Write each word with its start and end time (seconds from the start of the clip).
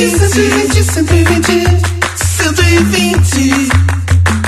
120, 0.00 0.82
120, 0.82 1.68
120, 2.16 3.20
120. 3.20 3.68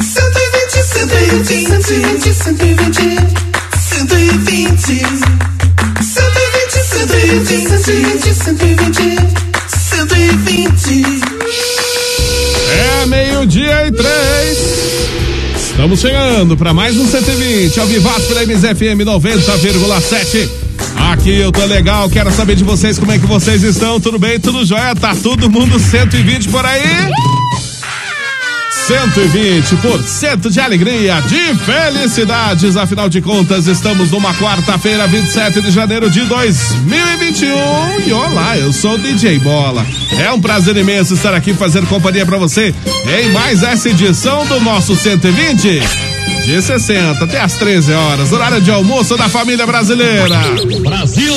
120. 0.01 0.81
120, 0.81 1.53
120, 1.53 2.33
120, 2.33 3.21
120. 3.77 5.05
120. 6.01 6.33
120, 6.81 7.53
120, 7.69 8.33
120. 8.33 9.21
120. 9.69 11.21
É 12.71 13.07
meio-dia 13.07 13.89
e 13.89 13.93
três. 13.93 14.59
Estamos 15.55 16.01
chegando 16.01 16.57
para 16.57 16.73
mais 16.73 16.97
um 16.97 17.07
120 17.07 17.79
ao 17.79 17.87
Vivato 17.87 18.23
pela 18.23 18.43
MZFM 18.47 19.05
90,7. 19.05 20.49
Aqui 21.23 21.39
eu 21.39 21.53
tô 21.53 21.65
legal, 21.67 22.11
quero 22.11 22.33
saber 22.33 22.57
de 22.57 22.65
vocês 22.65 22.99
como 22.99 23.13
é 23.13 23.17
que 23.17 23.27
vocês 23.27 23.63
estão. 23.63 24.01
Tudo 24.01 24.19
bem? 24.19 24.41
Tudo 24.41 24.65
jóia? 24.65 24.93
Tá 24.93 25.15
todo 25.15 25.49
mundo 25.49 25.79
120 25.79 26.49
por 26.49 26.67
aí? 26.67 26.83
120% 28.89 30.51
de 30.51 30.59
alegria, 30.59 31.21
de 31.21 31.55
felicidades. 31.61 32.77
Afinal 32.77 33.09
de 33.09 33.21
contas, 33.21 33.69
estamos 33.69 34.11
numa 34.11 34.35
quarta-feira, 34.35 35.07
27 35.07 35.63
de 35.63 35.71
janeiro 35.71 36.11
de 36.11 36.23
2021. 36.23 38.01
E 38.05 38.13
olá, 38.13 38.59
eu 38.59 38.73
sou 38.73 38.95
o 38.95 38.99
DJ 38.99 39.39
Bola. 39.39 39.87
É 40.19 40.33
um 40.33 40.41
prazer 40.41 40.77
imenso 40.77 41.15
estar 41.15 41.35
aqui 41.35 41.55
fazendo 41.55 41.87
companhia 41.87 42.27
para 42.27 42.37
você 42.37 42.75
em 43.21 43.31
mais 43.31 43.63
essa 43.63 43.89
edição 43.89 44.45
do 44.47 44.59
nosso 44.59 44.97
120. 44.97 46.12
De 46.45 46.61
60 46.61 47.25
até 47.25 47.41
as 47.41 47.55
13 47.55 47.93
horas, 47.93 48.33
horário 48.33 48.61
de 48.61 48.71
almoço 48.71 49.17
da 49.17 49.29
família 49.29 49.65
brasileira. 49.65 50.39
Brasil. 50.81 51.35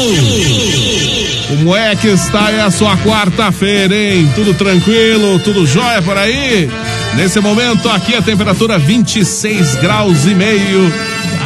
Como 1.47 1.75
é 1.75 1.95
que 1.95 2.07
está 2.07 2.47
aí 2.47 2.59
a 2.59 2.71
sua 2.71 2.97
quarta-feira, 2.97 3.95
hein? 3.95 4.29
Tudo 4.33 4.53
tranquilo, 4.55 5.38
tudo 5.39 5.65
jóia 5.65 6.01
por 6.01 6.17
aí? 6.17 6.69
Nesse 7.13 7.39
momento, 7.39 7.88
aqui 7.88 8.15
a 8.15 8.21
temperatura 8.21 8.79
26 8.79 9.75
graus 9.75 10.25
e 10.25 10.33
meio. 10.33 10.91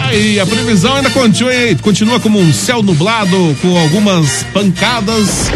Aí, 0.06 0.40
a 0.40 0.46
previsão 0.46 0.96
ainda 0.96 1.10
continua, 1.10 1.52
continua 1.82 2.20
como 2.20 2.40
um 2.40 2.54
céu 2.54 2.82
nublado, 2.82 3.56
com 3.62 3.78
algumas 3.78 4.44
pancadas 4.54 5.52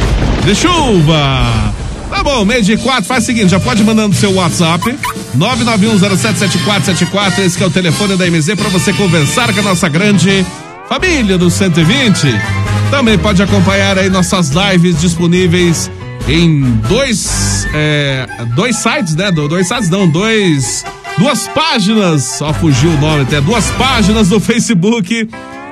de 0.46 0.54
chuva. 0.54 1.74
Tá 2.10 2.22
bom, 2.22 2.44
meio 2.46 2.62
de 2.62 2.78
quatro, 2.78 3.06
faz 3.06 3.24
o 3.24 3.26
seguinte, 3.28 3.50
já 3.50 3.60
pode 3.60 3.84
mandando 3.84 4.14
seu 4.14 4.34
WhatsApp, 4.34 4.94
991077474, 5.38 7.40
esse 7.40 7.58
que 7.58 7.64
é 7.64 7.68
o 7.68 7.72
telefone 7.72 8.16
da 8.16 8.30
MZ 8.30 8.56
para 8.56 8.70
você 8.70 8.94
conversar 8.94 9.52
com 9.54 9.60
a 9.60 9.64
nossa 9.64 9.90
grande 9.90 10.46
família 10.88 11.38
do 11.38 11.50
120. 11.50 12.28
Também 12.92 13.18
pode 13.18 13.42
acompanhar 13.42 13.98
aí 13.98 14.10
nossas 14.10 14.52
lives 14.52 15.00
disponíveis 15.02 15.90
em 16.28 16.62
dois, 16.88 17.68
é, 17.74 18.28
dois 18.56 18.78
sites, 18.78 19.16
né? 19.16 19.32
Do- 19.32 19.48
Dois 19.48 19.68
sites 19.68 19.90
não, 19.90 20.08
dois, 20.08 20.86
duas 21.18 21.48
páginas, 21.50 22.24
só 22.24 22.54
fugiu 22.54 22.92
o 22.92 22.98
nome 23.00 23.24
até, 23.24 23.42
duas 23.42 23.66
páginas 23.72 24.30
do 24.30 24.40
Facebook, 24.40 25.28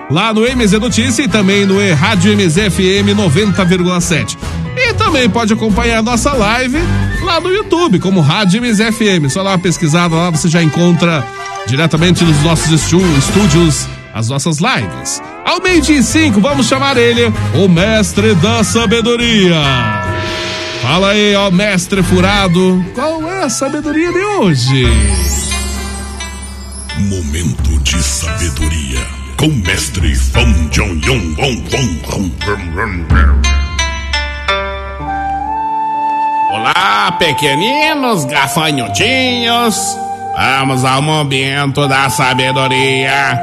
lá 0.10 0.34
no 0.34 0.42
MZ 0.42 0.74
Notícia 0.74 1.24
e 1.24 1.28
também 1.28 1.66
no 1.66 1.76
Rádio 1.96 2.34
MZFM 2.36 3.14
90,7. 3.16 4.38
E 4.76 4.94
também 4.94 5.30
pode 5.30 5.54
acompanhar 5.54 6.00
a 6.00 6.02
nossa 6.02 6.34
live 6.34 6.78
lá 7.32 7.40
no 7.40 7.50
YouTube, 7.50 8.00
como 8.00 8.20
Rádio 8.20 8.62
MZFM. 8.62 9.30
Só 9.30 9.44
dá 9.44 9.52
uma 9.52 9.60
pesquisada 9.60 10.16
lá, 10.16 10.30
você 10.30 10.50
já 10.50 10.62
encontra 10.62 11.26
diretamente 11.68 12.24
nos 12.24 12.42
nossos 12.44 12.70
estúdios 12.72 13.88
as 14.14 14.28
nossas 14.28 14.58
lives. 14.58 15.22
Ao 15.46 15.62
meio-dia 15.62 16.00
e 16.00 16.04
cinco, 16.04 16.42
vamos 16.42 16.68
chamar 16.68 16.98
ele, 16.98 17.32
o 17.56 17.70
mestre 17.70 18.36
da 18.36 18.64
sabedoria. 18.64 19.62
Fala 20.82 21.12
aí, 21.12 21.34
ó, 21.36 21.50
mestre 21.50 22.04
furado, 22.04 22.84
qual 22.94 23.24
é 23.24 23.44
a 23.44 23.50
sabedoria 23.50 24.12
de 24.12 24.20
hoje? 24.20 24.84
Momento 26.98 27.80
de 27.84 28.04
sabedoria 28.04 29.00
com 29.38 29.48
mestre 29.48 30.14
Fong 30.16 30.70
Jong 30.70 31.02
Yong 31.08 31.36
Wong 31.40 31.64
Wong 31.74 33.51
Olá, 36.52 37.16
pequeninos 37.18 38.26
gafanhotinhos. 38.26 39.98
Vamos 40.36 40.84
ao 40.84 41.02
momento 41.02 41.88
da 41.88 42.10
sabedoria. 42.10 43.40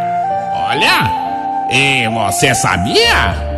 Olha, 0.68 1.10
e 1.70 2.06
você 2.06 2.54
sabia? 2.54 3.48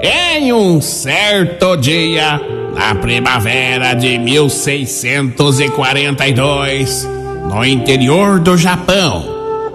Em 0.00 0.52
um 0.52 0.80
certo 0.80 1.76
dia, 1.76 2.40
na 2.72 2.94
primavera 2.94 3.94
de 3.94 4.16
1642, 4.16 7.08
no 7.50 7.64
interior 7.64 8.38
do 8.38 8.56
Japão, 8.56 9.24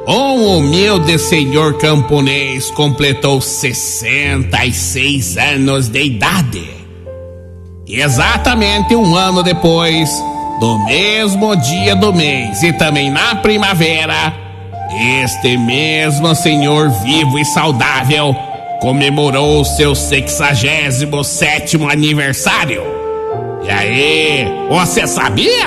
um 0.07 0.59
humilde 0.59 1.19
senhor 1.19 1.77
camponês 1.77 2.71
completou 2.71 3.41
66 3.41 5.37
anos 5.37 5.89
de 5.89 6.03
idade. 6.03 6.86
E 7.89 8.01
Exatamente 8.01 8.93
um 8.97 9.15
ano 9.15 9.41
depois, 9.41 10.09
do 10.59 10.77
mesmo 10.79 11.55
dia 11.55 11.95
do 11.95 12.11
mês 12.13 12.61
e 12.61 12.73
também 12.73 13.09
na 13.09 13.35
primavera, 13.35 14.33
este 15.23 15.57
mesmo 15.57 16.35
senhor 16.35 16.89
vivo 16.89 17.39
e 17.39 17.45
saudável 17.45 18.35
comemorou 18.81 19.63
seu 19.63 19.95
67 19.95 21.81
aniversário. 21.89 22.83
E 23.63 23.69
aí, 23.69 24.45
você 24.69 25.07
sabia? 25.07 25.65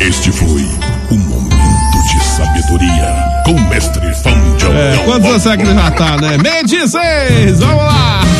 Este 0.00 0.32
foi 0.32 0.62
o 1.10 1.14
momento 1.14 2.02
de 2.10 2.24
sabedoria 2.24 3.42
com 3.44 3.52
mestre 3.68 4.14
Fong 4.14 4.56
Jong 4.56 4.74
É, 4.74 5.02
quantos 5.04 5.28
anos 5.28 5.42
será 5.42 5.56
que 5.58 5.62
ele 5.62 5.74
já 5.74 5.90
tá, 5.90 6.16
né? 6.16 6.38
Meio 6.38 6.66
16, 6.66 7.60
vamos 7.60 7.84
lá. 7.84 8.35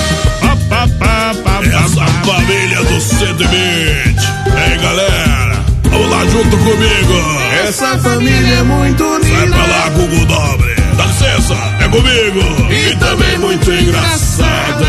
Essa 1.00 2.06
família 2.25 2.82
do 2.84 3.00
120. 3.00 3.46
Ei, 3.48 4.78
galera, 4.78 5.64
vamos 5.84 6.10
lá 6.10 6.25
junto 6.26 6.56
comigo. 6.58 7.40
Essa 7.66 7.98
família 7.98 8.54
é 8.56 8.62
muito 8.62 9.04
Vai 9.04 9.20
unida. 9.20 9.56
pra 9.56 9.66
lá, 9.66 9.88
Google 9.90 10.26
Dobre. 10.26 10.75
Dá 10.96 11.04
licença, 11.06 11.54
é 11.81 11.88
comigo. 11.88 12.72
E 12.72 12.96
também 12.96 13.38
muito 13.38 13.70
engraçada. 13.70 14.87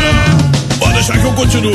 Pode 0.78 0.94
deixar 0.94 1.18
que 1.18 1.24
eu 1.24 1.32
continuo. 1.32 1.74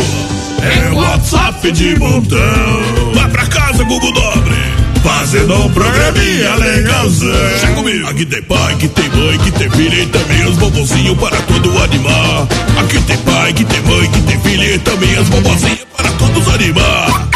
É 0.61 0.89
o 0.91 0.95
WhatsApp 0.95 1.71
de 1.71 1.99
montão. 1.99 3.11
Vai 3.13 3.29
pra 3.29 3.45
casa, 3.47 3.83
Google 3.83 4.13
Dobre. 4.13 4.55
Fazendo 5.03 5.53
um 5.53 5.69
programinha 5.71 6.55
legalzão. 6.55 7.59
Chega 7.59 7.73
comigo. 7.73 8.07
Aqui 8.07 8.25
tem 8.25 8.41
pai, 8.43 8.75
que 8.77 8.87
tem 8.87 9.09
mãe, 9.09 9.37
que 9.39 9.51
tem 9.51 9.69
filha 9.69 10.03
e 10.03 10.05
também 10.07 10.45
os 10.45 10.57
bobozinhos 10.57 11.17
para 11.17 11.37
todo 11.41 11.83
animar. 11.83 12.47
Aqui 12.77 13.01
tem 13.01 13.17
pai, 13.17 13.53
que 13.53 13.65
tem 13.65 13.81
mãe, 13.81 14.09
que 14.11 14.21
tem 14.21 14.39
filha 14.39 14.75
e 14.75 14.79
também 14.79 15.17
as 15.17 15.27
bobozinhas 15.29 15.85
para 15.95 16.09
todos 16.11 16.47
animar. 16.53 17.29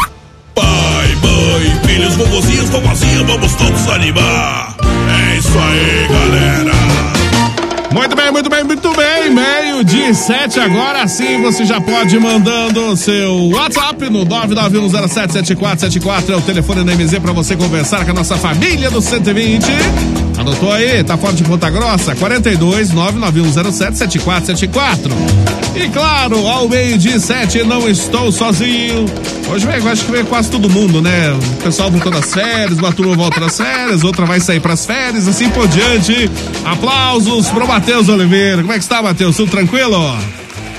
Pai, 0.56 1.16
mãe, 1.22 1.80
filhos, 1.86 2.16
vovozinhos, 2.16 2.70
vovozinhas, 2.70 3.28
vamos 3.28 3.54
todos 3.56 3.88
animar. 3.90 4.78
É 4.82 5.38
isso 5.38 5.60
aí, 5.60 6.08
galera. 6.10 6.87
Muito 7.92 8.16
bem, 8.16 8.32
muito 8.32 8.50
bem, 8.50 8.64
muito 8.64 8.94
bem. 8.94 9.30
Meio 9.32 9.84
de 9.84 10.14
sete, 10.14 10.60
agora 10.60 11.08
sim 11.08 11.42
você 11.42 11.66
já 11.66 11.82
pode 11.82 12.16
ir 12.16 12.20
mandando 12.20 12.96
seu 12.96 13.50
WhatsApp 13.50 14.08
no 14.10 14.26
991077474. 14.26 16.30
É 16.30 16.36
o 16.36 16.42
telefone 16.42 16.84
da 16.84 16.96
MZ 16.96 17.18
para 17.20 17.32
você 17.32 17.56
conversar 17.56 18.06
com 18.06 18.12
a 18.12 18.14
nossa 18.14 18.38
família 18.38 18.92
do 18.92 19.02
120. 19.02 19.66
Anotou 20.38 20.72
aí? 20.72 21.04
Tá 21.04 21.18
fora 21.18 21.34
de 21.34 21.44
Ponta 21.44 21.70
Grossa? 21.70 22.16
42 22.16 22.92
991077474. 22.92 25.12
E 25.76 25.90
claro, 25.90 26.48
ao 26.48 26.68
meio 26.68 26.98
de 26.98 27.20
sete, 27.20 27.64
não 27.64 27.88
estou 27.90 28.32
sozinho. 28.32 29.06
Hoje 29.50 29.66
vem, 29.66 29.76
acho 29.88 30.06
que 30.06 30.12
vem 30.12 30.26
quase 30.26 30.50
todo 30.50 30.70
mundo, 30.70 31.02
né? 31.02 31.32
O 31.32 31.64
pessoal 31.64 31.90
voltou 31.90 32.12
das 32.12 32.34
férias, 32.34 32.78
uma 32.78 32.92
turma 32.92 33.16
volta 33.16 33.40
das 33.40 33.58
férias, 33.58 34.04
outra 34.04 34.26
vai 34.26 34.40
sair 34.40 34.60
pras 34.60 34.86
férias, 34.86 35.28
assim 35.28 35.50
por 35.50 35.68
diante. 35.68 36.30
Aplausos 36.66 37.48
pro 37.50 37.68
Matheus 37.68 38.10
Oliveira. 38.10 38.62
Como 38.62 38.74
é 38.74 38.78
que 38.78 38.84
está, 38.84 39.02
Matheus? 39.02 39.38
Tudo 39.38 39.52
tranquilo? 39.52 40.18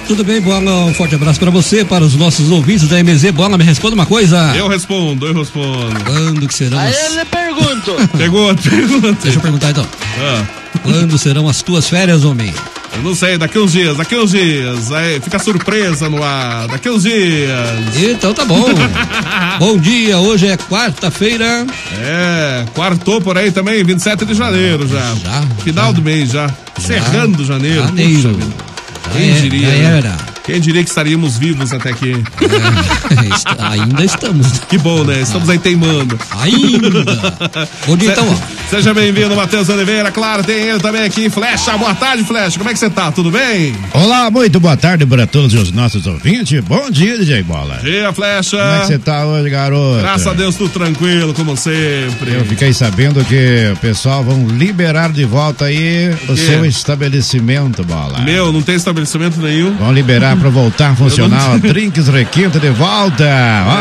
Tudo 0.08 0.24
bem, 0.24 0.40
Bola? 0.40 0.86
Um 0.86 0.94
forte 0.94 1.14
abraço 1.14 1.38
para 1.38 1.50
você, 1.50 1.84
para 1.84 2.02
os 2.02 2.14
nossos 2.14 2.50
ouvintes 2.50 2.88
da 2.88 2.96
MZ. 3.02 3.30
Bola, 3.30 3.58
me 3.58 3.64
responda 3.64 3.94
uma 3.94 4.06
coisa. 4.06 4.54
Eu 4.56 4.66
respondo, 4.66 5.26
eu 5.26 5.34
respondo. 5.34 6.02
Quando 6.02 6.48
que 6.48 6.54
serão 6.54 6.78
Aí 6.78 6.90
as... 6.90 7.10
eu 7.10 7.18
lhe 7.18 7.24
pergunto. 7.26 7.94
Pergunta, 8.16 8.62
pergunta. 8.70 9.18
Deixa 9.22 9.36
eu 9.38 9.42
perguntar 9.42 9.70
então. 9.70 9.86
Ah, 10.18 10.42
Quando 10.82 11.18
serão 11.18 11.46
as 11.48 11.60
tuas 11.62 11.88
férias, 11.88 12.24
homem? 12.24 12.52
eu 12.96 13.02
não 13.02 13.14
sei, 13.14 13.36
daqui 13.36 13.58
uns 13.58 13.72
dias, 13.72 13.96
daqui 13.98 14.16
uns 14.16 14.30
dias. 14.30 14.90
Aí 14.92 15.20
fica 15.20 15.38
surpresa 15.38 16.08
no 16.08 16.22
ar, 16.24 16.66
daqui 16.68 16.88
uns 16.88 17.02
dias. 17.02 17.50
Então 17.96 18.32
tá 18.32 18.46
bom. 18.46 18.64
bom 19.60 19.76
dia, 19.76 20.18
hoje 20.18 20.46
é 20.48 20.56
quarta-feira. 20.56 21.66
É, 22.00 22.64
quartou 22.74 23.20
por 23.20 23.36
aí 23.36 23.50
também, 23.52 23.84
27 23.84 24.24
de 24.24 24.34
janeiro 24.34 24.88
já. 24.88 25.14
Já, 25.16 25.42
Final 25.62 25.86
já. 25.86 25.92
do 25.92 26.02
mês 26.02 26.30
já. 26.30 26.50
Cerrando 26.78 27.44
janeiro. 27.44 27.82
Janeiro. 27.84 28.14
Puxa 28.14 28.28
vida. 28.32 28.77
Já 29.08 29.14
Quem 29.14 29.30
é- 29.30 29.40
diria? 29.40 29.68
já 29.70 29.90
né? 29.90 29.98
era. 29.98 30.16
Quem 30.48 30.58
diria 30.62 30.82
que 30.82 30.88
estaríamos 30.88 31.36
vivos 31.36 31.74
até 31.74 31.90
aqui? 31.90 32.14
É, 33.08 33.64
ainda 33.64 34.04
estamos. 34.04 34.58
Que 34.68 34.78
bom, 34.78 35.02
né? 35.02 35.22
Estamos 35.22 35.48
aí 35.48 35.58
teimando. 35.58 36.18
Ainda. 36.40 37.68
Bom 37.86 37.96
dia, 37.96 38.12
então. 38.12 38.38
Seja 38.70 38.92
bem-vindo, 38.92 39.34
Matheus 39.34 39.68
Oliveira. 39.68 40.10
Claro, 40.10 40.44
tem 40.44 40.56
ele 40.56 40.78
também 40.78 41.02
aqui, 41.02 41.30
Flecha. 41.30 41.76
Boa 41.76 41.94
tarde, 41.94 42.22
Flecha. 42.24 42.58
Como 42.58 42.68
é 42.68 42.72
que 42.72 42.78
você 42.78 42.90
tá? 42.90 43.10
Tudo 43.10 43.30
bem? 43.30 43.74
Olá, 43.92 44.30
muito 44.30 44.60
boa 44.60 44.76
tarde 44.76 45.06
para 45.06 45.26
todos 45.26 45.54
os 45.54 45.72
nossos 45.72 46.06
ouvintes. 46.06 46.62
Bom 46.62 46.90
dia, 46.90 47.16
DJ 47.18 47.42
Bola. 47.42 47.78
Dia, 47.82 48.12
Flecha. 48.12 48.58
Como 48.58 48.72
é 48.72 48.80
que 48.80 48.86
você 48.86 48.98
tá 48.98 49.26
hoje, 49.26 49.50
garoto? 49.50 50.00
Graças 50.00 50.26
a 50.26 50.34
Deus, 50.34 50.54
tudo 50.54 50.70
tranquilo, 50.70 51.32
como 51.34 51.56
sempre. 51.56 52.34
Eu 52.34 52.44
fiquei 52.44 52.72
sabendo 52.72 53.24
que 53.24 53.70
o 53.72 53.76
pessoal 53.78 54.22
vão 54.22 54.46
liberar 54.48 55.10
de 55.12 55.24
volta 55.24 55.64
aí 55.64 56.10
o 56.28 56.34
quê? 56.34 56.36
seu 56.36 56.64
estabelecimento, 56.64 57.82
Bola. 57.84 58.20
Meu, 58.20 58.52
não 58.52 58.62
tem 58.62 58.76
estabelecimento 58.76 59.40
nenhum. 59.40 59.76
Vão 59.76 59.92
liberar 59.92 60.36
para 60.38 60.48
voltar 60.50 60.90
a 60.90 60.94
funcionar 60.94 61.40
Eu 61.42 61.48
o 61.48 61.52
não- 61.52 61.58
Drinks 61.60 62.08
Requinto 62.08 62.58
de 62.60 62.70
volta. 62.70 63.24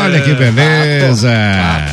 Olha 0.04 0.16
É, 0.16 0.20
que 0.20 0.32
beleza. 0.34 1.30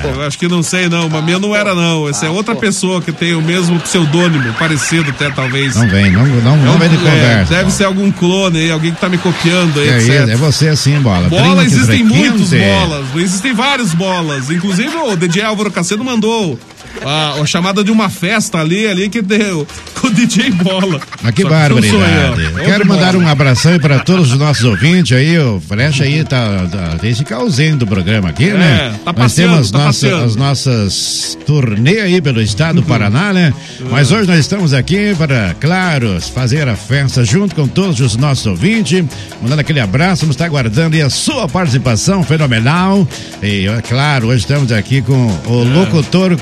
Eu 0.03 0.21
acho 0.25 0.37
que 0.37 0.47
não 0.47 0.61
sei, 0.63 0.89
não. 0.89 1.09
Mas 1.09 1.23
meu 1.23 1.39
não 1.39 1.55
era, 1.55 1.73
não. 1.75 2.07
Essa 2.09 2.25
é 2.25 2.29
outra 2.29 2.55
pessoa 2.55 3.01
que 3.01 3.11
tem 3.11 3.33
o 3.35 3.41
mesmo 3.41 3.79
pseudônimo, 3.79 4.53
parecido 4.53 5.09
até, 5.09 5.29
talvez. 5.29 5.75
Não 5.75 5.87
vem, 5.87 6.11
não, 6.11 6.25
não, 6.25 6.57
não 6.57 6.75
É 6.75 6.77
vem 6.77 6.89
de 6.89 6.95
é, 6.95 6.99
conversa. 6.99 7.53
deve 7.55 7.71
ser 7.71 7.83
algum 7.85 8.11
clone 8.11 8.59
aí, 8.59 8.71
alguém 8.71 8.93
que 8.93 8.99
tá 8.99 9.09
me 9.09 9.17
copiando 9.17 9.79
aí, 9.79 9.89
É, 9.89 9.97
etc. 9.97 10.09
isso, 10.09 10.31
é 10.31 10.35
você 10.35 10.67
assim, 10.69 10.99
Bola. 10.99 11.29
Bola, 11.29 11.55
Drinks 11.63 11.73
existem 11.73 12.03
Requinte. 12.07 12.29
muitos 12.29 12.49
bolas, 12.51 13.05
existem 13.15 13.53
vários 13.53 13.93
bolas. 13.93 14.49
Inclusive 14.49 14.95
o 14.95 15.15
DJ 15.15 15.43
Álvaro 15.43 15.71
Cacedo 15.71 16.03
mandou 16.03 16.59
a, 17.03 17.33
a 17.41 17.45
chamada 17.45 17.83
de 17.83 17.91
uma 17.91 18.09
festa 18.09 18.59
ali, 18.59 18.87
ali 18.87 19.09
que 19.09 19.21
deu 19.21 19.67
com 19.99 20.07
o 20.07 20.13
DJ 20.13 20.51
Bola. 20.51 20.99
Mas 21.21 21.33
que 21.33 21.41
sou 21.41 21.51
eu, 21.51 21.57
barbaridade. 21.57 22.41
é 22.41 22.63
Quero 22.65 22.71
outro 22.73 22.87
mandar 22.87 23.11
bola. 23.13 23.23
um 23.25 23.27
abração 23.27 23.73
aí 23.73 23.79
para 23.79 23.99
todos 23.99 24.31
os 24.31 24.37
nossos 24.37 24.63
ouvintes 24.63 25.17
aí. 25.17 25.37
O 25.39 25.59
Flecha 25.59 26.03
aí 26.03 26.23
tá, 26.23 26.67
tá 26.71 26.97
tem 26.99 27.11
esse 27.11 27.25
ausente 27.33 27.77
do 27.77 27.87
programa 27.87 28.29
aqui, 28.29 28.45
né? 28.51 28.93
tá 29.03 29.13
Nós 29.13 29.33
temos 29.33 29.71
tá 29.71 29.77
nossa, 29.79 30.23
as 30.23 30.35
nossas 30.35 31.37
turnê 31.45 32.01
aí 32.01 32.21
pelo 32.21 32.41
estado 32.41 32.81
do 32.81 32.83
Paraná, 32.83 33.33
né? 33.33 33.53
Mas 33.91 34.11
hoje 34.11 34.27
nós 34.27 34.39
estamos 34.39 34.73
aqui 34.73 35.13
para, 35.17 35.55
claro, 35.59 36.19
fazer 36.33 36.67
a 36.67 36.75
festa 36.75 37.23
junto 37.23 37.55
com 37.55 37.67
todos 37.67 37.99
os 37.99 38.15
nossos 38.15 38.45
ouvintes. 38.45 39.03
Mandando 39.41 39.61
aquele 39.61 39.79
abraço, 39.79 40.21
vamos 40.21 40.35
estar 40.35 40.45
aguardando 40.45 40.95
aí 40.95 41.01
a 41.01 41.09
sua 41.09 41.47
participação 41.47 42.23
fenomenal. 42.23 43.07
E, 43.41 43.67
é 43.67 43.81
claro, 43.81 44.27
hoje 44.27 44.39
estamos 44.39 44.71
aqui 44.71 45.01
com 45.01 45.27
o 45.47 45.61
É. 45.61 45.77
locutor 45.79 46.35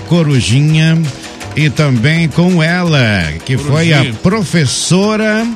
Corujinha 0.44 1.02
e 1.56 1.70
também 1.70 2.28
com 2.28 2.62
ela, 2.62 3.32
que 3.46 3.58
foi 3.58 3.94
a 3.94 4.04
professora 4.22 5.48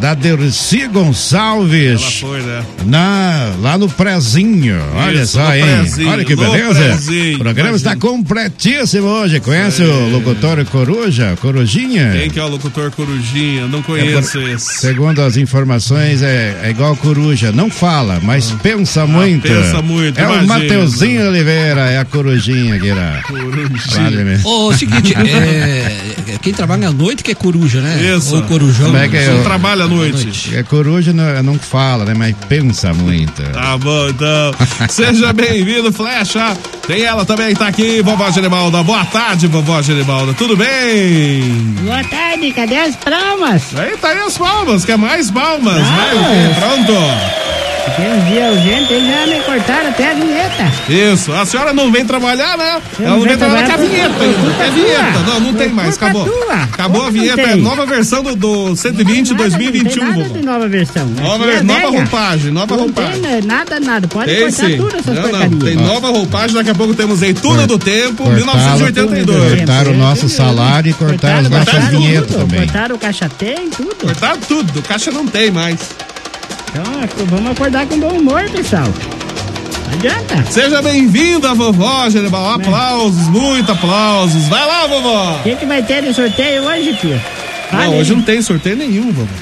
da 0.00 0.14
Dercy 0.14 0.86
Gonçalves. 0.86 2.00
Ela 2.00 2.10
foi, 2.32 2.42
né? 2.42 2.64
Na, 2.86 3.52
lá 3.60 3.76
no 3.78 3.88
Prezinho, 3.88 4.80
olha 4.94 5.22
Isso, 5.22 5.32
só, 5.32 5.54
hein? 5.54 5.64
Prezinho, 5.64 6.08
olha 6.10 6.24
que 6.24 6.36
beleza. 6.36 6.80
Prezinho, 6.80 7.36
o 7.36 7.38
programa 7.40 7.76
está 7.76 7.92
imagina. 7.92 8.12
completíssimo 8.12 9.06
hoje. 9.06 9.40
Conhece 9.40 9.82
o 9.82 10.08
locutor 10.10 10.64
Coruja? 10.66 11.36
Corujinha? 11.40 12.12
Quem 12.12 12.30
que 12.30 12.38
é 12.38 12.44
o 12.44 12.48
locutor 12.48 12.90
Corujinha? 12.90 13.66
Não 13.66 13.82
conheço 13.82 14.38
esse. 14.40 14.78
Segundo 14.80 15.20
as 15.22 15.36
informações, 15.36 16.22
é, 16.22 16.56
é 16.62 16.70
igual 16.70 16.96
coruja. 16.96 17.50
Não 17.52 17.70
fala, 17.70 18.20
mas 18.22 18.50
pensa 18.62 19.06
muito. 19.06 19.46
Ah. 19.48 19.50
pensa 19.50 19.82
muito, 19.82 20.18
É 20.18 20.26
o 20.26 20.32
imagina. 20.34 20.46
Mateuzinho 20.46 21.28
Oliveira, 21.28 21.90
é 21.90 21.98
a 21.98 22.04
corujinha 22.04 22.74
aqui 22.76 22.92
lá. 22.92 23.22
Corujinha. 23.26 24.10
Vale, 24.10 24.40
Ô, 24.44 24.72
seguinte, 24.72 25.14
é, 25.18 26.38
quem 26.40 26.52
trabalha 26.52 26.88
à 26.88 26.92
noite 26.92 27.22
que 27.22 27.32
é 27.32 27.34
coruja, 27.34 27.80
né? 27.80 28.16
Isso. 28.16 28.34
Ou 28.36 28.42
corujão. 28.42 28.86
Como 28.86 28.98
é 28.98 29.08
que 29.08 29.16
é? 29.16 29.42
Trabalha 29.42 29.87
à 29.94 29.96
noite. 29.96 30.56
É 30.56 30.62
coruja 30.62 31.12
não, 31.12 31.42
não 31.42 31.58
fala, 31.58 32.04
né? 32.04 32.14
Mas 32.16 32.34
pensa 32.48 32.92
muito. 32.92 33.42
Tá 33.42 33.76
bom, 33.78 34.08
então. 34.08 34.54
Seja 34.88 35.32
bem-vindo, 35.32 35.92
Flecha. 35.92 36.56
Tem 36.86 37.02
ela 37.02 37.24
também, 37.24 37.54
tá 37.54 37.68
aqui, 37.68 38.00
vovó 38.02 38.30
Geribalda. 38.30 38.82
Boa 38.82 39.04
tarde, 39.04 39.46
vovó 39.46 39.80
Geribalda. 39.82 40.32
Tudo 40.34 40.56
bem? 40.56 41.42
Boa 41.82 42.02
tarde, 42.04 42.50
cadê 42.52 42.76
as 42.76 42.96
palmas? 42.96 43.62
Aí 43.76 43.96
tá 43.96 44.08
aí 44.08 44.18
as 44.18 44.38
palmas, 44.38 44.84
quer 44.84 44.96
mais 44.98 45.30
palmas? 45.30 45.82
Ah, 45.86 45.96
Vai, 45.96 46.16
o 46.16 46.54
quê? 46.54 46.60
Pronto. 46.60 47.47
Tem 47.96 48.12
uns 48.12 48.26
dias 48.28 48.52
urgentes, 48.54 48.90
eles 48.90 49.08
já 49.08 49.26
me 49.26 49.40
cortaram 49.42 49.88
até 49.88 50.10
a 50.10 50.14
vinheta. 50.14 50.72
Isso, 50.88 51.32
a 51.32 51.44
senhora 51.46 51.72
não 51.72 51.90
vem 51.90 52.04
trabalhar, 52.04 52.56
né? 52.56 52.80
Eu 52.98 53.04
Ela 53.06 53.10
não 53.10 53.18
não 53.18 53.26
vem 53.28 53.36
trabalhar 53.36 53.66
com 53.66 53.72
a 53.72 53.76
vinheta 53.76 54.14
culpa 54.14 54.62
É 54.62 54.70
vinheta. 54.70 55.18
Não, 55.26 55.40
não 55.40 55.54
tem 55.54 55.68
mais, 55.70 55.94
acabou. 55.96 56.24
tua. 56.26 56.54
Acabou 56.54 57.00
a 57.00 57.04
não 57.06 57.12
vinheta, 57.12 57.40
é 57.40 57.56
nova 57.56 57.86
versão 57.86 58.22
do, 58.22 58.36
do 58.36 58.76
120 58.76 59.30
Nada, 59.30 59.42
2021, 59.42 60.04
Não 60.04 60.12
tem 60.12 60.22
nada 60.22 60.38
de 60.38 60.44
nova 60.46 60.68
versão. 60.68 61.06
Nova, 61.06 61.44
é 61.50 61.62
nova 61.62 61.80
velha. 61.80 61.98
roupagem, 62.00 62.50
nova 62.52 62.76
Não 62.76 62.82
roupagem. 62.84 63.20
tem 63.22 63.42
nada, 63.42 63.80
nada. 63.80 64.06
Pode 64.08 64.30
Tem 64.30 64.40
cortar 64.42 64.66
sim. 64.66 64.76
tudo 64.76 64.96
essas 64.96 65.14
Não, 65.32 65.50
não, 65.50 65.58
tem 65.58 65.74
nova 65.76 66.08
roupagem, 66.08 66.54
daqui 66.56 66.70
a 66.70 66.74
pouco 66.74 66.94
temos 66.94 67.22
aí 67.22 67.34
Tuna 67.34 67.66
do 67.66 67.78
Tempo, 67.78 68.22
Cortaram- 68.24 68.36
1982. 68.36 69.54
Cortaram 69.58 69.92
o 69.92 69.96
nosso 69.96 70.28
salário 70.28 70.90
e 70.90 70.92
cortaram 70.94 71.38
as 71.40 71.48
nossas 71.50 71.68
cortaram 71.74 71.98
vinhetas 72.00 72.26
tudo, 72.28 72.38
também. 72.38 72.60
Cortaram 72.60 72.94
o 72.96 72.98
caixa 72.98 73.28
tem, 73.28 73.70
tudo. 73.70 73.94
Cortaram 73.96 74.40
tudo, 74.46 74.82
caixa 74.82 75.10
não 75.10 75.26
tem 75.26 75.50
mais. 75.50 75.78
Então, 76.70 77.26
vamos 77.26 77.50
acordar 77.52 77.86
com 77.86 77.98
bom 77.98 78.18
humor, 78.18 78.48
pessoal. 78.50 78.84
Não 79.86 79.94
adianta. 79.94 80.50
Seja 80.50 80.82
bem-vinda, 80.82 81.54
vovó 81.54 82.08
Geribal. 82.10 82.54
Aplausos, 82.54 83.28
muito 83.28 83.72
aplausos. 83.72 84.46
Vai 84.48 84.66
lá, 84.66 84.86
vovó. 84.86 85.36
O 85.36 85.42
que, 85.42 85.56
que 85.56 85.66
vai 85.66 85.82
ter 85.82 86.02
de 86.02 86.12
sorteio 86.12 86.64
hoje, 86.64 86.94
tio? 86.94 87.20
Não, 87.72 87.80
aí. 87.80 88.00
hoje 88.00 88.14
não 88.14 88.22
tem 88.22 88.40
sorteio 88.42 88.76
nenhum, 88.76 89.10
vovó. 89.12 89.34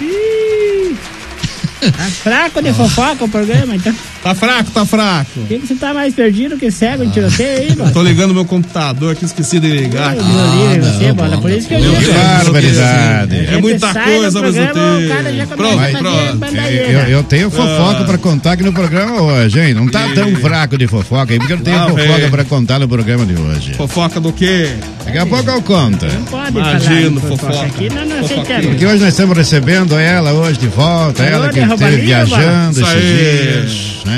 Tá 1.80 2.04
fraco 2.22 2.62
de 2.62 2.72
fofoca 2.72 3.24
o 3.24 3.28
programa, 3.28 3.76
então. 3.76 3.94
Tá 4.26 4.34
fraco, 4.34 4.70
tá 4.72 4.84
fraco. 4.84 5.30
Por 5.34 5.46
que, 5.46 5.58
que 5.60 5.66
você 5.68 5.76
tá 5.76 5.94
mais 5.94 6.12
perdido 6.12 6.56
que 6.56 6.68
cego 6.68 7.04
em 7.04 7.10
tiroteio 7.10 7.58
aí, 7.58 7.72
bola? 7.76 7.92
Tô 7.92 8.02
ligando 8.02 8.34
meu 8.34 8.44
computador 8.44 9.12
aqui, 9.12 9.24
esqueci 9.24 9.60
de 9.60 9.68
ligar. 9.68 10.16
Livre 10.16 10.80
você, 10.80 11.12
bola. 11.12 11.38
Por 11.38 11.48
isso 11.48 11.68
que 11.68 11.74
eu 11.74 11.80
digo. 11.80 12.12
Barbaridade. 12.12 13.36
É 13.36 13.40
gente 13.52 13.60
muita 13.60 13.94
coisa 13.94 14.30
do 14.32 14.38
ao 14.38 14.52
mesmo 14.52 14.72
programa, 14.72 14.98
o 14.98 15.08
cara 15.08 15.22
tempo. 15.22 15.36
já 15.36 15.46
começa 15.46 15.98
Pronto, 16.02 16.38
pronto. 16.38 16.56
Eu, 16.56 17.00
eu 17.02 17.22
tenho 17.22 17.50
fofoca 17.52 18.02
pra 18.02 18.18
contar 18.18 18.52
aqui 18.52 18.64
no 18.64 18.72
programa 18.72 19.22
hoje, 19.22 19.60
hein? 19.60 19.74
Não 19.74 19.86
tá 19.86 20.08
tão 20.12 20.34
fraco 20.34 20.76
de 20.76 20.88
fofoca 20.88 21.32
aí, 21.32 21.38
porque 21.38 21.52
eu 21.52 21.60
tenho 21.60 21.78
Lá 21.78 21.88
fofoca 21.88 22.28
pra 22.28 22.44
contar 22.44 22.80
no 22.80 22.88
programa 22.88 23.24
de 23.24 23.40
hoje. 23.40 23.74
Fofoca 23.74 24.18
do 24.18 24.32
quê? 24.32 24.70
Daqui 25.04 25.18
a 25.18 25.26
pouco 25.26 25.48
eu 25.48 25.62
conto. 25.62 26.04
Não 26.04 26.24
pode 26.24 26.58
Imagino, 26.58 27.20
fofoca. 27.20 27.60
Aqui 27.66 27.88
não 27.90 28.24
aceitamos. 28.24 28.66
Porque 28.66 28.86
hoje 28.86 28.98
nós 28.98 29.08
estamos 29.10 29.36
recebendo 29.38 29.96
ela 29.96 30.32
hoje 30.32 30.58
de 30.58 30.66
volta, 30.66 31.22
ela 31.22 31.48
que 31.48 31.60
esteve 31.60 31.96
viajando 31.98 32.80
esses 32.80 33.02
dias. 33.02 34.04
Né? 34.04 34.15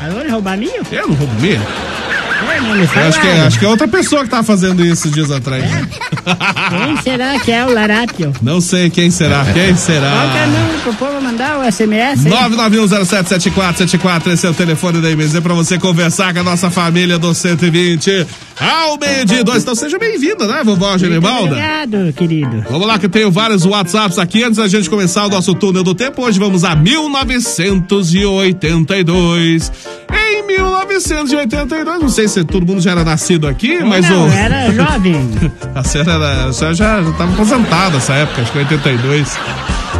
Alô, 0.00 0.22
de 0.22 0.28
roubaminho? 0.30 0.82
Eu 0.92 1.08
não 1.08 1.14
vou 1.14 1.26
comer. 1.28 1.54
É, 1.54 1.58
não 1.58 1.60
Eu 1.60 1.66
fala. 1.66 1.97
Acho 2.42 3.20
que, 3.20 3.26
é, 3.26 3.40
acho 3.40 3.58
que 3.58 3.64
é 3.64 3.68
outra 3.68 3.88
pessoa 3.88 4.22
que 4.24 4.30
tá 4.30 4.42
fazendo 4.42 4.84
isso 4.84 5.08
dias 5.10 5.30
atrás. 5.30 5.64
Quem 5.64 6.96
será 7.02 7.38
que 7.40 7.50
é 7.50 7.64
o 7.66 7.72
Larápio? 7.72 8.32
Não 8.42 8.60
sei 8.60 8.90
quem 8.90 9.10
será. 9.10 9.44
Quem 9.44 9.54
Qual 9.54 9.64
que 9.64 9.70
é 9.70 9.72
o 9.72 9.76
será? 9.76 10.46
número 10.46 10.78
pro 10.82 10.92
povo 10.94 11.20
mandar 11.20 11.58
o 11.58 11.64
SMS? 11.72 12.24
hein? 12.26 12.32
991077474, 12.32 14.28
esse 14.32 14.46
é 14.46 14.50
o 14.50 14.54
telefone 14.54 15.00
da 15.00 15.10
IMZ 15.10 15.40
pra 15.40 15.54
você 15.54 15.76
conversar 15.78 16.32
com 16.32 16.40
a 16.40 16.44
nossa 16.44 16.70
família 16.70 17.18
do 17.18 17.34
120 17.34 18.26
ao 18.60 18.98
meio-dia 18.98 19.40
e 19.40 19.44
dois. 19.44 19.62
Então 19.62 19.74
seja 19.74 19.98
bem-vinda, 19.98 20.46
né, 20.46 20.62
vovó 20.64 20.96
Genibalda? 20.98 21.54
Obrigado, 21.54 22.12
querido. 22.14 22.64
Vamos 22.70 22.86
lá 22.86 22.98
que 22.98 23.06
eu 23.06 23.10
tenho 23.10 23.30
vários 23.30 23.64
WhatsApps 23.64 24.18
aqui 24.18 24.42
antes 24.44 24.58
da 24.58 24.68
gente 24.68 24.88
começar 24.90 25.24
o 25.26 25.28
nosso 25.28 25.54
túnel 25.54 25.82
do 25.82 25.94
tempo. 25.94 26.22
Hoje 26.22 26.38
vamos 26.38 26.62
a 26.64 26.74
1982. 26.76 29.72
Em 30.12 30.27
1982, 30.48 32.00
não 32.00 32.08
sei 32.08 32.26
se 32.26 32.42
todo 32.42 32.66
mundo 32.66 32.80
já 32.80 32.92
era 32.92 33.04
nascido 33.04 33.46
aqui, 33.46 33.82
mas 33.84 34.08
não, 34.08 34.26
o 34.26 34.32
era 34.32 34.72
jovem. 34.72 35.30
a 35.74 35.84
senhora, 35.84 36.12
era, 36.12 36.44
a 36.46 36.52
senhora 36.52 36.74
já 36.74 37.00
estava 37.00 37.32
aposentada 37.32 37.94
nessa 37.94 38.14
época, 38.14 38.42
acho 38.42 38.52
que 38.52 38.58
82. 38.58 39.38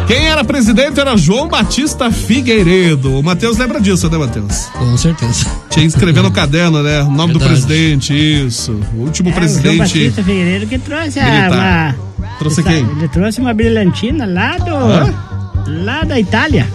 Quem 0.07 0.27
era 0.27 0.43
presidente 0.43 0.99
era 0.99 1.15
João 1.15 1.47
Batista 1.47 2.09
Figueiredo. 2.11 3.19
O 3.19 3.23
Matheus 3.23 3.59
lembra 3.59 3.79
disso, 3.79 4.09
né, 4.09 4.17
Matheus? 4.17 4.65
Com 4.73 4.97
certeza. 4.97 5.45
Tinha 5.69 5.85
que 5.85 5.93
escrever 5.93 6.23
no 6.23 6.31
caderno, 6.31 6.81
né? 6.81 7.03
O 7.03 7.11
nome 7.11 7.33
do 7.33 7.37
Verdade. 7.39 7.61
presidente, 7.61 8.13
isso. 8.47 8.71
O 8.95 9.01
último 9.03 9.29
É, 9.29 9.31
o 9.31 9.35
João 9.35 9.39
presidente. 9.39 9.77
Batista 9.77 10.23
Figueiredo 10.23 10.65
que 10.65 10.79
trouxe 10.79 11.19
a, 11.19 11.49
uma... 11.51 11.95
Trouxe 12.39 12.63
quem? 12.63 12.77
Ele 12.97 13.07
trouxe 13.07 13.39
uma 13.39 13.53
brilhantina 13.53 14.25
lá 14.25 14.57
do... 14.57 14.73
Hã? 14.75 15.28
Lá 15.67 16.03
da 16.03 16.19
Itália. 16.19 16.67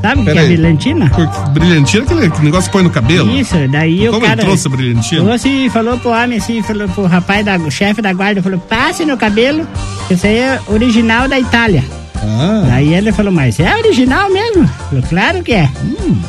Sabe 0.00 0.20
o 0.20 0.24
que 0.24 0.30
é 0.30 0.44
brilhantina? 0.46 1.10
Por- 1.10 1.48
Brilhantina, 1.50 2.04
aquele 2.04 2.30
que 2.30 2.42
negócio 2.44 2.70
que 2.70 2.72
põe 2.72 2.82
no 2.84 2.90
cabelo. 2.90 3.30
Isso, 3.36 3.56
daí 3.68 4.08
o 4.08 4.12
Como 4.12 4.24
cara... 4.26 4.40
ele 4.40 4.42
trouxe 4.42 4.68
a 4.68 4.70
brilhantina? 4.70 5.24
Trouxe 5.24 5.48
e 5.48 5.70
falou 5.70 5.98
pro 5.98 6.10
homem 6.10 6.38
assim, 6.38 6.62
falou 6.62 6.88
pro 6.88 7.06
rapaz, 7.06 7.44
da, 7.44 7.56
o 7.56 7.70
chefe 7.70 8.00
da 8.00 8.12
guarda, 8.12 8.40
falou, 8.40 8.60
passe 8.60 9.04
no 9.04 9.16
cabelo, 9.16 9.66
que 10.06 10.14
isso 10.14 10.26
aí 10.26 10.36
é 10.38 10.60
original 10.68 11.26
da 11.28 11.38
Itália. 11.40 11.82
Ah, 12.22 12.64
Daí 12.66 12.94
ele 12.94 13.12
falou, 13.12 13.32
mas 13.32 13.58
é 13.60 13.74
original 13.76 14.30
mesmo? 14.30 14.66
Falou, 14.88 15.04
claro 15.08 15.42
que 15.42 15.52
é. 15.52 15.68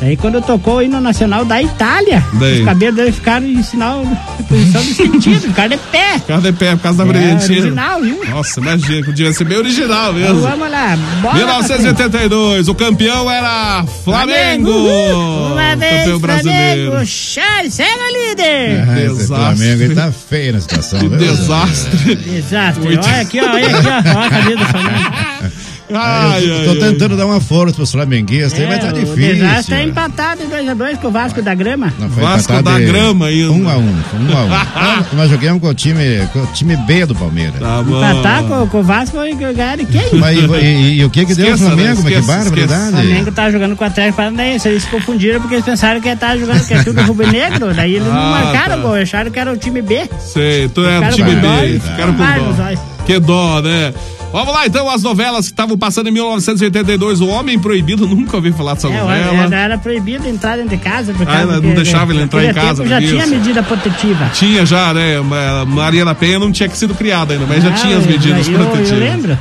Daí 0.00 0.16
quando 0.16 0.40
tocou 0.40 0.76
o 0.76 0.82
hino 0.82 1.00
nacional 1.00 1.44
da 1.44 1.60
Itália, 1.62 2.24
Daí? 2.34 2.60
os 2.60 2.64
cabelos 2.64 2.94
dele 2.96 3.12
ficaram 3.12 3.46
em 3.46 3.62
sinal 3.62 4.04
de 4.38 4.42
posição 4.44 4.82
de 4.82 4.94
sentido, 4.94 5.40
ficaram 5.40 5.70
de 5.70 5.78
pé. 5.90 6.18
cara 6.26 6.40
de 6.40 6.52
pé 6.52 6.76
por 6.76 6.82
causa 6.82 6.98
da 6.98 7.04
É 7.04 7.12
brilhantina. 7.12 7.60
original, 7.60 8.00
viu? 8.00 8.24
Nossa, 8.30 8.60
imagina, 8.60 9.02
que 9.04 9.12
devia 9.12 9.32
ser 9.32 9.44
bem 9.44 9.58
original 9.58 10.10
Então, 10.16 10.34
mesmo. 10.34 10.40
vamos 10.48 10.70
lá, 10.70 10.96
bora. 11.22 11.34
1982, 11.36 12.68
o 12.68 12.74
campeão 12.74 13.30
era 13.30 13.84
Flamengo! 14.04 14.70
Uhul. 14.70 15.52
Uma 15.52 15.76
vez, 15.76 15.98
campeão 16.00 16.18
brasileiro. 16.20 16.90
Flamengo, 16.90 17.06
Charles, 17.06 17.74
segue 17.74 17.90
líder. 18.28 18.80
Ah, 18.88 18.94
desastre. 18.94 19.26
Flamengo 19.26 19.82
aí 19.82 19.94
tá 19.94 20.12
feio 20.12 20.52
na 20.52 20.60
situação. 20.60 21.00
Que 21.00 21.08
viu? 21.08 21.18
desastre. 21.18 22.14
Desastre. 22.16 22.88
Olha 22.88 23.20
aqui, 23.20 23.40
ó, 23.40 23.50
olha 23.52 23.66
aqui, 23.76 23.86
ó, 23.88 24.18
ó 24.18 24.22
a 24.24 24.30
camisa 24.30 24.56
do 24.56 24.64
Flamengo. 24.66 25.10
Ai, 25.92 26.48
eu 26.48 26.54
ai, 26.58 26.64
tô 26.64 26.70
ai. 26.70 26.76
tentando 26.90 27.16
dar 27.16 27.26
uma 27.26 27.40
força 27.40 27.74
pros 27.74 27.90
flamenguistas, 27.92 28.58
aí, 28.60 28.66
mas 28.66 28.80
tá 28.80 28.88
É, 28.88 28.92
difícil. 28.92 29.30
O 29.30 29.34
desastre 29.34 29.74
é 29.74 29.82
empatado 29.84 30.42
em 30.42 30.48
2x2 30.48 30.96
com 30.98 31.08
o 31.08 31.10
Vasco 31.10 31.42
da 31.42 31.54
Grama. 31.54 31.92
Não, 31.98 32.08
foi 32.10 32.22
Vasco 32.22 32.62
da 32.62 32.78
Grama 32.78 33.26
ainda. 33.26 33.50
Um 33.52 33.68
a 33.68 33.76
um, 33.76 33.80
um 33.88 34.36
a 34.36 34.44
um. 34.44 35.16
Nós 35.16 35.30
jogamos 35.30 35.60
com 35.60 35.68
o 35.68 35.74
time, 35.74 36.26
com 36.32 36.40
o 36.40 36.46
time 36.48 36.76
B 36.76 37.06
do 37.06 37.14
Palmeiras. 37.14 37.58
Tá 37.60 37.82
bom. 37.82 37.96
Empatar 37.98 38.44
com, 38.44 38.66
com 38.68 38.80
o 38.80 38.82
Vasco 38.82 39.16
e 39.24 39.34
ganhar 39.34 39.76
de 39.76 39.84
quem? 39.86 40.14
Mas 40.14 40.38
e, 40.38 40.64
e- 40.64 40.94
e 41.00 41.04
o 41.04 41.10
que 41.10 41.24
que 41.26 41.34
deu 41.34 41.46
o 41.46 41.54
Esqueça, 41.54 41.64
né? 41.64 41.76
Flamengo? 41.76 42.02
Mas 42.02 42.12
que 42.12 42.18
Esqueça, 42.20 42.32
O 42.32 42.36
barbaridade. 42.44 42.90
Flamengo 42.90 43.32
tá 43.32 43.50
jogando 43.50 43.76
com 43.76 43.84
o 43.84 43.86
Atlético 43.86 44.16
Paranaense. 44.16 44.68
Eles 44.68 44.82
se 44.82 44.88
confundiram 44.88 45.40
porque 45.40 45.54
eles 45.56 45.64
pensaram 45.64 46.00
que 46.00 46.08
ele 46.08 46.16
tava 46.16 46.38
jogando 46.38 46.66
que 46.66 46.74
é 46.74 46.82
tudo 46.82 47.00
rubro-negro. 47.02 47.74
Daí 47.74 47.94
eles 47.96 48.06
não 48.08 48.16
Ah, 48.16 48.30
marcaram 48.44 48.76
tá. 48.76 48.82
gol, 48.82 48.94
acharam 48.94 49.30
que 49.30 49.38
era 49.38 49.52
o 49.52 49.56
time 49.56 49.82
B. 49.82 50.08
Sei, 50.20 50.68
tu 50.68 50.84
é 50.84 50.98
o 50.98 51.10
time 51.12 51.34
com 51.34 51.40
B, 51.40 51.80
ficaram 51.80 52.14
com 52.14 52.22
dó. 52.22 53.04
Que 53.06 53.18
dó, 53.18 53.60
né? 53.62 53.92
Vamos 54.32 54.54
lá 54.54 54.64
então, 54.64 54.88
as 54.88 55.02
novelas 55.02 55.46
que 55.46 55.52
estavam 55.52 55.76
passando 55.76 56.08
em 56.08 56.12
1982. 56.12 57.20
O 57.20 57.26
Homem 57.26 57.58
Proibido, 57.58 58.06
nunca 58.08 58.36
ouvi 58.36 58.52
falar 58.52 58.74
dessa 58.74 58.86
É, 58.88 58.96
novela. 59.00 59.44
era, 59.46 59.56
era 59.56 59.78
proibido 59.78 60.28
entrar 60.28 60.56
dentro 60.56 60.76
de 60.76 60.82
casa. 60.82 61.12
Por 61.12 61.28
Ah, 61.28 61.44
não 61.46 61.74
deixava 61.74 62.12
ele 62.12 62.22
entrar 62.22 62.44
em 62.44 62.54
casa, 62.54 62.86
já 62.86 63.00
tinha 63.00 63.26
medida 63.26 63.62
protetiva. 63.62 64.30
Tinha 64.32 64.64
já, 64.64 64.94
né? 64.94 65.20
Ma- 65.20 65.64
Maria 65.66 66.04
da 66.04 66.14
Penha 66.14 66.38
não 66.38 66.52
tinha 66.52 66.68
que 66.68 66.76
sido 66.78 66.94
criada 66.94 67.32
ainda, 67.34 67.44
mas 67.46 67.62
já 67.62 67.70
Ah, 67.70 67.72
tinha 67.72 67.96
as 67.98 68.06
medidas 68.06 68.46
eu, 68.48 68.54
protetivas. 68.54 68.90
eu 68.92 68.98
lembro. 68.98 69.38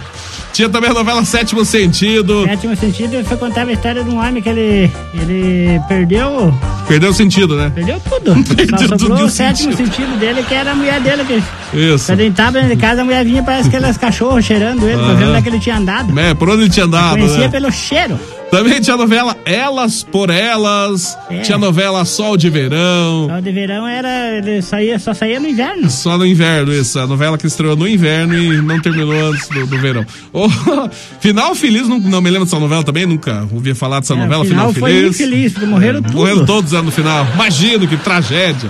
Tinha 0.54 0.68
também 0.68 0.90
a 0.90 0.94
novela 0.94 1.24
Sétimo 1.24 1.64
Sentido. 1.64 2.44
Sétimo 2.46 2.76
sentido 2.76 3.24
foi 3.24 3.38
contar 3.38 3.68
a 3.68 3.72
história 3.72 4.04
de 4.04 4.10
um 4.10 4.18
homem 4.20 4.42
que 4.42 4.50
ele, 4.50 4.92
ele 5.14 5.80
perdeu, 5.88 6.54
Perdeu 6.88 7.12
o 7.12 7.14
sentido, 7.14 7.56
né? 7.56 7.72
perdeu 7.74 8.00
tudo. 8.10 8.34
Perdeu 8.56 8.80
Só 8.80 8.88
tudo 8.88 9.00
sobrou 9.00 9.22
o 9.22 9.26
o 9.26 9.30
sétimo 9.30 9.72
sentido. 9.76 9.96
sentido 9.96 10.20
dele, 10.20 10.44
que 10.44 10.54
era 10.54 10.72
a 10.72 10.76
mulher 10.76 11.00
dele. 11.02 11.24
Que, 11.24 11.78
Isso. 11.78 12.08
quando 12.08 12.20
ele 12.22 12.32
tava 12.34 12.54
dentro 12.54 12.70
de 12.70 12.76
casa, 12.76 13.02
a 13.02 13.06
mulher 13.06 13.24
vinha, 13.24 13.44
parece 13.44 13.68
aqueles 13.70 13.96
cachorros 13.98 14.44
cheirando 14.44 14.88
ele, 14.88 14.98
pra 14.98 15.14
ver 15.14 15.26
onde 15.28 15.38
é 15.38 15.42
que 15.42 15.50
ele 15.50 15.60
tinha 15.60 15.78
andado. 15.78 16.20
É, 16.20 16.34
por 16.34 16.50
onde 16.50 16.64
ele 16.64 16.70
tinha 16.70 16.86
andado, 16.86 17.18
Conhecia 17.18 17.40
né? 17.42 17.48
pelo 17.50 17.72
cheiro. 17.72 18.20
Também 18.52 18.82
tinha 18.82 18.96
a 18.96 18.98
novela 18.98 19.38
Elas 19.46 20.02
por 20.04 20.30
Elas. 20.30 21.18
É. 21.30 21.40
Tinha 21.42 21.56
a 21.56 21.60
novela 21.60 22.04
Sol 22.06 22.36
de 22.36 22.50
Verão. 22.50 23.28
O 23.38 23.42
de 23.42 23.52
verão 23.52 23.88
era. 23.88 24.38
Ele 24.38 24.62
saía, 24.62 24.98
só 24.98 25.14
saía 25.14 25.40
no 25.40 25.48
inverno. 25.48 25.90
Só 25.90 26.18
no 26.18 26.26
inverno, 26.26 26.74
isso. 26.74 26.98
A 27.00 27.06
novela 27.08 27.38
que 27.38 27.46
estreou 27.46 27.76
no 27.76 27.88
inverno 27.88 28.36
e 28.38 28.62
não 28.62 28.80
terminou 28.82 29.14
antes 29.28 29.48
do, 29.50 29.66
do 29.68 29.78
verão. 29.78 30.06
Oh, 30.34 30.50
Final 31.22 31.54
Feliz, 31.54 31.88
não, 31.88 32.00
não 32.00 32.22
me 32.22 32.30
lembro 32.30 32.46
dessa 32.46 32.60
novela 32.60 32.84
também, 32.84 33.06
nunca 33.06 33.48
ouvi 33.52 33.74
falar 33.74 34.00
dessa 34.00 34.14
É, 34.14 34.18
novela. 34.18 34.44
o 34.44 34.48
final 34.48 34.74
foi 34.74 34.92
Feliz. 34.94 35.20
infeliz, 35.20 35.58
morreram 35.68 36.02
tudo. 36.02 36.16
Morreram 36.16 36.46
todos 36.46 36.72
né, 36.72 36.82
no 36.82 36.92
final. 36.92 37.28
Imagino 37.36 37.88
que 37.88 37.98
tragédia. 37.98 38.70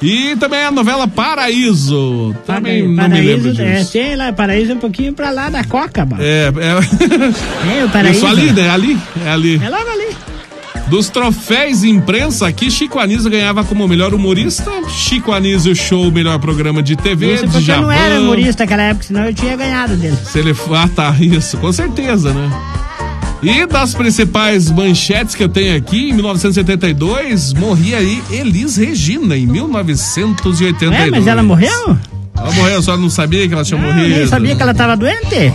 E 0.00 0.36
também 0.36 0.64
a 0.64 0.70
novela 0.70 1.08
Paraíso. 1.08 2.34
Também 2.46 2.86
não 2.86 3.08
me 3.08 3.20
lembro 3.20 3.52
Paraíso, 3.52 3.62
é, 3.62 3.78
disso. 3.78 3.92
tem 3.92 4.16
lá, 4.16 4.32
Paraíso 4.32 4.74
um 4.74 4.78
pouquinho 4.78 5.12
pra 5.12 5.30
lá 5.30 5.50
da 5.50 5.64
Coca, 5.64 6.04
mano. 6.06 6.22
É, 6.22 6.46
é. 6.48 7.78
É, 7.80 7.84
o 7.84 7.90
Paraíso. 7.90 8.18
Isso 8.18 8.26
ali, 8.26 8.52
né? 8.52 8.70
Ali. 8.70 8.98
É 9.24 9.30
ali. 9.30 9.60
É 9.62 9.68
logo 9.68 9.90
ali. 9.90 10.16
Dos 10.86 11.10
troféus 11.10 11.84
imprensa 11.84 12.46
aqui, 12.46 12.70
Chico 12.70 12.98
Anísio 12.98 13.30
ganhava 13.30 13.62
como 13.62 13.86
melhor 13.86 14.14
humorista. 14.14 14.70
Chico 14.88 15.32
Anísio 15.32 15.74
Show, 15.76 16.10
melhor 16.10 16.38
programa 16.38 16.82
de 16.82 16.96
TV. 16.96 17.34
Isso 17.34 17.42
porque 17.44 17.58
eu 17.58 17.62
Djavan. 17.62 17.82
não 17.82 17.90
era 17.92 18.20
humorista 18.20 18.62
naquela 18.62 18.82
época, 18.84 19.04
senão 19.04 19.26
eu 19.26 19.34
tinha 19.34 19.54
ganhado 19.54 19.96
dele. 19.96 20.16
Se 20.24 20.38
ele... 20.38 20.54
Ah, 20.74 20.88
tá, 20.94 21.14
isso, 21.20 21.58
com 21.58 21.70
certeza, 21.72 22.32
né? 22.32 22.50
E 23.42 23.66
das 23.66 23.94
principais 23.94 24.68
manchetes 24.70 25.34
que 25.34 25.42
eu 25.44 25.48
tenho 25.48 25.76
aqui, 25.76 26.10
em 26.10 26.12
1972, 26.12 27.52
morria 27.54 27.98
aí 27.98 28.20
Elis 28.30 28.76
Regina, 28.76 29.36
em 29.36 29.46
1982. 29.46 31.00
Ué, 31.00 31.10
mas 31.10 31.26
ela 31.26 31.42
morreu? 31.42 31.96
Ela 32.36 32.52
morreu, 32.52 32.82
só 32.82 32.96
não 32.96 33.08
sabia 33.08 33.46
que 33.46 33.54
ela 33.54 33.64
tinha 33.64 33.80
Eu 33.80 33.92
morrido. 33.94 34.16
nem 34.16 34.26
sabia 34.26 34.56
que 34.56 34.62
ela 34.62 34.74
tava 34.74 34.96
doente. 34.96 35.52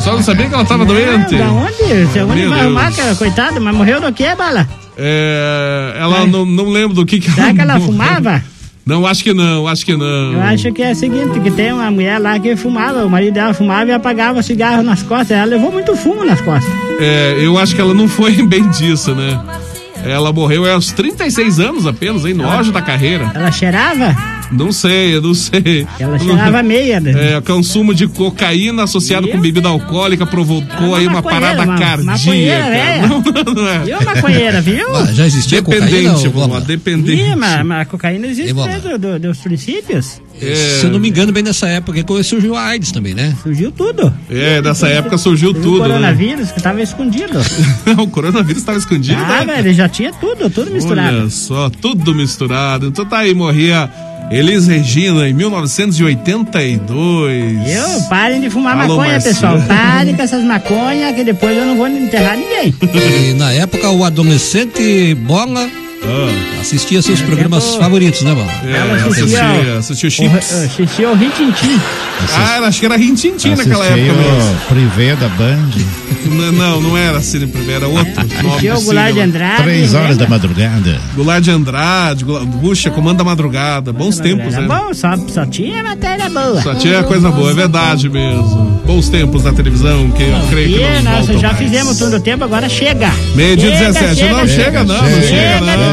Só 0.00 0.12
não 0.14 0.22
sabia 0.22 0.48
que 0.48 0.54
ela 0.54 0.64
tava 0.64 0.84
doente. 0.84 1.36
Da 1.36 1.50
onde? 1.50 2.06
Você 2.06 2.22
onde 2.22 2.46
vai 2.46 2.60
arrumar, 2.60 2.92
cara? 2.92 3.14
Coitada, 3.14 3.58
mas 3.60 3.74
morreu 3.74 4.00
do 4.00 4.12
que, 4.12 4.34
bala? 4.34 4.68
É, 4.96 5.94
ela 5.98 6.22
É. 6.22 6.26
não, 6.26 6.44
não 6.44 6.68
lembro 6.70 6.94
do 6.94 7.06
que 7.06 7.20
que 7.20 7.30
Será 7.30 7.54
que 7.54 7.60
ela 7.60 7.74
morreu. 7.74 7.86
fumava? 7.92 8.42
Não, 8.88 9.06
acho 9.06 9.22
que 9.22 9.34
não, 9.34 9.68
acho 9.68 9.84
que 9.84 9.94
não. 9.94 10.32
Eu 10.32 10.40
acho 10.40 10.72
que 10.72 10.82
é 10.82 10.92
o 10.92 10.96
seguinte, 10.96 11.38
que 11.40 11.50
tem 11.50 11.74
uma 11.74 11.90
mulher 11.90 12.18
lá 12.18 12.38
que 12.38 12.56
fumava, 12.56 13.04
o 13.04 13.10
marido 13.10 13.34
dela 13.34 13.52
fumava 13.52 13.90
e 13.90 13.92
apagava 13.92 14.42
cigarro 14.42 14.82
nas 14.82 15.02
costas. 15.02 15.32
Ela 15.32 15.44
levou 15.44 15.70
muito 15.70 15.94
fumo 15.94 16.24
nas 16.24 16.40
costas. 16.40 16.72
É, 16.98 17.36
eu 17.38 17.58
acho 17.58 17.74
que 17.74 17.82
ela 17.82 17.92
não 17.92 18.08
foi 18.08 18.40
bem 18.48 18.66
disso, 18.70 19.14
né? 19.14 19.38
Ela 20.02 20.32
morreu 20.32 20.64
aos 20.72 20.90
36 20.90 21.60
anos 21.60 21.86
apenas, 21.86 22.24
hein? 22.24 22.32
No 22.32 22.48
auge 22.48 22.72
da 22.72 22.80
carreira. 22.80 23.30
Ela 23.34 23.52
cheirava? 23.52 24.16
Não 24.50 24.72
sei, 24.72 25.16
eu 25.16 25.22
não 25.22 25.34
sei. 25.34 25.86
Ela 25.98 26.18
cheirava 26.18 26.62
meia, 26.62 27.00
né? 27.00 27.34
É, 27.36 27.40
consumo 27.40 27.94
de 27.94 28.06
cocaína 28.06 28.84
associado 28.84 29.28
com 29.28 29.40
bebida 29.40 29.68
alcoólica 29.68 30.24
provocou 30.26 30.94
aí 30.94 31.06
uma 31.06 31.22
parada 31.22 31.62
uma- 31.64 31.78
cardíaca. 31.78 32.02
maconheira, 32.04 32.64
velha. 32.70 32.98
Não, 33.08 33.20
não, 33.20 33.54
não 33.54 33.68
é. 33.68 33.78
Viu, 33.80 34.02
maconheira, 34.02 34.60
viu? 34.60 34.96
Ah, 34.96 35.06
já 35.12 35.26
existia 35.26 35.62
cocaína? 35.62 35.86
Dependente, 35.86 36.28
ô, 36.28 36.30
vamos 36.30 36.40
lá, 36.40 36.46
Bola? 36.48 36.60
dependente. 36.62 37.22
Ih, 37.22 37.34
mas, 37.36 37.64
mas 37.64 37.80
a 37.82 37.84
cocaína 37.84 38.26
existe 38.26 38.50
E 38.50 38.54
dentro 38.54 38.98
do- 38.98 39.18
dos 39.18 39.38
princípios. 39.38 40.20
É, 40.40 40.54
Se 40.54 40.86
eu 40.86 40.90
não 40.90 40.98
me 41.00 41.08
engano, 41.08 41.32
bem 41.32 41.42
nessa 41.42 41.68
época 41.68 42.02
que 42.02 42.22
surgiu 42.22 42.54
a 42.56 42.62
AIDS 42.66 42.92
também, 42.92 43.12
né? 43.14 43.34
Surgiu 43.42 43.70
tudo. 43.72 44.12
é, 44.30 44.60
nessa 44.62 44.88
época 44.88 45.18
surgiu 45.18 45.50
o 45.50 45.54
tudo, 45.54 45.80
né? 45.82 45.88
coronavírus 45.88 46.52
que 46.52 46.62
tava 46.62 46.80
escondido. 46.82 47.38
o 47.98 48.06
coronavírus 48.08 48.58
estava 48.62 48.78
escondido, 48.78 49.20
Ah, 49.20 49.44
né? 49.44 49.54
velho, 49.62 49.74
já 49.74 49.88
tinha 49.88 50.12
tudo, 50.12 50.48
tudo 50.50 50.70
misturado. 50.70 51.16
Olha 51.18 51.30
só, 51.30 51.68
tudo 51.70 52.14
misturado. 52.14 52.86
Então 52.86 53.04
tá 53.04 53.18
aí, 53.18 53.34
morria 53.34 53.90
Elis 54.30 54.66
Regina 54.66 55.28
em 55.28 55.32
1982. 55.32 57.66
Eu, 57.66 58.02
parem 58.08 58.40
de 58.40 58.50
fumar 58.50 58.78
Alô, 58.78 58.96
maconha, 58.96 59.20
pessoal. 59.20 59.58
Parem 59.66 60.14
com 60.14 60.22
essas 60.22 60.44
maconhas 60.44 61.14
que 61.14 61.24
depois 61.24 61.56
eu 61.56 61.64
não 61.64 61.76
vou 61.76 61.88
enterrar 61.88 62.36
ninguém. 62.36 62.74
E 63.30 63.34
na 63.34 63.52
época 63.52 63.90
o 63.90 64.04
adolescente 64.04 65.14
Bola 65.14 65.68
Ah, 66.02 66.60
assistia 66.60 67.02
seus 67.02 67.20
programas 67.20 67.64
tempo- 67.64 67.78
favoritos, 67.78 68.22
né, 68.22 68.34
Bola? 68.34 68.50
é, 68.64 68.76
Ela 68.76 68.94
assistia, 68.94 69.24
assistia- 69.78 69.78
assistia 69.78 70.08
O, 70.08 70.10
Chips. 70.10 70.52
o, 70.52 70.68
Xixi 70.70 71.04
ou 71.04 71.14
Rintintim. 71.14 71.80
Ah, 72.34 72.58
acho 72.66 72.80
que 72.80 72.86
era 72.86 72.96
Rintintim 72.96 73.50
naquela 73.50 73.84
época 73.86 74.00
mesmo. 74.14 74.56
Privé 74.68 75.16
da 75.16 75.28
Band. 75.28 75.68
N- 76.26 76.50
Não, 76.58 76.80
não 76.80 76.96
era 76.96 77.20
Cine 77.22 77.46
Primeiro, 77.46 77.86
era 77.86 77.88
outro 77.88 78.14
nome. 78.16 78.48
Assistiu 78.48 78.74
o 78.74 78.82
Goulart 78.82 79.14
de. 79.14 79.20
Andrade. 79.20 79.62
Três 79.62 79.94
horas 79.94 80.08
lembra? 80.10 80.24
da 80.26 80.30
madrugada. 80.30 81.00
Goulart 81.14 81.42
de 81.44 81.50
Andrade, 81.50 82.24
Puxa, 82.60 82.90
Comando 82.90 83.18
da 83.18 83.24
Madrugada. 83.24 83.92
Bons 83.92 84.18
tempos, 84.18 84.54
né? 84.54 84.62
bom, 84.66 84.92
só, 84.94 85.16
só 85.28 85.46
tinha 85.46 85.82
matéria 85.82 86.28
boa. 86.28 86.60
Só 86.62 86.74
tinha 86.74 87.02
coisa 87.04 87.30
boa, 87.30 87.50
é 87.50 87.54
verdade 87.54 88.08
mesmo. 88.08 88.80
Bons 88.84 89.08
tempos 89.08 89.42
da 89.42 89.52
televisão, 89.52 90.10
que 90.10 90.22
eu 90.22 90.40
creio 90.50 90.78
que 90.78 91.02
não 91.02 91.12
nós 91.12 91.26
já 91.40 91.48
mais. 91.52 91.58
fizemos 91.58 91.98
tudo 91.98 92.16
o 92.16 92.20
tempo, 92.20 92.44
agora 92.44 92.68
chega. 92.68 93.10
Meio-dia 93.34 93.70
Chega, 93.76 93.92
17. 93.92 94.22
não 94.24 94.48
chega, 94.48 94.84
não, 94.84 94.94
não 95.02 95.04
chega, 95.08 95.22
Chega, 95.22 95.60
não. 95.60 95.87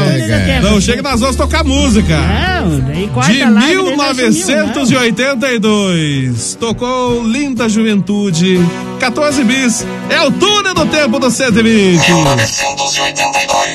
Não 0.62 0.80
chega, 0.80 1.02
nós 1.02 1.20
vamos 1.20 1.36
tocar 1.36 1.64
música. 1.64 2.16
Não, 2.16 2.80
daí 2.80 3.06
De 3.06 3.42
a 3.42 3.50
live, 3.50 3.82
daí 3.84 3.96
nós 3.96 4.16
sumiu, 4.16 4.56
não. 4.56 4.66
1982, 4.66 6.54
tocou 6.58 7.22
Linda 7.22 7.68
Juventude, 7.68 8.60
14 8.98 9.44
bis, 9.44 9.86
é 10.10 10.20
o 10.22 10.30
túnel 10.30 10.74
do 10.74 10.86
tempo 10.86 11.18
do 11.18 11.30
120. 11.30 12.06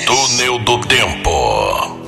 Túnel 0.06 0.60
do 0.60 0.78
Tempo. 0.80 2.01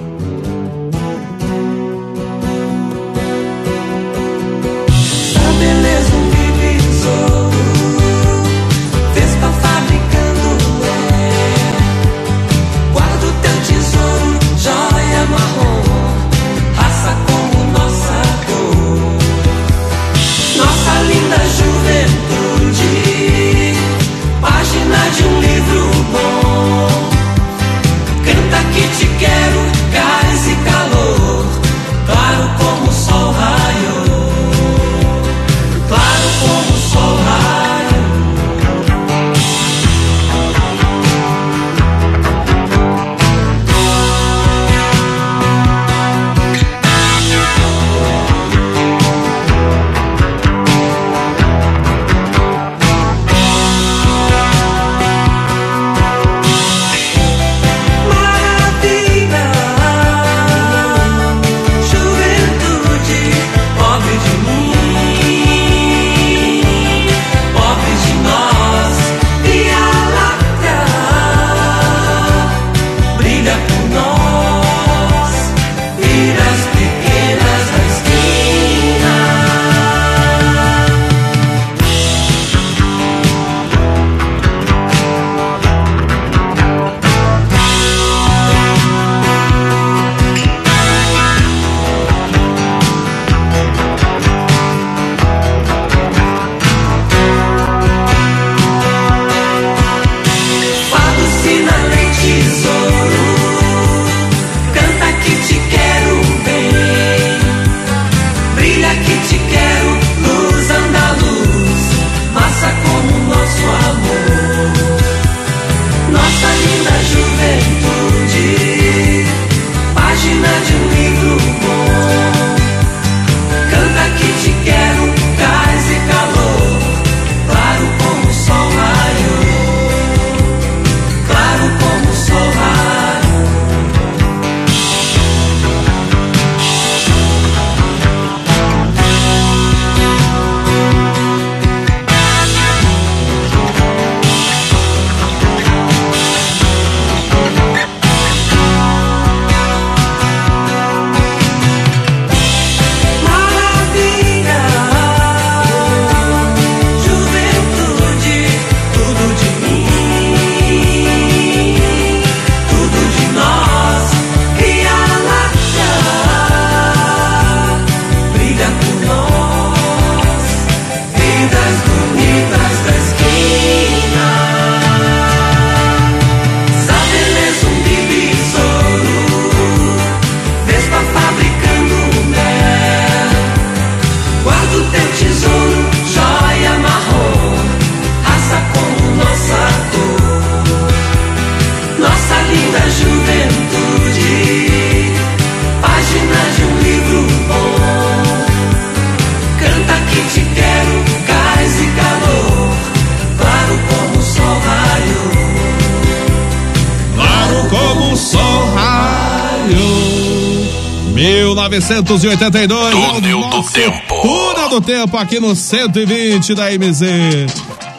1982. 211.69 212.91
Túnel 212.91 213.39
é 213.39 213.49
do 213.49 213.63
Tempo. 213.63 214.21
Túnel 214.21 214.69
do 214.69 214.81
Tempo 214.81 215.17
aqui 215.17 215.39
no 215.39 215.55
120 215.55 216.55
da 216.55 216.69
MZ. 216.71 217.53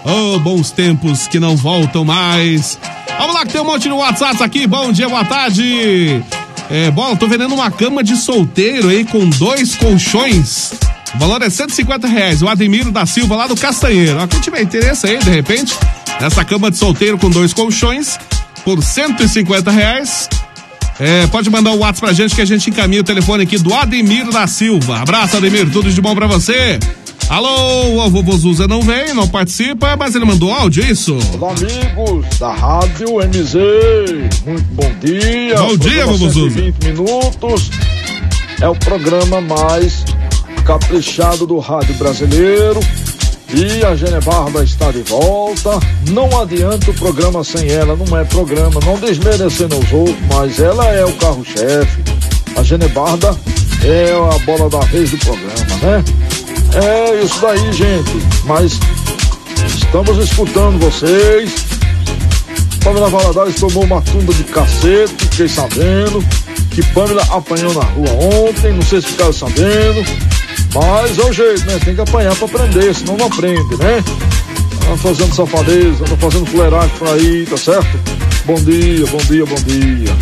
Oh, 0.04 0.38
bons 0.38 0.70
tempos 0.70 1.26
que 1.26 1.40
não 1.40 1.56
voltam 1.56 2.04
mais. 2.04 2.78
Vamos 3.18 3.34
lá 3.34 3.46
que 3.46 3.52
tem 3.52 3.60
um 3.60 3.64
monte 3.64 3.84
de 3.84 3.90
WhatsApp 3.90 4.42
aqui. 4.42 4.66
Bom 4.66 4.92
dia, 4.92 5.08
boa 5.08 5.24
tarde. 5.24 6.22
É, 6.70 6.90
bola, 6.90 7.16
tô 7.16 7.26
vendendo 7.26 7.54
uma 7.54 7.70
cama 7.70 8.02
de 8.02 8.16
solteiro 8.16 8.88
aí 8.88 9.04
com 9.04 9.28
dois 9.28 9.74
colchões. 9.74 10.72
O 11.14 11.18
valor 11.18 11.40
é 11.42 11.48
150 11.48 12.06
reais. 12.08 12.42
O 12.42 12.48
Ademiro 12.48 12.90
da 12.90 13.06
Silva 13.06 13.36
lá 13.36 13.46
do 13.46 13.56
Castanheiro. 13.56 14.18
Ó, 14.20 14.26
quem 14.26 14.40
tiver 14.40 14.62
interesse 14.62 15.06
aí, 15.06 15.18
de 15.18 15.30
repente, 15.30 15.74
nessa 16.20 16.44
cama 16.44 16.70
de 16.70 16.76
solteiro 16.76 17.16
com 17.18 17.30
dois 17.30 17.52
colchões 17.52 18.18
por 18.64 18.82
150 18.82 19.70
reais. 19.70 20.28
É, 20.98 21.26
pode 21.26 21.50
mandar 21.50 21.72
o 21.72 21.78
WhatsApp 21.78 22.00
pra 22.00 22.12
gente 22.12 22.34
que 22.34 22.40
a 22.40 22.44
gente 22.44 22.70
encaminha 22.70 23.00
o 23.00 23.04
telefone 23.04 23.42
aqui 23.42 23.58
do 23.58 23.74
Ademir 23.74 24.30
da 24.30 24.46
Silva. 24.46 24.98
Abraço, 25.00 25.36
Ademir, 25.36 25.70
tudo 25.70 25.90
de 25.90 26.00
bom 26.00 26.14
pra 26.14 26.26
você. 26.26 26.78
Alô, 27.28 28.04
o 28.04 28.10
vovô 28.10 28.36
Zuza 28.36 28.68
não 28.68 28.82
vem, 28.82 29.14
não 29.14 29.26
participa, 29.26 29.96
mas 29.96 30.14
ele 30.14 30.24
mandou 30.24 30.52
áudio, 30.52 30.84
é 30.84 30.90
isso? 30.90 31.16
Olá, 31.32 31.52
amigos 31.52 32.38
da 32.38 32.52
Rádio 32.52 33.16
MZ. 33.16 33.54
Muito 34.46 34.66
bom 34.72 34.92
dia. 35.00 35.56
Bom 35.56 35.76
dia, 35.76 36.06
vovô 36.06 36.28
Zuza. 36.28 36.54
120 36.54 36.84
minutos. 36.84 37.70
É 38.60 38.68
o 38.68 38.74
programa 38.74 39.40
mais 39.40 40.04
caprichado 40.64 41.46
do 41.46 41.58
rádio 41.58 41.94
brasileiro. 41.94 42.80
E 43.52 43.84
a 43.84 43.94
Gene 43.94 44.20
Barba 44.20 44.64
está 44.64 44.90
de 44.90 45.02
volta. 45.02 45.78
Não 46.10 46.40
adianta 46.40 46.90
o 46.90 46.94
programa 46.94 47.44
sem 47.44 47.70
ela, 47.70 47.96
não 47.96 48.18
é 48.18 48.24
programa, 48.24 48.80
não 48.84 48.98
desmerecendo 48.98 49.78
os 49.78 49.92
outros, 49.92 50.16
mas 50.32 50.58
ela 50.58 50.86
é 50.86 51.04
o 51.04 51.12
carro-chefe. 51.14 52.02
A 52.56 52.62
Gene 52.62 52.88
Barba 52.88 53.38
é 53.84 54.12
a 54.12 54.38
bola 54.44 54.68
da 54.70 54.80
vez 54.86 55.10
do 55.10 55.18
programa, 55.18 55.76
né? 55.82 56.04
É 56.74 57.22
isso 57.22 57.40
daí, 57.40 57.72
gente. 57.72 58.10
Mas 58.44 58.80
estamos 59.76 60.16
escutando 60.18 60.78
vocês. 60.78 61.52
Pamela 62.82 63.08
Valadares 63.08 63.54
tomou 63.56 63.84
uma 63.84 64.02
tumba 64.02 64.32
de 64.34 64.44
cacete, 64.44 65.14
fiquei 65.18 65.48
sabendo. 65.48 66.24
Que 66.70 66.82
Pamela 66.92 67.22
apanhou 67.30 67.72
na 67.72 67.84
rua 67.84 68.10
ontem, 68.48 68.72
não 68.72 68.82
sei 68.82 69.00
se 69.00 69.08
ficaram 69.08 69.32
sabendo. 69.32 70.04
Mas 70.74 71.18
é 71.18 71.22
o 71.22 71.32
jeito, 71.32 71.64
né? 71.66 71.78
Tem 71.84 71.94
que 71.94 72.00
apanhar 72.00 72.34
pra 72.34 72.46
aprender, 72.46 72.94
senão 72.94 73.16
não 73.16 73.26
aprende, 73.26 73.76
né? 73.76 74.02
Anda 74.88 74.96
fazendo 74.96 75.34
safadeza, 75.34 76.04
anda 76.04 76.16
fazendo 76.16 76.46
fuleiragem 76.46 76.90
por 76.98 77.08
aí, 77.08 77.46
tá 77.48 77.56
certo? 77.56 77.98
Bom 78.44 78.54
dia, 78.54 79.06
bom 79.06 79.18
dia, 79.18 79.46
bom 79.46 79.54
dia. 79.54 80.16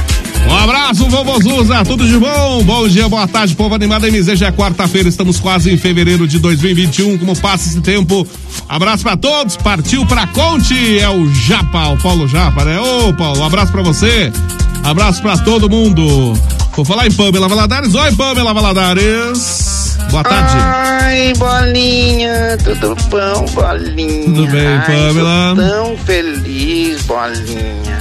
Um 0.46 0.54
abraço, 0.54 1.08
vovô 1.08 1.40
Zuza, 1.40 1.84
tudo 1.84 2.06
de 2.06 2.18
bom? 2.18 2.62
Bom 2.64 2.86
dia, 2.86 3.08
boa 3.08 3.26
tarde, 3.26 3.54
povo 3.54 3.74
animado 3.74 4.06
MZ. 4.06 4.38
Já 4.38 4.48
é 4.48 4.52
quarta-feira, 4.52 5.08
estamos 5.08 5.40
quase 5.40 5.72
em 5.72 5.76
fevereiro 5.78 6.28
de 6.28 6.38
2021. 6.38 7.16
Como 7.16 7.36
passa 7.38 7.68
esse 7.68 7.80
tempo? 7.80 8.26
Abraço 8.68 9.02
pra 9.02 9.16
todos, 9.16 9.56
partiu 9.56 10.04
pra 10.04 10.26
Conte, 10.26 10.98
é 10.98 11.08
o 11.08 11.32
Japa, 11.32 11.88
o 11.88 11.98
Paulo 11.98 12.28
Japa, 12.28 12.64
né? 12.64 12.78
Ô, 12.78 13.14
Paulo, 13.14 13.40
um 13.40 13.46
abraço 13.46 13.72
pra 13.72 13.82
você, 13.82 14.30
abraço 14.84 15.22
pra 15.22 15.38
todo 15.38 15.70
mundo. 15.70 16.34
Vou 16.76 16.84
falar 16.84 17.06
em 17.06 17.12
Pamela 17.12 17.48
Valadares. 17.48 17.94
Oi, 17.94 18.12
Pamela 18.12 18.52
Valadares. 18.52 19.81
Boa 20.10 20.22
tarde. 20.22 20.56
Ai, 20.58 21.32
bolinha, 21.38 22.58
tudo 22.62 22.94
bom, 23.08 23.46
bolinha? 23.52 24.24
Tudo 24.24 24.46
bem, 24.48 24.66
Ai, 24.66 24.86
Pamela? 24.86 25.54
Tô 25.56 25.62
tão 25.62 25.96
feliz, 25.98 27.02
bolinha. 27.02 27.98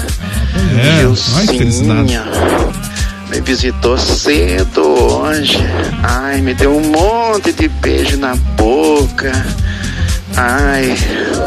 É, 0.77 1.01
Gilcinha 1.01 2.23
ai, 2.23 2.91
me 3.29 3.41
visitou 3.41 3.97
cedo 3.97 4.81
hoje. 4.81 5.57
Ai, 6.03 6.41
me 6.41 6.53
deu 6.53 6.75
um 6.75 6.91
monte 6.91 7.53
de 7.53 7.67
beijo 7.69 8.17
na 8.17 8.35
boca. 8.35 9.31
Ai, 10.35 10.95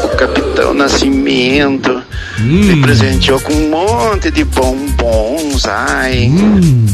o 0.03 0.07
Capitão 0.15 0.73
Nascimento 0.73 2.01
me 2.39 2.81
presenteou 2.81 3.39
com 3.39 3.53
um 3.53 3.69
monte 3.69 4.31
de 4.31 4.43
bombons. 4.43 5.65
Ai, 5.67 6.31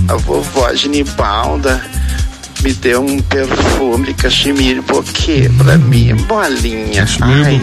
a 0.09 0.15
vovó 0.15 0.73
Genibalda 0.73 1.81
me 2.63 2.73
deu 2.73 3.01
um 3.03 3.19
perfume 3.21 4.07
de 4.07 4.13
cachemire 4.13 4.81
bouquet 4.81 5.49
pra 5.57 5.77
mim, 5.77 6.15
bolinha. 6.27 7.05
Ai, 7.21 7.59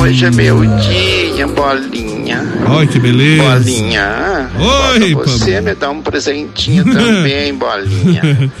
hoje 0.00 0.24
é 0.24 0.30
meu 0.30 0.60
dia, 0.78 1.46
bolinha. 1.48 2.42
Ai, 2.66 2.86
que 2.86 2.98
beleza. 2.98 3.42
Bolinha. 3.42 4.50
Oi, 4.92 5.14
você 5.14 5.60
me 5.60 5.74
dá 5.74 5.90
um 5.90 6.00
presentinho 6.00 6.84
também, 6.84 7.54
bolinha. 7.54 8.50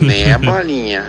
Né, 0.00 0.36
bolinha? 0.38 1.04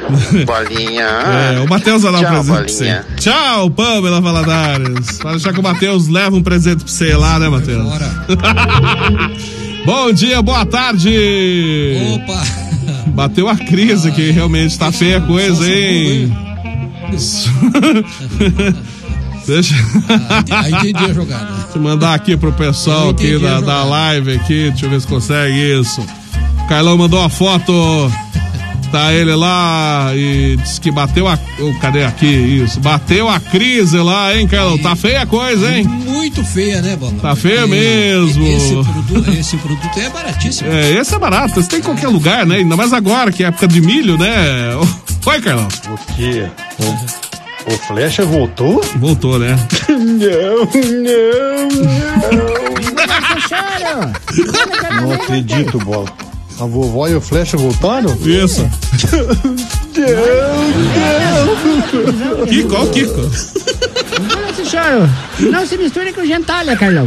Bolinha. 0.45 1.05
É, 1.55 1.59
o 1.59 1.67
Matheus 1.67 2.03
vai 2.03 2.11
dar 2.13 2.19
um 2.19 2.21
presente 2.21 2.45
pra 2.45 2.61
você. 2.67 2.83
bolinha. 2.83 3.05
Tchau, 3.19 3.71
Pamela 3.71 4.21
Valadares. 4.21 5.17
Vai 5.23 5.33
deixar 5.33 5.53
que 5.53 5.59
o 5.59 5.63
Matheus 5.63 6.07
leva 6.07 6.35
um 6.35 6.43
presente 6.43 6.83
pra 6.83 6.93
você 6.93 7.15
lá, 7.15 7.39
né, 7.39 7.49
Matheus? 7.49 7.83
Bom 9.85 10.13
dia, 10.13 10.39
boa 10.41 10.65
tarde. 10.67 11.11
Opa! 12.13 12.64
Bateu 13.07 13.47
a 13.47 13.55
crise 13.55 14.11
que 14.11 14.31
realmente 14.31 14.77
tá 14.77 14.91
feia 14.91 15.17
a 15.17 15.21
coisa, 15.21 15.67
hein? 15.67 16.31
Deixa. 19.45 19.75
Aí 20.49 20.73
entendi 20.73 21.11
a 21.11 21.13
jogada. 21.13 21.51
Deixa 21.53 21.77
eu 21.77 21.81
mandar 21.81 22.13
aqui 22.15 22.35
pro 22.35 22.51
pessoal 22.51 23.09
aqui 23.09 23.35
a 23.35 23.39
da, 23.39 23.61
da 23.61 23.83
live 23.83 24.33
aqui, 24.33 24.69
deixa 24.71 24.87
eu 24.87 24.89
ver 24.89 25.01
se 25.01 25.07
consegue 25.07 25.79
isso. 25.79 26.01
O 26.63 26.67
Carlão 26.67 26.97
mandou 26.97 27.19
uma 27.19 27.29
foto, 27.29 28.11
tá 28.95 29.13
ele 29.13 29.35
lá 29.35 30.11
e 30.15 30.55
disse 30.55 30.79
que 30.79 30.89
bateu 30.89 31.27
a. 31.27 31.37
oh, 31.59 31.73
cadê 31.81 32.05
aqui? 32.05 32.25
Isso, 32.63 32.79
bateu 32.79 33.27
a 33.27 33.41
crise 33.41 33.97
lá, 33.97 34.33
hein, 34.33 34.47
Carlão? 34.47 34.77
Tá 34.77 34.95
feia 34.95 35.23
a 35.23 35.25
coisa, 35.25 35.69
hein? 35.69 35.83
Muito 35.83 36.41
feia, 36.45 36.81
né, 36.81 36.95
Bola? 36.95 37.11
Tá 37.21 37.35
feia 37.35 37.67
Porque 37.67 37.75
mesmo. 37.75 38.47
Esse 38.47 38.73
produto, 38.73 39.31
esse 39.31 39.57
produto 39.57 39.99
é 39.99 40.09
baratíssimo. 40.09 40.71
É, 40.71 40.91
esse 40.93 41.13
é 41.13 41.19
barato, 41.19 41.59
esse 41.59 41.67
tem 41.67 41.79
em 41.79 41.81
qualquer 41.81 42.07
lugar, 42.07 42.45
né? 42.45 42.55
Ainda 42.55 42.77
mais 42.77 42.93
agora, 42.93 43.33
que 43.33 43.43
é 43.43 43.47
época 43.47 43.67
de 43.67 43.81
milho, 43.81 44.17
né? 44.17 44.33
Oi, 45.25 45.41
Carlão. 45.41 45.67
O 45.89 46.13
quê? 46.15 46.47
O, 46.79 47.73
o 47.73 47.77
Flecha 47.79 48.23
voltou? 48.23 48.81
Voltou, 48.95 49.37
né? 49.37 49.59
Não, 49.89 50.65
Choro! 53.41 54.15
não. 54.95 55.01
Não 55.01 55.11
acredito, 55.11 55.79
bola. 55.79 56.07
A 56.59 56.65
vovó 56.65 57.07
e 57.07 57.15
o 57.15 57.21
Flecha 57.21 57.57
voltaram? 57.57 58.15
Isso. 58.25 58.65
Kiko, 62.49 62.75
ó 62.75 62.83
o 62.83 62.89
Kiko. 62.91 63.21
Não 63.21 64.53
se 64.53 64.65
choro. 64.65 65.09
Não 65.51 65.65
se 65.67 65.77
misture 65.77 66.13
com 66.13 66.25
gentalha, 66.25 66.75
Carlão. 66.77 67.05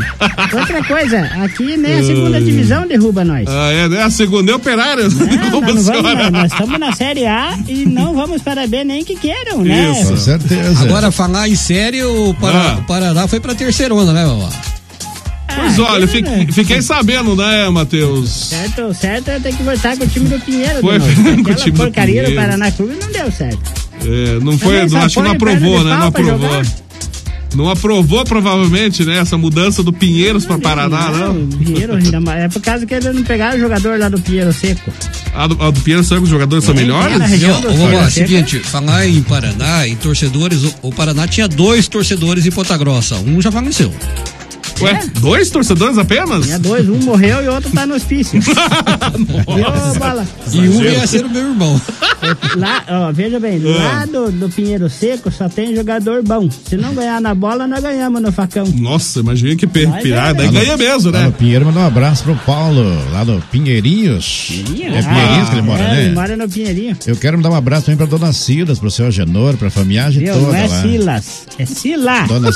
Outra 0.53 0.85
coisa, 0.85 1.21
aqui 1.43 1.77
nem 1.77 1.95
a 1.99 2.03
segunda 2.03 2.41
divisão 2.41 2.87
derruba 2.87 3.25
nós. 3.25 3.47
Ah, 3.49 3.73
é, 3.73 3.89
né? 3.89 4.03
A 4.03 4.11
segunda 4.11 4.53
é 4.53 4.55
operária. 4.55 5.05
Não, 5.09 5.51
Como 5.51 5.67
nós, 5.73 5.87
não 5.87 5.95
senhora? 5.95 6.15
vamos, 6.17 6.31
nós, 6.33 6.53
estamos 6.53 6.79
na 6.81 6.93
Série 6.93 7.27
A 7.27 7.59
e 7.67 7.87
não 7.87 8.15
vamos 8.15 8.43
para 8.43 8.67
B 8.67 8.85
nem 8.85 9.05
que 9.05 9.17
queiram, 9.17 9.63
né? 9.63 9.93
Isso. 9.99 10.11
Com 10.11 10.17
certeza. 10.19 10.83
Agora, 10.83 11.11
falar 11.11 11.49
em 11.49 11.57
sério, 11.57 12.29
o, 12.29 12.35
Pará- 12.35 12.75
Ah. 12.77 12.79
o 12.81 12.83
Paraná 12.85 13.27
foi 13.27 13.41
pra 13.41 13.55
terceirona, 13.55 14.13
né, 14.13 14.25
vovó? 14.27 14.51
Pois 15.59 15.79
olha, 15.79 16.03
eu 16.05 16.09
fiquei, 16.09 16.47
fiquei 16.53 16.83
sabendo, 16.83 17.35
né, 17.37 17.69
Matheus? 17.69 18.29
Certo, 18.31 18.95
certo 18.95 19.29
é 19.29 19.41
ter 19.41 19.55
que 19.55 19.63
voltar 19.63 19.97
com 19.97 20.05
o 20.05 20.09
time 20.09 20.29
do 20.29 20.39
Pinheiro. 20.41 20.81
Foi 20.81 20.99
com 21.43 21.51
o 21.51 21.55
time 21.55 21.71
do 21.73 21.77
porcaria 21.77 22.23
do 22.23 22.27
Pinheiro. 22.27 22.35
Paraná 22.35 22.71
Clube 22.73 22.95
não 23.01 23.11
deu 23.13 23.31
certo. 23.33 23.61
É, 24.05 24.39
não 24.41 24.57
foi, 24.59 24.87
não, 24.87 25.01
acho 25.01 25.17
que 25.17 25.23
não 25.23 25.33
aprovou, 25.33 25.83
né? 25.85 25.97
Não 25.97 26.07
aprovou. 26.07 26.39
jogar. 26.51 26.67
Não 27.55 27.71
aprovou, 27.71 28.25
provavelmente, 28.27 29.05
né? 29.05 29.19
Essa 29.19 29.39
mudança 29.39 29.83
do 29.83 29.91
Pinheiros 29.93 30.45
pra 30.45 30.59
Paraná, 30.59 31.11
não. 31.11 31.33
não? 31.35 31.49
Pinheiro 31.49 31.97
ainda 31.97 32.21
mais. 32.21 32.43
É 32.45 32.49
por 32.49 32.61
causa 32.61 32.85
que 32.85 32.95
eles 32.95 33.15
não 33.15 33.23
pegaram 33.23 33.57
o 33.57 33.61
jogador 33.61 33.99
lá 33.99 34.09
do 34.11 34.21
Pinheiro 34.21 34.53
Seco. 34.53 34.93
A 35.35 35.47
do, 35.47 35.63
a 35.63 35.71
do 35.71 35.81
Pinheiros 35.81 36.07
são 36.07 36.23
os 36.23 36.29
jogadores 36.29 36.65
são 36.65 36.75
É, 36.75 36.77
melhores? 36.77 37.15
é 37.15 37.39
do 37.39 37.69
ô, 37.69 37.73
vovó, 37.73 37.87
Pinheiro 37.89 38.11
seguinte, 38.11 38.59
falar 38.61 39.07
em 39.09 39.23
Paraná, 39.23 39.89
em 39.89 39.97
torcedores, 39.97 40.63
o, 40.63 40.75
o 40.83 40.93
Paraná 40.93 41.27
tinha 41.27 41.49
dois 41.49 41.89
torcedores 41.89 42.45
em 42.45 42.51
Ponta 42.51 42.77
Grossa. 42.77 43.17
Um 43.17 43.41
já 43.41 43.51
faleceu. 43.51 43.93
Ué, 44.81 45.01
dois 45.21 45.51
torcedores 45.51 45.99
apenas? 45.99 46.45
Tinha 46.47 46.59
dois, 46.59 46.89
um 46.89 46.99
morreu 46.99 47.43
e 47.45 47.49
o 47.49 47.55
outro 47.55 47.71
tá 47.71 47.87
no 47.87 47.95
hospício. 47.95 48.41
Bala? 49.99 50.27
E 50.53 50.59
um 50.61 50.83
ia 50.83 51.07
ser 51.07 51.25
o 51.25 51.31
meu 51.31 51.49
irmão. 51.49 51.81
Lá, 52.57 52.85
ó, 52.89 53.13
veja 53.13 53.39
bem, 53.39 53.61
Ah. 53.65 53.83
lá 53.99 54.07
do, 54.07 54.31
do 54.33 54.49
Pinheiro 54.49 54.89
Seco 54.91 55.31
só 55.31 55.49
tem 55.49 55.75
jogador 55.75 56.23
bom. 56.23 56.49
Se 56.51 56.77
não 56.77 56.93
ganhar 56.95 57.21
na 57.21 57.35
bola, 57.35 57.67
nós 57.67 57.81
ganhamos 57.81 58.21
no 58.21 58.33
facão. 58.33 58.67
Nossa, 58.67 59.21
imagina 59.21 59.55
que 59.57 59.67
pe- 59.67 59.87
Vai, 59.87 60.03
pirada. 60.03 60.35
vai, 60.35 60.47
Aí 60.47 60.53
ganha 60.53 60.77
mesmo, 60.77 61.11
Lá 61.11 61.21
né? 61.21 61.27
no 61.27 61.33
Pinheiro, 61.33 61.65
mandar 61.67 61.81
um 61.81 61.87
abraço 61.87 62.25
pro 62.25 62.35
Paulo, 62.37 62.83
lá 63.13 63.25
no 63.25 63.41
Pinheirinhos. 63.53 64.51
É 64.51 65.03
Pinheirinhos 65.03 65.49
que 65.49 65.55
ele 65.55 65.63
mora, 65.63 65.83
é, 65.83 65.93
né? 65.95 66.05
Ele 66.07 66.15
mora 66.15 66.37
no 66.37 66.49
Pinheirinho. 66.49 66.97
Eu 67.07 67.17
quero 67.17 67.37
mandar 67.39 67.51
um 67.51 67.55
abraço 67.55 67.87
também 67.87 67.97
pra 67.97 68.07
dona 68.07 68.33
Silas, 68.33 68.79
pro 68.79 68.91
seu 68.91 69.07
Agenor, 69.07 69.57
pra 69.57 69.71
família 69.71 70.11
toda 70.33 70.41
Não 70.41 70.55
é 70.55 70.67
lá. 70.67 70.83
Silas, 70.83 71.47
é 71.59 71.67
Sila. 71.67 72.23
Dona 72.27 72.49
é 72.49 72.53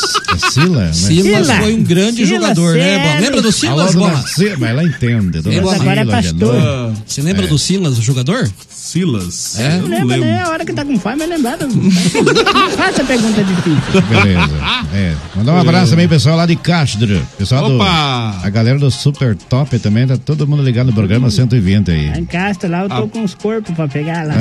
Sila? 0.51 0.81
né? 0.87 0.93
Silas 0.93 1.47
Sila. 1.47 1.57
foi 1.61 1.75
um 1.75 1.83
grande 1.85 2.12
grande 2.15 2.27
Silas, 2.27 2.49
jogador, 2.57 2.75
né, 2.77 2.99
Bola? 2.99 3.21
Lembra 3.21 3.43
do 3.43 3.53
Silas, 3.53 3.95
Bola? 3.95 4.25
Mas 4.59 4.71
ela 4.71 4.85
entende. 4.85 5.41
Dona 5.41 5.75
Agora 5.75 6.01
é 6.01 6.05
pastor. 6.05 6.55
Genô. 6.61 6.93
Você 7.07 7.23
lembra 7.23 7.47
do 7.47 7.59
Silas, 7.59 7.99
o 7.99 8.03
jogador? 8.03 8.49
Silas. 8.71 9.59
É? 9.59 9.67
Eu 9.67 9.71
Não 9.71 9.81
não 9.83 9.89
lembra 9.89 10.17
lembro. 10.17 10.31
nem 10.33 10.41
a 10.43 10.49
hora 10.49 10.65
que 10.65 10.73
tá 10.73 10.85
com 10.85 10.99
fome, 10.99 11.17
mas 11.19 11.29
lembrado. 11.29 11.69
Faça 12.77 13.05
pergunta 13.05 13.43
difícil. 13.45 14.03
Beleza. 14.09 14.51
É. 14.95 15.15
Mandar 15.37 15.53
um 15.55 15.61
abraço 15.61 15.91
também, 15.93 16.09
pessoal 16.09 16.37
lá 16.37 16.47
de 16.47 16.57
Castro. 16.57 17.23
Pessoal 17.39 17.69
do. 17.69 17.77
Opa! 17.77 18.41
A 18.43 18.51
galera 18.51 18.79
do 18.79 18.91
Super 18.91 19.35
Top 19.37 19.79
também, 19.79 20.07
tá 20.07 20.17
todo 20.17 20.47
mundo 20.47 20.63
ligado 20.63 20.87
no 20.89 20.93
programa 20.93 21.31
120 21.31 21.91
aí. 21.91 22.09
Lá 22.11 22.19
em 22.19 22.25
Castro, 22.25 22.71
lá 22.71 22.83
eu 22.83 22.89
tô 22.89 22.95
Ah. 22.95 23.09
com 23.09 23.23
os 23.25 23.35
corpos 23.35 23.75
pra 23.75 23.89
pegar 23.89 24.27
lá. 24.27 24.35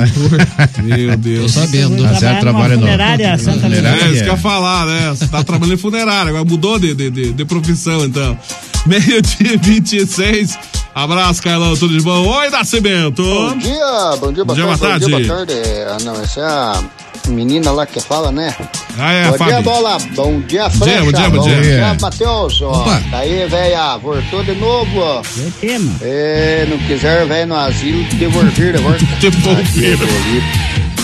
Meu 0.82 1.16
Deus. 1.16 1.42
Tô 1.54 1.60
sabendo. 1.60 2.02
Tá 2.02 2.14
certo, 2.16 2.40
trabalho 2.40 2.74
no- 2.74 2.80
funerária 2.82 3.38
Santa 3.38 3.60
funerária. 3.60 4.02
É, 4.04 4.10
isso 4.12 4.22
que 4.22 4.28
eu 4.28 4.32
ia 4.34 4.36
falar, 4.36 4.86
né? 4.86 5.10
Você 5.10 5.28
tá 5.28 5.42
trabalhando 5.44 5.74
em 5.74 5.78
funerária, 5.78 6.28
agora 6.30 6.44
mudou 6.44 6.78
de, 6.78 6.94
de, 6.94 7.10
de, 7.10 7.32
de 7.32 7.44
profissão, 7.62 8.04
então. 8.04 8.38
Meio-dia 8.86 9.56
26. 9.58 10.58
Abraço, 10.94 11.42
Carlão, 11.42 11.74
tudo 11.76 11.96
de 11.96 12.02
bom? 12.04 12.26
Oi, 12.28 12.50
Nascimento! 12.50 13.22
Bom 13.22 13.56
dia, 13.56 14.16
bom 14.20 14.32
dia, 14.32 14.44
boa 14.44 14.44
Bom 14.44 14.54
dia, 14.54 14.76
tarde, 14.78 15.06
boa 15.08 15.10
bom 15.10 15.22
dia, 15.22 15.28
tarde. 15.28 15.28
boa 15.28 15.46
tarde. 15.46 15.62
Ah, 15.88 15.98
não, 16.04 16.20
essa 16.22 16.40
é 16.40 16.44
a 16.44 16.82
menina 17.30 17.70
lá 17.70 17.86
que 17.86 17.98
fala, 18.00 18.30
né? 18.30 18.54
Ah, 18.98 19.10
é, 19.12 19.24
bom 19.24 19.30
dia, 19.30 19.38
Fábio. 19.38 19.62
bola. 19.62 19.98
Bom 20.14 20.40
dia, 20.40 20.68
Bom 20.68 20.84
dia, 20.84 21.02
bom 21.02 21.12
dia, 21.12 21.30
bom 21.30 21.38
dia. 21.42 21.96
Matheus. 22.00 22.60
Ó. 22.60 22.72
Opa. 22.82 23.00
Daí, 23.10 23.46
velha, 23.48 23.96
voltou 23.96 24.44
de 24.44 24.52
novo, 24.56 24.98
ó. 25.00 25.22
Temo. 25.60 25.96
É, 26.02 26.66
não 26.68 26.76
quiser, 26.78 27.24
velho, 27.26 27.46
no 27.46 27.56
asilo, 27.56 28.04
devolver, 28.14 28.72
devolver. 29.20 29.64
Devolver. 29.74 30.42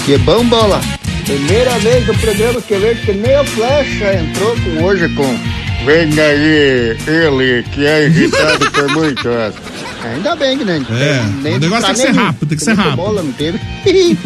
Que 0.05 0.18
bom, 0.18 0.44
bola. 0.44 0.81
Primeira 1.25 1.79
vez 1.79 2.07
no 2.07 2.14
programa 2.18 2.61
que 2.61 2.75
eu 2.75 2.81
vejo 2.81 3.03
que 3.07 3.12
nem 3.12 3.38
o 3.38 3.44
Flecha 3.44 4.14
entrou 4.14 4.55
com 4.57 4.85
hoje 4.85 5.09
com... 5.14 5.38
Vem 5.88 6.20
aí, 6.20 6.96
ele 7.07 7.62
que 7.72 7.87
é 7.87 8.05
irritado 8.07 8.70
por 8.70 8.88
muito. 8.94 9.29
Ainda 10.05 10.37
bem 10.37 10.59
que 10.59 10.64
nem. 10.64 10.83
É, 10.90 11.22
nem 11.42 11.57
o 11.57 11.61
negócio 11.61 11.87
tá 11.87 11.94
tem 11.94 12.07
que 12.07 12.12
ser 12.12 12.12
rápido, 12.20 12.46
tem 12.48 12.59
que 12.59 12.64
ser 12.64 12.74
rápido. 12.74 12.96
Bola 12.96 13.22
não 13.22 13.33
teve. 13.33 13.59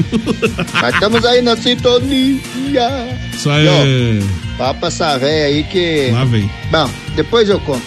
Mas 0.82 0.94
estamos 0.94 1.24
aí 1.24 1.40
na 1.40 1.56
sintonia. 1.56 3.18
Isso 3.32 3.48
aí. 3.50 3.68
Ó, 3.68 4.58
Papa 4.58 4.88
essa 4.88 5.16
véia 5.18 5.46
aí 5.46 5.62
que. 5.64 6.10
Lá 6.12 6.24
vem. 6.24 6.50
Bom, 6.70 6.90
depois 7.16 7.48
eu 7.48 7.58
conto. 7.60 7.82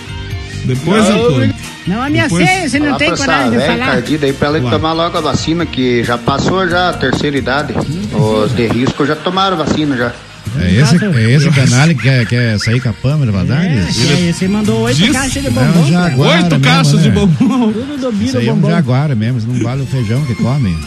Depois 0.64 1.08
Não, 1.10 1.18
eu 1.18 1.32
conto. 1.48 1.56
Não, 1.86 2.02
a 2.02 2.10
minha 2.10 2.24
Depois- 2.24 2.48
ceia, 2.50 2.70
você 2.70 2.80
não 2.80 2.98
tem 2.98 3.16
coragem 3.16 3.52
de 3.52 3.58
véia 3.58 3.72
falar. 3.74 3.86
encardida 3.92 4.26
aí 4.26 4.34
pra 4.34 4.48
ela 4.48 4.60
Lá. 4.64 4.72
tomar 4.72 4.94
logo 4.94 5.18
a 5.18 5.22
vacina, 5.22 5.66
que 5.68 6.04
já 6.04 6.18
passou 6.18 6.68
já 6.68 6.90
a 6.90 6.94
terceira 6.94 7.38
idade. 7.38 7.74
Os 8.14 8.56
de 8.56 8.66
risco 8.68 9.06
já 9.06 9.16
tomaram 9.16 9.56
vacina 9.58 9.96
já. 9.96 10.12
É 10.60 10.72
esse, 10.82 10.96
é 11.04 11.32
esse 11.32 11.50
canal 11.52 11.88
que 11.90 11.96
quer, 11.96 12.26
quer 12.28 12.60
sair 12.60 12.80
com 12.82 12.90
a 12.90 12.94
Pâmela 12.94 13.30
É, 13.30 13.32
Valadares? 13.32 13.98
e 13.98 14.14
aí, 14.14 14.34
você 14.34 14.48
mandou 14.48 14.82
oito 14.84 14.98
Diz- 14.98 15.12
caixas 15.12 15.42
de 15.42 15.48
É 15.48 15.52
bombom. 15.52 15.70
um 15.70 15.92
cara. 15.92 16.10
jaguar 16.10 16.36
Oito 16.38 16.44
mesmo, 16.50 16.60
caixas 16.64 17.02
de 17.02 17.10
né? 17.10 17.16
bombom. 17.16 17.72
Tudo 17.74 17.98
do 18.12 18.38
aí 18.38 18.48
é 18.48 18.52
um 18.52 18.56
bombom. 18.56 18.70
jaguar 18.70 19.16
mesmo, 19.16 19.54
não 19.54 19.64
vale 19.64 19.82
o 19.82 19.86
feijão 19.88 20.24
que 20.26 20.36
come. 20.36 20.78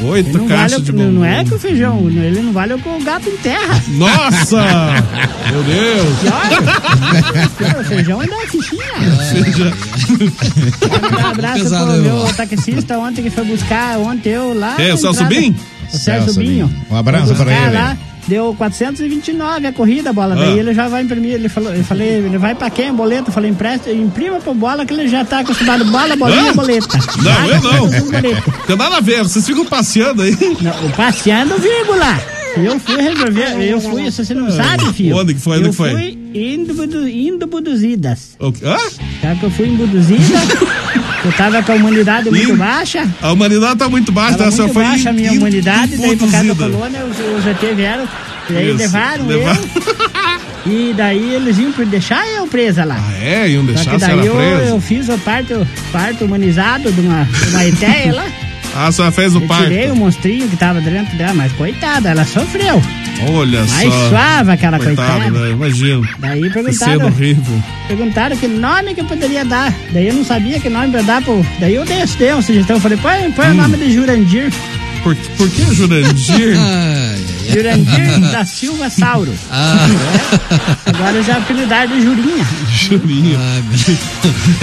Oito 0.00 0.36
Não, 0.36 0.48
vale, 0.48 0.60
caixas 0.60 0.78
o- 0.78 0.82
de 0.82 0.92
bombom. 0.92 1.10
não 1.12 1.24
é 1.24 1.44
que 1.44 1.54
o 1.54 1.58
feijão, 1.60 2.08
ele 2.08 2.42
não 2.42 2.52
vale 2.52 2.74
o 2.74 2.78
que 2.78 2.88
o 2.88 3.00
gato 3.04 3.28
enterra. 3.28 3.80
Nossa! 3.88 4.64
Meu 5.50 5.62
Deus! 5.62 6.18
Pior, 7.56 7.80
o 7.80 7.84
feijão 7.84 8.20
ainda 8.20 8.34
é 8.34 8.46
fichinha. 8.48 8.82
Um 11.22 11.26
abraço 11.26 11.62
Pesado, 11.62 11.92
pro 11.92 12.02
meu 12.02 12.24
taxista 12.34 12.98
ontem 12.98 13.22
que 13.22 13.30
foi 13.30 13.44
buscar 13.44 13.98
ontem 13.98 14.30
eu 14.30 14.54
lá. 14.58 14.74
Quem, 14.76 14.92
o 14.92 14.96
Celso. 14.96 15.24
Bim? 15.24 15.54
O 15.92 15.96
Celso 15.96 16.38
Binho. 16.40 16.66
Binho. 16.68 16.84
Um 16.90 16.96
abraço 16.96 17.34
pra 17.34 17.52
ele. 17.52 17.74
Lá, 17.74 17.96
deu 18.26 18.54
429 18.56 19.66
a 19.66 19.72
corrida, 19.72 20.12
bola. 20.12 20.34
Ah. 20.34 20.38
Daí 20.38 20.58
ele 20.58 20.74
já 20.74 20.88
vai 20.88 21.02
imprimir. 21.02 21.34
Ele 21.34 21.48
falou, 21.48 21.74
eu 21.74 21.84
falei, 21.84 22.08
ele 22.08 22.38
vai 22.38 22.54
pra 22.54 22.70
quem? 22.70 22.92
Boleto? 22.92 23.28
Eu 23.30 23.32
falei, 23.32 23.50
empresta, 23.50 23.90
imprima 23.92 24.40
pro 24.40 24.54
bola 24.54 24.84
que 24.86 24.92
ele 24.94 25.08
já 25.08 25.24
tá 25.24 25.40
acostumado. 25.40 25.84
Bola, 25.86 26.16
bolinha, 26.16 26.50
Hã? 26.50 26.54
boleta. 26.54 26.98
Não, 27.22 27.34
Paga 27.34 27.54
eu 27.54 27.62
não. 27.62 27.90
tudo 27.90 28.10
boleto. 28.12 28.54
Tem 28.66 28.76
nada 28.76 28.96
a 28.96 29.00
ver, 29.00 29.22
vocês 29.22 29.46
ficam 29.46 29.64
passeando 29.66 30.22
aí. 30.22 30.36
Não, 30.60 30.90
passeando, 30.92 31.56
vírgula. 31.58 32.20
Eu 32.54 32.78
fui 32.78 33.00
resolver, 33.00 33.64
eu 33.66 33.80
fui, 33.80 34.10
você 34.10 34.34
não 34.34 34.50
sabe, 34.50 34.92
filho. 34.92 35.16
Onde 35.16 35.32
que 35.32 35.40
foi? 35.40 35.56
Onde 35.56 35.66
eu 35.68 35.70
que 35.70 35.76
foi? 35.76 35.90
fui 35.90 36.18
indo, 36.34 37.08
indo 37.08 37.46
buduzidas. 37.46 38.36
O 38.38 38.52
quê? 38.52 38.66
Hã? 38.66 38.76
Sabe 39.22 39.40
que 39.40 39.46
eu 39.46 39.50
fui 39.50 39.68
em 39.68 39.76
Buduzida? 39.76 40.22
eu 41.24 41.32
tava 41.32 41.62
com 41.62 41.72
a 41.72 41.74
humanidade 41.76 42.30
muito 42.30 42.56
baixa. 42.56 43.08
A 43.20 43.32
humanidade 43.32 43.76
tá 43.78 43.88
muito 43.88 44.10
baixa, 44.12 44.38
Tava 44.38 44.50
você 44.50 44.62
muito 44.62 44.74
foi 44.74 44.84
baixa 44.84 45.10
a 45.10 45.12
minha 45.12 45.32
in- 45.32 45.38
humanidade, 45.38 45.96
daí 45.96 46.16
por 46.16 46.30
causa 46.30 46.54
da 46.54 46.64
colônia 46.68 47.00
os, 47.04 47.38
os 47.38 47.46
ET 47.46 47.74
vieram, 47.76 48.08
e 48.50 48.56
aí 48.56 48.68
Isso, 48.68 48.76
levaram 48.78 49.26
levaram. 49.26 49.60
eu. 49.62 50.72
E 50.72 50.94
daí 50.96 51.34
eles 51.34 51.58
iam 51.58 51.72
por 51.72 51.84
deixar 51.86 52.24
eu 52.28 52.46
presa 52.46 52.84
lá. 52.84 52.96
Ah, 52.98 53.14
é? 53.24 53.48
Iam 53.50 53.62
Só 53.66 53.72
deixar 53.72 53.90
que 53.90 53.96
a 53.96 53.98
senhora 53.98 54.22
daí 54.22 54.26
eu, 54.28 54.68
eu 54.68 54.80
fiz 54.80 55.08
o 55.08 55.18
parto, 55.18 55.66
parto 55.90 56.24
humanizado 56.24 56.90
de 56.92 57.00
uma, 57.00 57.24
de 57.24 57.46
uma 57.50 57.64
etéia 57.66 58.14
lá. 58.14 58.26
Ah, 58.74 58.86
a 58.86 58.92
senhora 58.92 59.12
fez 59.12 59.34
o 59.34 59.38
Eu 59.38 59.46
parto. 59.46 59.64
tirei 59.64 59.90
o 59.90 59.94
monstrinho 59.96 60.48
que 60.48 60.56
tava 60.56 60.80
dentro 60.80 61.14
dela, 61.18 61.34
mas 61.34 61.52
coitada, 61.52 62.08
ela 62.08 62.24
sofreu. 62.24 62.80
Olha 63.30 63.60
Mais 63.64 63.92
só. 63.92 64.08
suave 64.08 64.50
aquela 64.50 64.78
Coitado, 64.78 65.12
coitada. 65.22 65.30
né? 65.30 65.50
Imagina. 65.50 66.08
Daí 66.18 66.40
cena 66.40 66.52
perguntaram, 66.52 67.06
horrível. 67.06 67.62
perguntaram 67.88 68.36
que 68.36 68.48
nome 68.48 68.94
que 68.94 69.00
eu 69.00 69.04
poderia 69.04 69.44
dar. 69.44 69.72
Daí 69.92 70.08
eu 70.08 70.14
não 70.14 70.24
sabia 70.24 70.58
que 70.60 70.68
nome 70.68 70.90
pra 70.90 71.02
dar 71.02 71.22
pro. 71.22 71.44
Daí 71.60 71.74
eu 71.74 71.84
dei, 71.84 72.04
dei 72.18 72.42
sugestão. 72.42 72.76
Eu 72.76 72.80
falei, 72.80 72.98
põe, 72.98 73.30
põe 73.32 73.46
Hum. 73.48 73.50
o 73.50 73.54
nome 73.54 73.76
de 73.76 73.92
Jurandir. 73.92 74.50
Por, 75.02 75.16
por 75.36 75.50
que 75.50 75.74
Jurandir? 75.74 76.56
Jurandir 77.52 78.20
da 78.30 78.44
Silva 78.46 78.88
Sauro. 78.88 79.34
ah, 79.50 79.76
É. 80.86 80.90
Agora 80.90 81.22
já 81.22 81.36
apelidaram 81.38 81.96
de 81.96 82.02
Jurinha. 82.04 82.46
Jurinho. 82.72 83.38
ai, 83.38 83.62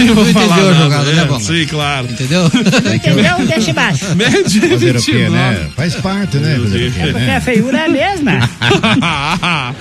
Eu 0.00 0.06
não 0.06 0.14
vou 0.14 0.24
entendeu 0.24 0.48
falar 0.48 0.62
a 0.62 0.64
nada, 0.72 0.82
jogada, 0.84 1.12
né, 1.12 1.22
é, 1.22 1.24
Bola? 1.26 1.40
Sim, 1.40 1.66
claro. 1.68 2.06
Entendeu? 2.10 2.46
Entendeu? 2.94 3.46
Deixa 3.46 3.70
embaixo. 3.70 4.04
Média 4.16 4.42
Fazer 4.70 4.96
o 4.96 5.02
quê, 5.02 5.12
29. 5.12 5.30
né? 5.30 5.68
Faz 5.76 5.94
parte, 5.96 6.36
né? 6.38 6.54
É 6.54 6.58
porque 6.58 7.20
a 7.20 7.26
né? 7.26 7.40
feiura 7.40 7.78
é 7.78 7.84
a 7.84 7.88
mesma. 7.88 8.32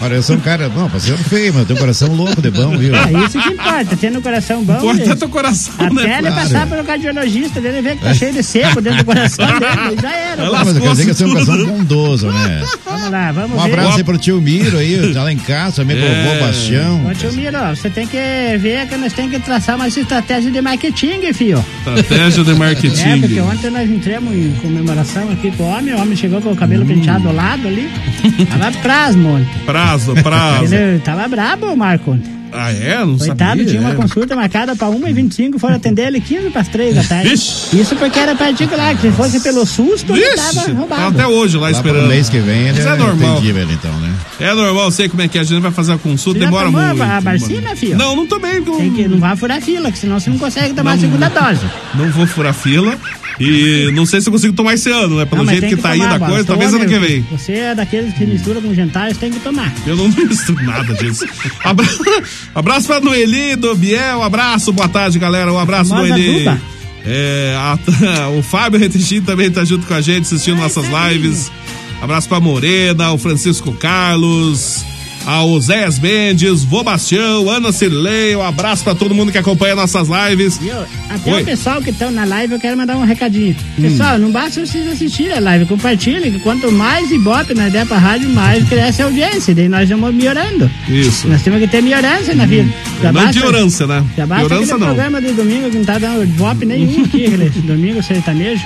Olha, 0.01 0.15
eu 0.15 0.23
sou 0.23 0.35
um 0.35 0.39
cara, 0.39 0.69
não, 0.69 0.89
passei 0.89 1.15
feio, 1.17 1.53
mas 1.53 1.61
eu 1.61 1.67
tenho 1.67 1.77
um 1.77 1.81
coração 1.81 2.13
louco 2.13 2.41
de 2.41 2.51
bom, 2.51 2.77
viu? 2.77 2.93
É 2.95 3.25
isso 3.25 3.39
que 3.39 3.47
importa. 3.49 3.97
Tendo 3.99 4.19
o 4.19 4.21
coração 4.21 4.63
bom. 4.63 4.77
Importa 4.77 5.01
ele- 5.03 5.15
teu 5.15 5.29
coração, 5.29 5.73
Até 5.77 5.93
né? 5.93 6.17
ele 6.19 6.27
Claro. 6.29 6.35
passar 6.35 6.67
pelo 6.67 6.83
cardiologista 6.83 7.61
dele 7.61 7.81
ver 7.81 7.95
que 7.97 8.03
tá 8.03 8.13
cheio 8.13 8.33
de 8.33 8.43
seco 8.43 8.81
dentro 8.81 8.99
do 8.99 9.05
coração 9.05 9.45
dele. 9.45 9.99
Já 10.01 10.11
era. 10.13 10.48
Mas 10.51 10.75
eu 10.75 10.81
quero 10.81 10.91
dizer 10.91 11.03
que 11.05 11.09
eu 11.11 11.15
sou 11.15 11.27
um 11.27 11.31
coração 11.31 11.65
bondoso, 11.65 12.27
né? 12.27 12.63
Vamos 12.85 13.09
lá, 13.11 13.31
vamos 13.31 13.51
Um 13.57 13.63
ver. 13.63 13.71
abraço 13.73 13.97
aí 13.97 14.03
pro 14.03 14.17
tio 14.17 14.41
Miro 14.41 14.77
aí, 14.77 15.13
tá 15.13 15.23
lá 15.23 15.31
em 15.31 15.37
casa, 15.37 15.77
também 15.77 15.97
pro 15.97 16.05
É. 16.05 16.23
vô 16.39 16.45
Bastião. 16.45 17.05
Ô, 17.09 17.13
tio 17.13 17.31
Miro, 17.33 17.57
você 17.75 17.89
tem 17.89 18.07
que 18.07 18.17
ver 18.59 18.87
que 18.87 18.97
nós 18.97 19.13
temos 19.13 19.31
que 19.31 19.39
traçar 19.39 19.77
mais 19.77 19.95
estratégia 19.95 20.51
de 20.51 20.61
marketing, 20.61 21.31
filho. 21.33 21.63
Estratégia 21.79 22.43
de 22.43 22.51
É, 22.51 22.55
marketing. 22.55 23.19
porque 23.21 23.41
ontem 23.41 23.69
nós 23.69 23.89
entramos 23.89 24.33
em 24.33 24.51
comemoração 24.61 25.29
aqui 25.31 25.51
com 25.51 25.63
o 25.63 25.67
homem, 25.67 25.93
o 25.93 25.99
homem 26.01 26.15
chegou 26.15 26.41
com 26.41 26.51
o 26.51 26.55
cabelo 26.55 26.85
penteado 26.85 27.27
ao 27.27 27.33
lado 27.35 27.67
ali. 27.67 27.89
Tava 28.49 28.71
prasmo 28.79 29.29
ontem. 29.35 29.47
Prazo, 29.65 30.13
prazo. 30.15 30.73
Ele 30.75 30.99
tava 30.99 31.27
brabo, 31.27 31.75
Marco. 31.75 32.17
Ah, 32.51 32.71
é? 32.71 32.97
Não 32.99 33.17
Coitado, 33.17 33.49
sabia. 33.51 33.65
tinha 33.65 33.81
uma 33.81 33.91
é. 33.91 33.95
consulta 33.95 34.35
marcada 34.35 34.75
pra 34.75 34.87
1h25, 34.87 35.59
foram 35.59 35.75
atender 35.75 36.07
ele 36.07 36.19
15 36.21 36.49
para 36.49 36.63
3 36.63 36.95
da 36.95 37.03
tarde. 37.03 37.29
Vixe. 37.29 37.79
Isso 37.79 37.95
porque 37.95 38.17
era 38.19 38.35
particular, 38.35 38.95
que 38.95 39.01
se 39.01 39.11
fosse 39.11 39.39
pelo 39.41 39.65
susto, 39.65 40.15
ele 40.15 40.35
tava 40.35 40.51
Vixe, 40.51 40.65
tá 40.65 40.71
roubado. 40.73 41.01
até 41.07 41.27
hoje 41.27 41.57
lá, 41.57 41.63
Lá 41.63 41.71
esperando. 41.71 42.07
mês 42.07 42.29
que 42.29 42.39
vem 42.39 42.67
ele 42.69 42.79
Isso 42.79 42.87
é 42.87 42.93
é 42.93 42.95
normal. 42.97 43.33
entendível, 43.37 43.67
então, 43.71 43.91
né? 43.99 44.13
É 44.39 44.53
normal, 44.53 44.85
eu 44.85 44.91
sei 44.91 45.07
como 45.09 45.21
é 45.21 45.27
que 45.27 45.37
é. 45.37 45.41
A 45.41 45.43
gente 45.43 45.61
vai 45.61 45.71
fazer 45.71 45.93
a 45.93 45.97
consulta, 45.97 46.39
Você 46.39 46.45
demora 46.45 46.65
tomou 46.65 46.81
muito. 46.81 47.01
a 47.03 47.19
vacina, 47.19 47.75
filho? 47.75 47.97
Não, 47.97 48.15
não 48.15 48.25
tomei. 48.27 48.57
eu 48.57 48.63
Tem 48.63 48.93
que, 48.93 49.07
não 49.07 49.19
vai 49.19 49.35
furar 49.35 49.61
fila, 49.61 49.91
que 49.91 49.99
senão 49.99 50.19
você 50.19 50.29
não 50.29 50.37
consegue 50.37 50.73
tomar 50.73 50.91
Não. 50.91 50.97
a 50.97 50.99
segunda 51.01 51.29
dose. 51.29 51.65
Não 51.95 52.09
vou 52.11 52.25
furar 52.27 52.53
fila. 52.53 52.97
E 53.39 53.91
não 53.95 54.05
sei 54.05 54.21
se 54.21 54.27
eu 54.29 54.33
consigo 54.33 54.53
tomar 54.53 54.73
esse 54.73 54.89
ano, 54.91 55.17
né? 55.17 55.25
Pelo 55.25 55.43
Não, 55.43 55.49
jeito 55.51 55.61
tem 55.67 55.75
que, 55.75 55.81
tá 55.81 55.95
indo 55.95 56.05
a 56.05 56.19
coisa, 56.19 56.45
talvez 56.45 56.73
ano 56.73 56.85
que 56.85 56.99
vem. 56.99 57.21
Você 57.31 57.53
é 57.53 57.75
daqueles 57.75 58.13
que 58.13 58.25
mistura 58.25 58.59
com 58.61 58.73
jantares, 58.73 59.17
tem 59.17 59.31
que 59.31 59.39
tomar. 59.39 59.73
Eu 59.87 59.95
não 59.95 60.07
misturo 60.11 60.63
nada 60.63 60.93
disso. 60.95 61.25
Abra... 61.63 61.85
abraço 62.53 62.87
pra 62.87 62.99
Noeli, 62.99 63.55
do 63.55 63.73
Biel. 63.75 64.21
Abraço, 64.23 64.71
boa 64.73 64.89
tarde, 64.89 65.17
galera. 65.19 65.51
Um 65.53 65.57
abraço, 65.59 65.89
Famosa 65.91 66.09
Noeli. 66.09 66.39
Duba. 66.39 66.61
É, 67.05 67.55
a- 67.57 68.29
o 68.37 68.43
Fábio 68.43 68.79
Retechin 68.79 69.21
também 69.21 69.49
tá 69.49 69.63
junto 69.63 69.85
com 69.87 69.93
a 69.93 70.01
gente, 70.01 70.23
assistindo 70.23 70.57
nossas 70.57 70.85
lives. 71.09 71.49
Abraço 72.01 72.27
pra 72.29 72.39
Morena, 72.39 73.11
o 73.11 73.17
Francisco 73.17 73.71
Carlos, 73.73 74.83
ao 75.25 75.59
Zéias 75.59 75.99
Mendes, 75.99 76.63
Vô 76.63 76.83
Bastião, 76.83 77.49
Ana 77.49 77.71
Cirlei. 77.71 78.35
Um 78.35 78.41
abraço 78.43 78.83
pra 78.83 78.95
todo 78.95 79.13
mundo 79.13 79.31
que 79.31 79.37
acompanha 79.37 79.75
nossas 79.75 80.07
lives. 80.07 80.59
Até 81.09 81.33
Oi. 81.33 81.41
o 81.41 81.45
pessoal 81.45 81.81
que 81.81 81.89
estão 81.91 82.09
na 82.11 82.25
live, 82.25 82.53
eu 82.53 82.59
quero 82.59 82.77
mandar 82.77 82.95
um 82.97 83.03
recadinho. 83.05 83.55
Hum. 83.77 83.81
Pessoal, 83.81 84.17
não 84.17 84.31
basta 84.31 84.65
vocês 84.65 84.87
assistirem 84.87 85.37
a 85.37 85.39
live, 85.39 85.65
compartilhem, 85.65 86.31
que 86.31 86.39
quanto 86.39 86.71
mais 86.71 87.11
ibope 87.11 87.53
nós 87.53 87.71
der 87.71 87.85
pra 87.85 87.97
rádio, 87.97 88.29
mais 88.29 88.67
cresce 88.67 89.01
a 89.01 89.05
audiência. 89.05 89.53
Daí 89.53 89.69
nós 89.69 89.87
vamos 89.89 90.13
melhorando. 90.13 90.69
Isso. 90.87 91.27
Nós 91.27 91.41
temos 91.43 91.59
que 91.59 91.67
ter 91.67 91.81
melhorança 91.81 92.33
na 92.33 92.45
vida. 92.45 92.69
Já 93.01 93.11
não 93.11 93.21
basta- 93.21 93.37
ignorância, 93.39 93.87
né? 93.87 94.05
Já 94.17 94.25
basta 94.25 94.45
aquele 94.55 94.71
não. 94.71 94.79
programa 94.79 95.21
de 95.21 95.31
domingo 95.33 95.69
que 95.69 95.77
não 95.77 95.85
tá 95.85 95.97
dando 95.97 96.23
ibope 96.23 96.65
nenhum 96.65 97.03
aqui, 97.05 97.25
aquele 97.25 97.49
domingo 97.49 98.01
sertanejo. 98.03 98.63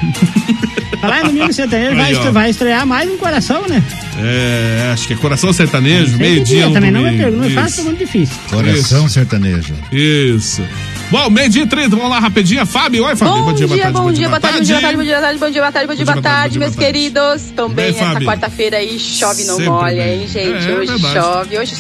Falar 1.01 1.21
em 1.21 1.27
domingo 1.27 1.51
sertanejo, 1.51 1.95
vai, 1.97 2.05
Aí, 2.05 2.13
estre- 2.13 2.31
vai 2.31 2.49
estrear 2.49 2.87
mais 2.87 3.09
um 3.11 3.17
coração, 3.17 3.67
né? 3.67 3.83
É, 4.17 4.91
acho 4.93 5.07
que 5.07 5.13
é 5.13 5.15
Coração 5.15 5.51
Sertanejo, 5.51 6.17
meio-dia 6.17 6.69
também, 6.71 6.91
não 6.91 7.01
domingo. 7.03 7.17
pergunta, 7.17 7.41
não 7.41 7.47
Isso. 7.47 7.55
faça 7.55 7.75
pergunta 7.77 7.97
difícil. 7.97 8.35
Coração 8.49 9.09
sertanejo. 9.09 9.73
Isso. 9.91 10.61
Bom, 11.09 11.29
meio-dia 11.29 11.63
e 11.63 11.67
30, 11.67 11.95
vamos 11.95 12.09
lá 12.09 12.19
rapidinho. 12.19 12.65
Fábio, 12.65 13.05
oi, 13.05 13.15
Fábio. 13.15 13.43
Bom 13.43 13.53
dia, 13.53 13.67
bom 13.67 13.75
dia, 13.75 13.91
bom 13.91 14.11
dia, 14.11 14.29
boa 14.29 14.39
tarde, 14.39 14.57
bom 14.57 14.63
dia, 14.63 14.79
boa 14.79 14.81
tarde, 14.81 14.97
bom 14.97 15.03
dia, 15.03 15.13
boa 15.13 15.21
tarde, 15.21 15.39
bom 15.39 15.51
dia, 15.51 15.61
boa 15.61 15.71
tarde, 15.71 15.87
bom 15.87 15.95
dia, 15.95 16.05
boa 16.05 16.21
tarde, 16.21 16.59
meus 16.59 16.75
queridos. 16.75 17.43
Também 17.55 17.91
Bem, 17.91 18.01
essa 18.01 18.21
quarta-feira 18.21 18.77
aí 18.77 18.97
chove 18.97 19.43
não 19.43 19.59
molha, 19.59 20.07
hein, 20.07 20.27
gente? 20.27 20.67
É, 20.67 20.71
é 20.71 20.75
hoje 20.75 20.99
chove, 20.99 21.59
hoje, 21.59 21.75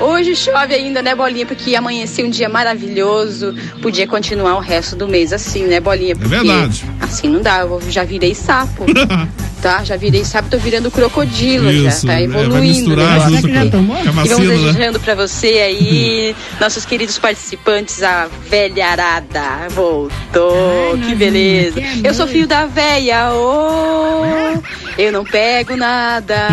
hoje 0.00 0.36
chove 0.36 0.74
ainda, 0.74 1.02
né, 1.02 1.14
Bolinha? 1.14 1.46
Porque 1.46 1.76
amanheceu 1.76 2.26
um 2.26 2.30
dia 2.30 2.48
maravilhoso, 2.48 3.54
podia 3.80 4.06
continuar 4.06 4.56
o 4.56 4.60
resto 4.60 4.96
do 4.96 5.06
mês 5.06 5.32
assim, 5.32 5.64
né, 5.64 5.78
Bolinha? 5.78 6.16
Porque 6.16 6.28
verdade. 6.28 6.84
Assim 7.00 7.28
não 7.28 7.40
dá, 7.40 7.60
eu 7.60 7.80
já 7.88 8.04
virei 8.04 8.34
sapo. 8.34 8.84
Tá, 9.62 9.84
já 9.84 9.96
virei 9.96 10.24
sapo, 10.24 10.48
tô 10.50 10.58
virando 10.58 10.90
crocodilo 10.90 11.70
Isso, 11.70 12.04
já, 12.04 12.12
tá 12.14 12.20
é, 12.20 12.26
vai 12.26 12.42
evoluindo. 12.42 12.92
o 12.94 12.96
negócio. 12.96 13.30
junto 13.30 13.42
com- 13.42 13.86
com 13.86 14.20
a 14.20 14.24
E 14.24 14.28
vamos 14.28 14.48
né? 14.48 14.56
desejando 14.56 14.98
pra 15.00 15.14
você 15.14 15.46
aí, 15.46 16.36
nossos 16.60 16.84
queridos 16.84 17.16
participantes, 17.16 18.02
a 18.02 18.28
velha 18.50 18.84
arada 18.88 19.68
voltou, 19.70 20.98
que 21.06 21.14
beleza. 21.14 21.80
Eu 22.02 22.12
sou 22.12 22.26
filho 22.26 22.48
da 22.48 22.66
véia, 22.66 23.30
oh, 23.32 24.60
eu 24.98 25.12
não 25.12 25.24
pego 25.24 25.76
nada, 25.76 26.48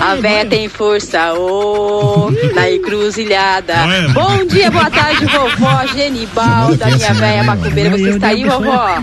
a 0.00 0.14
véia 0.16 0.46
tem 0.46 0.68
força, 0.68 1.34
oh, 1.34 2.30
na 2.54 2.70
encruzilhada. 2.70 3.74
Bom 4.12 4.44
dia, 4.46 4.70
boa 4.70 4.90
tarde, 4.90 5.26
vovó 5.26 5.86
Genibalda, 5.94 6.86
minha 6.86 7.14
véia 7.14 7.42
macumbeira, 7.42 7.90
você 7.90 8.10
está 8.10 8.28
aí, 8.28 8.44
vovó? 8.44 9.02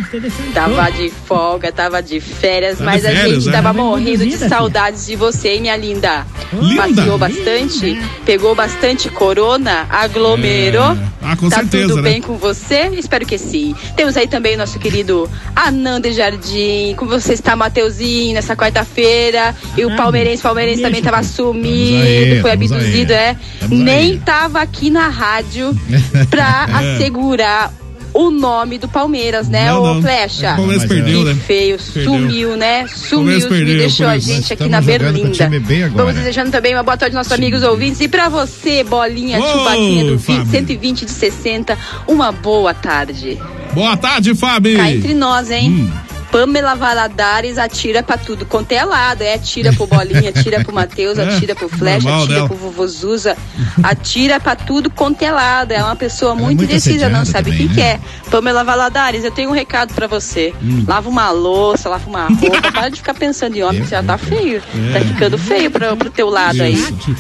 Tava 0.54 0.90
de 0.92 1.10
folga, 1.10 1.72
tava 1.72 2.02
de 2.02 2.20
férias, 2.20 2.80
mas 2.80 3.06
a 3.06 3.14
gente 3.14 3.48
né? 3.48 3.52
tava 3.52 3.74
morrendo 3.74 4.26
de 4.26 4.38
saudades 4.38 5.06
de 5.06 5.16
você, 5.16 5.50
hein, 5.50 5.62
minha 5.62 5.78
linda. 5.78 6.26
Passeou 6.76 7.18
bastante, 7.18 8.00
pegou 8.26 8.56
bastante 8.56 9.10
corona, 9.10 9.88
aglomerou. 9.90 10.92
É. 10.94 11.14
Ah, 11.26 11.38
com 11.38 11.50
tá 11.50 11.58
certeza, 11.58 11.88
tudo 11.88 12.02
né? 12.02 12.12
bem 12.12 12.22
com 12.22 12.36
você? 12.36 12.90
Espero 12.94 13.26
que 13.26 13.38
sim. 13.38 13.74
Temos 13.96 14.18
aí 14.18 14.28
também 14.28 14.58
nosso 14.58 14.78
querido 14.78 15.30
Ananda 15.56 16.12
Jardim. 16.12 16.94
Como 16.98 17.10
você 17.10 17.34
está, 17.34 17.56
Mateuzinho, 17.56 18.34
nessa 18.34 18.56
quarta-feira? 18.64 19.56
E 19.78 19.86
o 19.86 19.96
palmeirense, 19.96 20.42
palmeirense 20.42 20.82
também 20.82 21.00
estava 21.00 21.22
sumido, 21.24 22.04
aí, 22.04 22.42
foi 22.42 22.52
abduzido, 22.52 23.14
aí. 23.14 23.20
é. 23.20 23.36
Estamos 23.62 23.80
Nem 23.80 24.18
tava 24.20 24.62
aqui 24.62 24.90
na 24.90 25.08
rádio 25.10 25.76
pra 26.30 26.68
É. 26.74 26.96
assegurar 26.96 27.74
o 28.16 28.30
nome 28.30 28.78
do 28.78 28.88
Palmeiras, 28.88 29.50
né, 29.50 29.66
Não, 29.72 29.82
ô 29.82 29.94
não. 29.96 30.02
Flecha? 30.04 30.54
O 30.54 30.58
Palmeiras 30.58 30.86
perdeu, 30.86 31.20
que 31.22 31.26
né? 31.26 31.36
feio, 31.48 31.78
Perdeu. 31.80 32.04
sumiu, 32.14 32.56
né? 32.58 32.86
Sumiu, 32.88 33.50
perdeu, 33.50 33.78
deixou 33.80 34.06
a 34.06 34.20
gente 34.20 34.54
aqui 34.54 34.70
na 34.70 34.82
Berlinda. 34.82 35.50
Vamos 35.96 36.14
desejando 36.14 36.52
também 36.52 36.76
uma 36.76 36.84
boa 36.84 36.96
tarde 36.96 37.16
aos 37.18 37.26
nossos 37.28 37.34
amigos 37.34 37.64
ouvintes. 37.64 38.00
E 38.02 38.08
pra 38.08 38.30
você, 38.30 38.84
bolinha, 38.84 39.40
Ô, 39.40 39.52
chubaquinha 39.52 40.04
do 40.06 40.18
20, 40.18 40.22
Fábio. 40.38 40.52
120 40.52 41.06
de 41.06 41.12
60, 41.12 41.78
uma 42.08 42.32
boa 42.32 42.72
tarde. 42.76 43.40
Boa 43.74 43.98
tarde, 43.98 44.36
Fábio. 44.36 44.78
Cá 44.78 44.92
entre 44.92 45.16
nós, 45.16 45.50
hein? 45.50 45.72
Hum. 45.72 45.92
Pamela 46.34 46.74
Valadares 46.74 47.60
atira 47.60 48.02
pra 48.02 48.18
tudo 48.18 48.44
quanto 48.44 48.72
é 48.72 48.84
lado. 48.84 49.22
É, 49.22 49.36
atira 49.36 49.72
pro 49.72 49.86
Bolinha, 49.86 50.32
atira 50.32 50.64
pro 50.64 50.74
Matheus, 50.74 51.16
É, 51.22 51.24
atira 51.36 51.54
pro 51.54 51.70
normal 51.70 52.22
atira 52.24 52.34
dela. 52.36 52.48
pro 52.48 52.58
Vovô 52.58 52.88
Zuza. 52.88 53.38
Atira 53.84 54.40
pra 54.40 54.56
tudo 54.56 54.90
quanto 54.90 55.22
é 55.22 55.32
lado. 55.32 55.72
É 55.72 55.84
uma 55.84 55.96
pessoa 55.96 56.34
muito, 56.34 56.58
muito 56.58 56.64
indecisa, 56.64 57.08
não 57.08 57.24
sabe 57.24 57.52
o 57.52 57.54
também, 57.54 57.68
que 57.68 57.76
né? 57.76 58.00
quer. 58.00 58.30
Pamela 58.32 58.64
Valadares, 58.64 59.24
eu 59.24 59.30
tenho 59.30 59.52
um 59.52 59.54
recado 59.54 59.94
pra 59.94 60.08
você. 60.08 60.52
Hum. 60.64 60.84
Lava 60.88 61.08
uma 61.08 61.30
louça, 61.30 61.88
lava 61.88 62.10
uma 62.10 62.26
roupa. 62.28 62.72
Para 62.72 62.90
de 62.90 62.96
ficar 62.98 63.14
pensando 63.14 63.56
em 63.56 63.62
homem, 63.62 63.82
que 63.84 63.88
você 63.90 63.96
já 63.96 64.02
tá 64.02 64.18
feio. 64.18 64.60
É. 64.90 65.00
Tá 65.00 65.06
ficando 65.06 65.38
feio 65.38 65.70
pro, 65.70 65.96
pro 65.96 66.10
teu 66.10 66.30
lado 66.32 66.62
aí. 66.64 66.76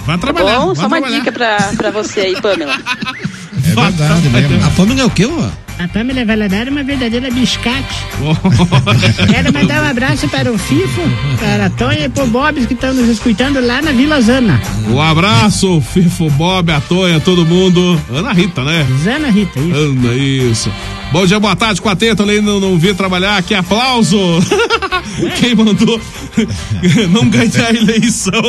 Vai 0.07 0.17
Tá 0.17 0.21
trabalhar. 0.21 0.59
bom? 0.59 0.65
vai 0.73 0.75
Só 0.75 0.81
uma 0.87 0.89
trabalhar. 0.97 1.19
dica 1.19 1.31
pra, 1.31 1.57
pra 1.77 1.91
você 1.91 2.19
aí, 2.21 2.41
Pamela. 2.41 2.73
É 2.73 3.75
verdade 3.75 4.29
mesmo. 4.29 4.65
A 4.65 4.69
Pâmela 4.71 5.01
é 5.01 5.05
o 5.05 5.09
quê, 5.11 5.25
ó? 5.27 5.62
A 5.79 5.87
Pamela 5.87 6.23
Valadares 6.23 6.67
é 6.67 6.71
uma 6.71 6.83
verdadeira 6.83 7.29
biscate. 7.31 8.05
Quero 9.29 9.51
mandar 9.51 9.83
um 9.83 9.87
abraço 9.87 10.27
para 10.29 10.51
o 10.51 10.57
Fifo, 10.57 11.01
para 11.39 11.65
a 11.65 11.69
Tonha 11.69 12.05
e 12.05 12.09
para 12.09 12.23
o 12.23 12.27
Bobs 12.27 12.65
que 12.65 12.73
estão 12.73 12.93
nos 12.93 13.09
escutando 13.09 13.59
lá 13.59 13.81
na 13.81 13.91
Vila 13.91 14.21
Zana. 14.21 14.61
Um 14.87 15.01
abraço, 15.01 15.81
Fifo, 15.81 16.29
Bob, 16.31 16.71
a 16.71 16.79
Tonha, 16.79 17.19
todo 17.19 17.45
mundo. 17.45 17.99
Ana 18.11 18.31
Rita, 18.31 18.63
né? 18.63 18.85
Zana 19.03 19.29
Rita, 19.29 19.59
isso. 19.59 19.75
Ana, 19.75 20.13
isso. 20.13 20.71
Bom 21.11 21.25
dia, 21.27 21.39
boa 21.39 21.55
tarde, 21.55 21.81
Quarteto. 21.81 22.23
Ali 22.23 22.41
não, 22.41 22.59
não 22.59 22.77
vi 22.77 22.93
trabalhar. 22.93 23.41
Que 23.43 23.53
aplauso. 23.53 24.17
Quem 25.39 25.53
mandou 25.53 26.01
não 27.11 27.29
ganhar 27.29 27.67
a 27.67 27.73
eleição? 27.73 28.41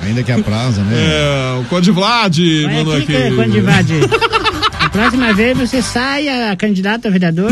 Ainda 0.00 0.22
que 0.22 0.30
aplausa, 0.30 0.82
né? 0.82 0.94
É, 0.96 1.60
o 1.60 1.64
Conde 1.64 1.90
Vlad 1.90 2.38
Vai 2.38 2.74
mandou 2.74 2.96
aqui, 2.96 3.16
aqui. 3.16 3.34
Condivade. 3.34 3.94
A 4.43 4.43
próxima 4.94 5.32
vez 5.32 5.58
você 5.58 5.82
sai 5.82 6.28
a 6.28 6.54
candidato 6.54 7.08
a 7.08 7.10
vereador 7.10 7.50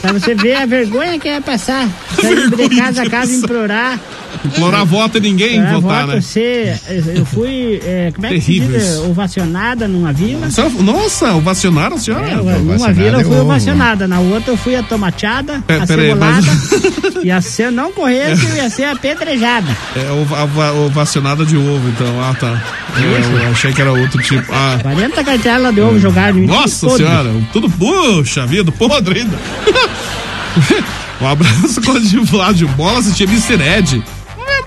pra 0.00 0.12
você 0.12 0.36
ver 0.36 0.54
a 0.54 0.66
vergonha 0.66 1.18
que 1.18 1.28
é 1.28 1.40
passar. 1.40 1.88
Sair 2.14 2.48
de 2.48 2.76
casa 2.76 3.02
a 3.02 3.10
casa 3.10 3.34
implorar. 3.34 3.98
Implorar 4.44 4.84
voto 4.86 5.18
e 5.18 5.20
ninguém 5.20 5.60
votar, 5.66 6.06
né? 6.06 6.20
Ser, 6.20 6.78
eu 7.14 7.24
fui, 7.26 7.80
é, 7.84 8.10
como 8.14 8.26
é 8.26 8.30
que 8.30 8.40
se 8.40 8.46
Terrível 8.46 8.78
diz? 8.78 8.88
isso. 8.88 9.10
Ovacionada 9.10 9.86
numa 9.88 10.12
vila. 10.12 10.48
Nossa, 10.80 11.34
ovacionaram 11.34 11.96
a 11.96 11.98
senhora? 11.98 12.26
É, 12.26 12.36
numa 12.36 12.92
vila 12.92 13.20
eu 13.20 13.26
fui 13.28 13.38
ovacionada, 13.38 14.06
na 14.08 14.20
outra 14.20 14.52
eu 14.52 14.56
fui 14.56 14.74
atomateada, 14.76 15.62
peraí, 15.66 16.10
acebolada. 16.10 16.46
mas- 16.46 17.24
Ia 17.24 17.40
ser, 17.42 17.64
eu 17.66 17.72
não 17.72 17.92
corresse, 17.92 18.46
eu 18.46 18.56
ia 18.56 18.70
ser 18.70 18.84
apedrejada. 18.84 19.66
É 19.96 20.10
ova- 20.12 20.42
ova- 20.44 20.72
ovacionada 20.86 21.44
de 21.44 21.56
ovo, 21.56 21.88
então. 21.88 22.06
Ah, 22.22 22.34
tá. 22.38 22.62
É, 22.96 23.44
eu 23.46 23.50
achei 23.52 23.72
que 23.72 23.80
era 23.80 23.92
outro 23.92 24.22
tipo. 24.22 24.44
Ah. 24.52 24.78
40 24.82 25.22
cartelas 25.24 25.74
de 25.74 25.80
ovo 25.80 25.98
jogaram 25.98 26.38
em 26.38 26.42
mim, 26.42 26.46
Nossa 26.46 26.86
podre. 26.86 27.04
senhora, 27.04 27.30
tudo 27.52 27.68
puxa 27.70 28.46
vida, 28.46 28.70
podre 28.72 29.20
ainda. 29.20 29.38
um 31.20 31.26
abraço 31.28 31.80
com 31.82 31.98
de 32.00 32.64
Bola, 32.66 32.98
assistia 32.98 33.26
Mr. 33.26 33.60
Ed. 33.62 34.02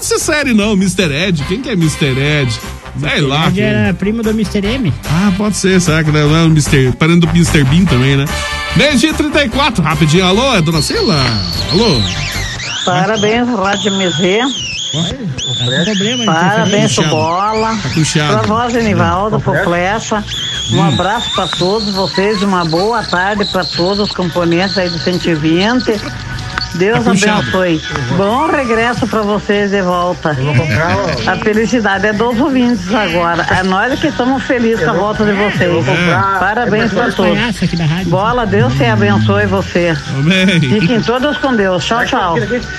Não 0.10 0.18
é 0.18 0.20
série 0.20 0.54
não, 0.54 0.74
Mr. 0.74 1.12
Ed. 1.12 1.44
Quem 1.48 1.62
que 1.62 1.70
é 1.70 1.74
Mr. 1.74 2.06
Ed? 2.20 2.60
Sei 3.00 3.22
lá. 3.22 3.46
Ele 3.48 3.56
quem- 3.56 3.64
era 3.64 3.94
primo 3.94 4.22
do 4.22 4.30
Mr. 4.32 4.66
M. 4.66 4.94
Ah, 5.10 5.32
pode 5.38 5.56
ser, 5.58 5.80
será 5.82 6.04
que 6.04 6.12
não 6.12 6.20
é 6.20 6.44
o 6.44 6.46
Mr. 6.48 6.92
Parando 6.94 7.26
do 7.26 7.30
Mr. 7.30 7.64
Bean 7.64 7.86
também, 7.86 8.16
né? 8.18 8.26
Meio 8.76 8.98
dia 8.98 9.14
34, 9.14 9.82
rapidinho. 9.84 10.26
Alô, 10.26 10.54
é 10.56 10.62
Dona 10.62 10.82
Sila? 10.82 11.16
Alô? 11.72 12.02
Parabéns, 12.86 13.48
Rádio 13.50 13.92
MZ. 13.94 14.74
problema, 15.86 16.26
Parabéns 16.26 16.94
pro 16.94 17.04
Tá 17.04 17.10
Bola. 17.10 17.78
Tá. 17.78 18.28
Pra 18.40 18.42
voz 18.44 18.76
Enivaldo, 18.76 19.40
pro 19.40 19.54
Flecha. 19.64 20.24
Um 20.72 20.84
abraço 20.84 21.32
pra 21.34 21.48
todos 21.48 21.94
vocês, 21.96 22.42
uma 22.44 22.64
boa 22.66 23.02
tarde 23.04 23.46
pra 23.52 23.64
todos 23.64 24.00
os 24.00 24.12
componentes 24.16 24.78
aí 24.78 24.90
do 24.90 25.00
120. 25.00 26.00
Deus 26.76 27.04
Tá 27.04 27.12
puxado. 27.12 27.40
abençoe. 27.42 27.82
Bom 28.18 28.48
regresso 28.48 29.08
pra 29.08 29.22
vocês 29.22 29.72
de 29.72 29.82
volta. 29.82 30.36
A 31.28 31.36
felicidade 31.38 32.08
é 32.08 32.14
dos 32.14 32.40
ouvintes 32.40 32.94
agora. 32.94 33.46
É 33.50 33.64
nós 33.64 34.00
que 34.00 34.08
estamos 34.08 34.44
felizes 34.44 34.84
com 34.84 34.92
a 34.92 34.94
volta 34.94 35.26
de 35.26 35.34
vocês. 35.34 35.86
Parabéns 36.40 36.92
pra 36.92 37.12
todos. 37.12 37.38
Bola, 38.08 38.46
Deus 38.46 38.74
te 38.76 38.86
abençoe 38.86 39.46
você. 39.46 39.96
Amém. 40.18 40.60
Fiquem 40.60 41.02
todos 41.02 41.38
com 41.38 41.56
Deus. 41.56 41.86
Tchau, 41.86 42.06
tchau. 42.06 42.36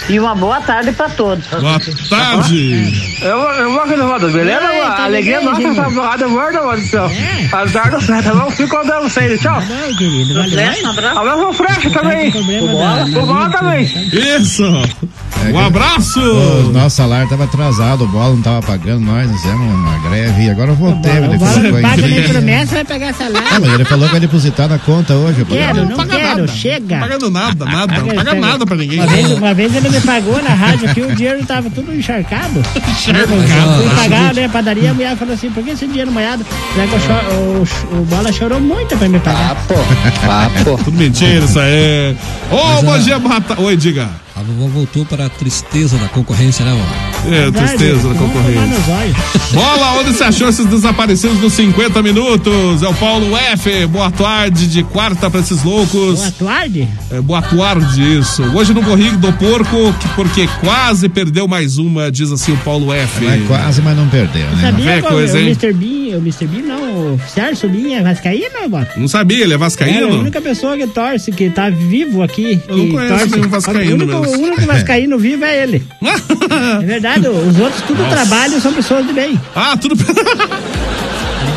E 0.09 0.19
uma 0.19 0.35
boa 0.35 0.61
tarde 0.61 0.93
pra 0.93 1.09
todos. 1.09 1.47
Boa 1.49 1.79
tarde. 2.11 3.19
Eu, 3.23 3.41
vou- 3.41 3.53
eu 3.53 3.73
vou 3.73 3.81
aqui 3.83 3.97
no 3.97 4.07
Roda, 4.07 4.29
beleza? 4.29 4.73
Ei, 4.73 4.81
a 4.83 4.91
tá 4.93 5.05
alegria 5.05 5.37
bem, 5.39 5.45
nossa 5.47 5.61
gente. 5.63 5.79
essa 5.81 5.91
porrada 5.91 6.29
morda, 6.29 6.63
mano 6.63 6.81
do 6.81 6.87
céu. 6.89 7.11
Azar 7.53 7.91
do 7.91 8.01
certo, 8.03 8.35
não 8.35 8.51
fico 8.51 8.77
andando 8.77 9.09
sem, 9.09 9.37
tchau. 9.37 9.61
Não, 9.61 9.97
querido, 9.97 10.35
valeu. 10.35 10.51
Flecha, 10.51 10.87
um 10.87 10.91
abraço. 10.91 11.19
Abraço 11.19 11.53
Frecha 11.55 11.91
também. 11.91 12.31
problema 12.31 12.65
O 12.67 12.71
Bola, 12.73 13.05
da- 13.05 13.19
o 13.21 13.27
Bola 13.27 13.51
também. 13.51 13.84
Isso. 13.85 14.65
Um 15.53 15.59
abraço. 15.59 16.21
O 16.21 16.73
nosso 16.73 16.97
salário 16.97 17.29
tava 17.29 17.45
atrasado, 17.45 18.05
o 18.05 18.09
bola 18.09 18.35
não 18.35 18.43
tava 18.43 18.63
pagando, 18.63 19.01
nós 19.05 19.31
fizemos 19.31 19.61
uma 19.75 19.99
greve 20.09 20.43
e 20.45 20.51
agora 20.51 20.71
eu 20.71 20.75
voltei. 20.75 21.13
O 21.13 21.25
ele 21.25 21.37
bola 21.39 21.51
falou 21.51 21.63
não 21.71 21.77
que 21.77 21.83
paga 21.83 22.03
vai- 22.03 22.11
nem 22.11 22.23
promessa, 22.29 22.75
vai 22.75 22.85
pegar 22.85 23.09
Ah, 23.11 23.13
salário. 23.15 23.61
mas 23.61 23.73
ele 23.75 23.85
falou 23.85 24.07
que 24.07 24.11
vai 24.13 24.21
depositar 24.21 24.69
na 24.69 24.79
conta 24.79 25.15
hoje. 25.15 25.45
Quero, 25.45 25.81
ah, 25.81 25.85
não 25.85 25.97
paga 25.97 26.17
quero, 26.17 26.29
nada. 26.41 26.47
chega. 26.49 26.95
Não 26.97 27.01
pagando 27.09 27.31
nada, 27.31 27.65
nada. 27.65 27.99
Não 28.01 28.15
Paga- 28.15 28.35
nada 28.35 28.67
pra 28.67 28.77
ninguém. 28.77 28.99
Uma 29.01 29.07
vez, 29.09 29.31
uma 29.33 29.55
vez 29.55 29.75
ele 29.77 29.89
me 29.91 30.01
pagou 30.01 30.43
na 30.43 30.51
rádio 30.55 30.89
aqui, 30.91 31.01
o 31.03 31.15
dinheiro 31.15 31.45
tava 31.45 31.69
tudo 31.71 31.95
encharcado. 31.95 32.63
Encharcado. 32.89 33.33
Eu 33.35 33.89
fui 33.91 33.97
pagar 33.97 34.35
né, 34.35 34.45
a 34.47 34.49
padaria, 34.49 34.91
a 34.91 34.95
mulher 34.95 35.17
falou 35.17 35.35
assim, 35.35 35.51
por 35.51 35.63
que 35.63 35.71
esse 35.71 35.87
dinheiro 35.87 36.11
molhado? 36.11 36.45
Cho- 36.75 37.35
o, 37.35 37.99
o 38.01 38.05
Bola 38.05 38.33
chorou 38.33 38.61
muito 38.61 38.97
pra 38.97 39.09
me 39.09 39.19
pagar. 39.19 39.57
Tudo 40.85 40.93
mentira, 40.93 41.45
isso 41.45 41.59
aí. 41.59 42.17
Ô, 42.51 42.57
Mas, 42.57 42.83
bom 42.85 42.93
ah, 42.95 42.99
dia, 42.99 43.19
boa 43.19 43.41
ta- 43.41 43.57
Oi, 43.75 43.79
diga. 43.79 44.09
A 44.37 44.41
vovó 44.43 44.69
voltou 44.69 45.05
para 45.05 45.27
a 45.27 45.29
tristeza 45.29 45.97
da 45.99 46.07
concorrência, 46.09 46.65
né, 46.65 46.73
vó? 46.73 47.35
É, 47.35 47.51
tristeza 47.51 48.09
da 48.09 48.15
concorrência. 48.15 48.79
Bola, 49.53 49.93
onde 49.99 50.13
você 50.13 50.23
achou 50.25 50.49
esses 50.49 50.65
desaparecidos 50.67 51.39
dos 51.39 51.53
50 51.55 52.01
minutos? 52.01 52.83
É 52.85 52.87
o 52.89 52.95
Paulo 52.95 53.37
F. 53.37 53.87
Boa 53.89 54.13
tarde, 54.13 54.69
de 54.69 54.85
quarta 54.85 55.29
pra 55.29 55.41
esses 55.41 55.63
loucos. 55.65 56.21
Boa 56.21 56.31
tarde? 56.53 56.89
É, 57.11 57.21
boa 57.21 57.43
tarde, 57.43 58.19
isso. 58.21 58.43
Hoje 58.55 58.73
no 58.73 58.83
corrido 58.83 59.17
do 59.17 59.33
porco, 59.33 59.93
que- 60.01 60.09
porque 60.15 60.49
quase 60.61 61.09
perdeu 61.09 61.49
mais 61.49 61.77
uma, 61.77 62.13
diz 62.13 62.31
assim 62.31 62.53
o 62.53 62.57
Paulo 62.59 62.93
F. 62.93 63.25
Mas 63.25 63.45
quase, 63.49 63.83
mas 63.83 63.97
não 63.97 64.09
perdeu, 64.09 64.49
né? 64.53 64.71
Sabia 64.71 64.91
É 64.91 65.03
que 65.03 65.09
coisa, 65.09 65.37
o, 65.37 65.41
hein? 65.41 65.47
o 65.47 65.49
Mr. 65.49 65.73
Bean, 65.73 66.17
o 66.17 66.21
Mr. 66.21 66.47
Bean 66.47 66.63
não, 66.63 66.84
o 66.95 67.21
Sérgio 67.29 67.69
Bean 67.69 67.99
é 67.99 68.03
vascaíno, 68.03 68.69
bota? 68.69 68.93
Não 68.97 69.09
sabia, 69.09 69.43
ele 69.45 69.53
é 69.53 69.55
É, 69.55 69.57
a 69.57 69.59
vascaíno? 69.59 70.21
única 70.21 70.41
pessoa 70.41 70.77
que 70.77 70.87
torce, 70.87 71.33
que 71.33 71.51
tá 71.51 71.69
vivo 71.71 72.23
aqui. 72.23 72.61
Eu 72.69 72.77
não 72.77 72.89
conheço 72.91 73.15
torce. 73.19 73.31
nenhum 73.37 73.49
vascaíno 73.49 73.91
o 73.91 74.19
único, 74.21 74.37
o 74.37 74.41
único 74.43 74.63
vascaíno 74.67 75.19
vivo 75.19 75.45
é 75.45 75.63
ele. 75.63 75.83
é 76.83 76.87
verdade, 76.87 77.29
os 77.29 77.59
outros 77.59 77.83
tudo 77.83 78.03
Nossa. 78.03 78.15
trabalham 78.17 78.61
são 78.61 78.73
pessoas 78.73 79.07
de 79.07 79.13
bem. 79.13 79.41
Ah, 79.55 79.77
tudo. 79.81 79.97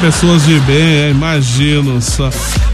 Pessoas 0.02 0.44
de 0.46 0.60
bem, 0.62 0.76
é, 0.78 1.10
imagino 1.12 2.02
só. 2.02 2.30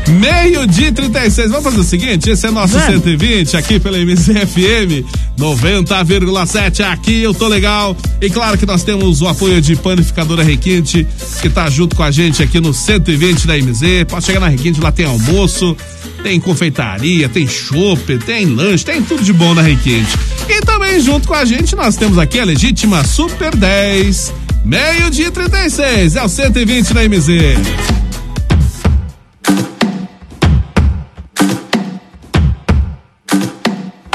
Meio-dia 0.08 0.89
e 0.89 0.91
36. 0.91 1.49
Vamos 1.49 1.64
fazer 1.64 1.80
o 1.80 1.84
seguinte: 1.84 2.30
esse 2.30 2.45
é 2.45 2.51
nosso 2.51 2.74
Vamos. 2.74 3.04
120 3.04 3.58
aqui 3.58 3.80
pela 3.80 3.97
MZFM 3.97 5.06
90,7. 5.38 6.82
Aqui 6.82 7.24
eu 7.24 7.34
tô 7.34 7.47
legal. 7.47 7.95
E 8.22 8.30
claro 8.30 8.58
que 8.58 8.66
nós 8.66 8.84
temos 8.84 9.22
o 9.22 9.28
apoio 9.28 9.62
de 9.62 9.76
Panificadora 9.76 10.43
Requinte, 10.43 11.08
que 11.41 11.49
tá 11.49 11.70
junto 11.70 11.95
com 11.95 12.04
a 12.04 12.12
gente 12.12 12.43
aqui 12.43 12.60
no 12.60 12.74
120 12.74 13.47
da 13.47 13.58
MZ. 13.58 14.06
Pode 14.08 14.26
chegar 14.26 14.39
na 14.39 14.47
Requinte, 14.47 14.82
lá 14.82 14.91
tem 14.91 15.06
almoço, 15.06 15.76
tem 16.22 16.39
confeitaria, 16.39 17.30
tem 17.30 17.47
chopp, 17.47 18.18
tem 18.20 18.45
lanche, 18.45 18.86
tem 18.86 19.01
tudo 19.01 19.24
de 19.24 19.34
bom 19.34 19.54
na 19.54 19.62
Requinte. 19.62 20.18
E 20.49 20.62
também 20.62 20.99
junto 20.99 21.28
com 21.28 21.34
a 21.34 21.45
gente 21.45 21.76
nós 21.76 21.95
temos 21.95 22.18
aqui 22.18 22.39
a 22.39 22.45
legítima 22.45 23.04
Super 23.04 23.56
10. 23.56 24.34
Meio-dia 24.66 25.28
e 25.28 25.32
36, 25.32 26.16
é 26.16 26.24
o 26.24 26.30
120 26.30 26.93
da 26.93 27.01
MZ. 27.04 28.03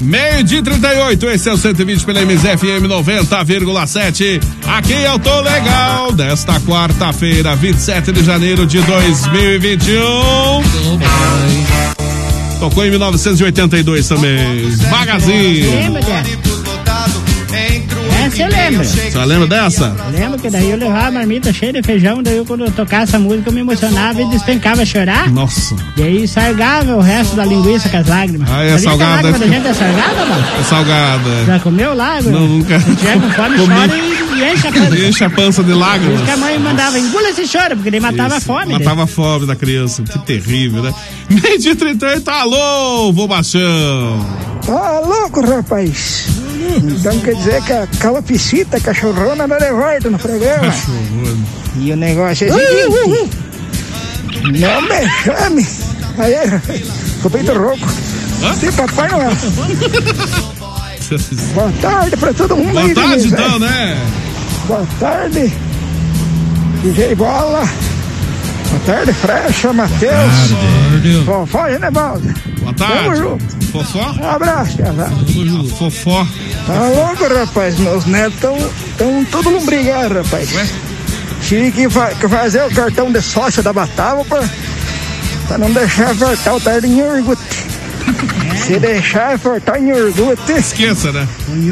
Meio 0.00 0.44
dia 0.44 0.58
e 0.58 0.62
38, 0.62 1.28
esse 1.30 1.48
é 1.48 1.52
o 1.52 1.56
120 1.56 2.04
pela 2.04 2.20
MZFM 2.20 2.86
90,7. 2.86 4.40
Aqui 4.66 4.92
eu 4.92 5.18
tô 5.18 5.40
legal, 5.40 6.12
desta 6.12 6.60
quarta-feira, 6.60 7.56
27 7.56 8.12
de 8.12 8.24
janeiro 8.24 8.64
de 8.64 8.80
2021. 8.80 9.98
Tocou 12.60 12.84
em 12.86 12.90
1982 12.90 14.08
também. 14.08 14.70
Magazine. 14.88 15.66
Lembra 18.38 18.56
dessa? 18.56 18.78
Essa 18.78 18.98
eu 18.98 19.04
lembro. 19.04 19.12
Você 19.12 19.24
lembra 19.24 19.46
dessa? 19.46 19.96
Lembro 20.12 20.38
que 20.38 20.50
daí 20.50 20.70
eu 20.70 20.76
levava 20.76 21.06
a 21.08 21.10
marmita 21.10 21.52
cheia 21.52 21.72
de 21.72 21.82
feijão, 21.82 22.22
daí 22.22 22.36
eu, 22.36 22.44
quando 22.44 22.64
eu 22.64 22.70
tocava 22.70 23.02
essa 23.04 23.18
música 23.18 23.48
eu 23.48 23.52
me 23.52 23.60
emocionava 23.60 24.20
e 24.22 24.28
despencava 24.30 24.82
a 24.82 24.84
chorar. 24.86 25.30
Nossa. 25.30 25.74
E 25.96 26.02
aí 26.02 26.28
sargava 26.28 26.96
o 26.96 27.00
resto 27.00 27.34
da 27.36 27.44
linguiça 27.44 27.88
com 27.88 27.96
as 27.96 28.06
lágrimas. 28.06 28.48
Ah, 28.50 28.62
é 28.64 28.78
Sabia 28.78 28.80
que 28.80 28.86
a 28.86 28.90
salgada. 28.90 29.14
lágrima 29.30 29.38
da 29.38 29.46
gente 29.46 29.66
é 29.66 29.74
sargada, 29.74 30.24
mano? 30.26 30.44
É 30.60 30.62
salgada. 30.64 31.44
Já 31.46 31.58
comeu 31.60 31.94
lágrima? 31.94 32.38
Não, 32.38 32.46
nunca. 32.48 32.80
Se 32.80 32.96
tiver 32.96 33.14
com 33.20 33.30
fome, 33.30 33.56
Comi. 33.58 33.74
chora 33.74 33.96
e, 33.96 34.40
e 34.40 34.52
enche 34.54 34.66
a 34.68 34.72
pança. 34.72 34.98
Enche 34.98 35.24
a 35.24 35.30
pança 35.30 35.62
de 35.64 35.72
Por 35.72 35.78
lágrimas. 35.78 36.14
isso 36.16 36.24
que 36.24 36.30
a 36.30 36.36
mãe 36.36 36.58
mandava, 36.58 36.98
engula 36.98 37.28
esse 37.30 37.46
choro, 37.46 37.76
porque 37.76 37.90
daí 37.90 38.00
matava 38.00 38.34
a 38.34 38.38
Isso, 38.38 38.46
fome. 38.46 38.66
né? 38.66 38.78
Matava 38.78 39.04
a 39.04 39.06
fome 39.06 39.46
da 39.46 39.56
criança. 39.56 40.02
Que 40.02 40.18
terrível, 40.20 40.82
né? 40.82 40.94
Meio 41.28 41.58
dia 41.58 41.72
e 41.72 41.76
38, 41.76 42.28
alô, 42.30 43.12
vô 43.12 43.26
Baixão. 43.26 44.26
Tá 44.64 45.00
louco, 45.00 45.40
rapaz. 45.40 46.26
Então 46.60 47.18
quer 47.20 47.34
dizer 47.36 47.62
que 47.62 47.72
a 47.72 47.86
calopsita 48.00 48.80
cachorrona 48.80 49.46
não 49.46 49.58
de 49.58 49.70
volta 49.70 50.10
no 50.10 50.18
programa. 50.18 50.74
E 51.76 51.92
o 51.92 51.96
negócio 51.96 52.48
é 52.48 52.52
o 52.52 52.92
seguinte. 52.92 53.30
Não 54.60 54.82
me 54.82 55.08
chame. 55.22 55.66
Aí, 56.18 56.34
com 57.22 57.28
o 57.28 57.30
peito 57.30 57.52
rouco. 57.52 57.86
De 58.60 58.72
Papai 58.72 59.08
Noel. 59.08 59.30
Boa 61.54 61.72
tarde 61.80 62.16
pra 62.16 62.34
todo 62.34 62.56
mundo 62.56 62.72
Boa 62.72 62.84
aí. 62.84 62.94
tarde, 62.94 63.10
beleza? 63.28 63.34
então, 63.34 63.58
né? 63.58 63.96
Boa 64.66 64.86
tarde. 65.00 65.52
DJ 66.82 67.14
Bola. 67.14 67.62
Boa 68.70 68.80
tarde, 68.86 69.12
Frecha, 69.14 69.72
Matheus. 69.72 71.24
Fofó, 71.24 71.68
Genevaldo. 71.70 72.34
Boa 72.60 72.74
tarde. 72.74 72.94
Tamo 73.04 73.16
junto. 73.16 73.66
Fofó? 73.72 74.12
Um 74.20 74.28
abraço, 74.28 74.78
casado. 74.78 75.68
Fofó. 75.76 76.26
Tá 76.66 76.88
louco, 76.88 77.34
rapaz? 77.34 77.78
Meus 77.78 78.04
netos 78.06 78.34
estão 78.34 78.58
tão 78.96 79.24
tudo 79.26 79.50
lombrigar, 79.50 80.12
rapaz. 80.12 80.50
Tive 81.42 81.70
que, 81.70 81.88
que 81.88 82.28
fazer 82.28 82.62
o 82.64 82.70
cartão 82.74 83.10
de 83.12 83.22
sócio 83.22 83.62
da 83.62 83.72
Batava 83.72 84.24
pra, 84.24 84.42
pra 85.46 85.58
não 85.58 85.70
deixar 85.72 86.14
faltar 86.14 86.54
o 86.56 86.60
tarde 86.60 86.86
em 86.88 86.98
iogurte. 86.98 87.67
Se 88.66 88.78
deixar 88.78 89.38
faltar 89.38 89.80
em 89.80 89.88
iogurte. 89.88 90.52
Esqueça, 90.52 91.10
né? 91.12 91.26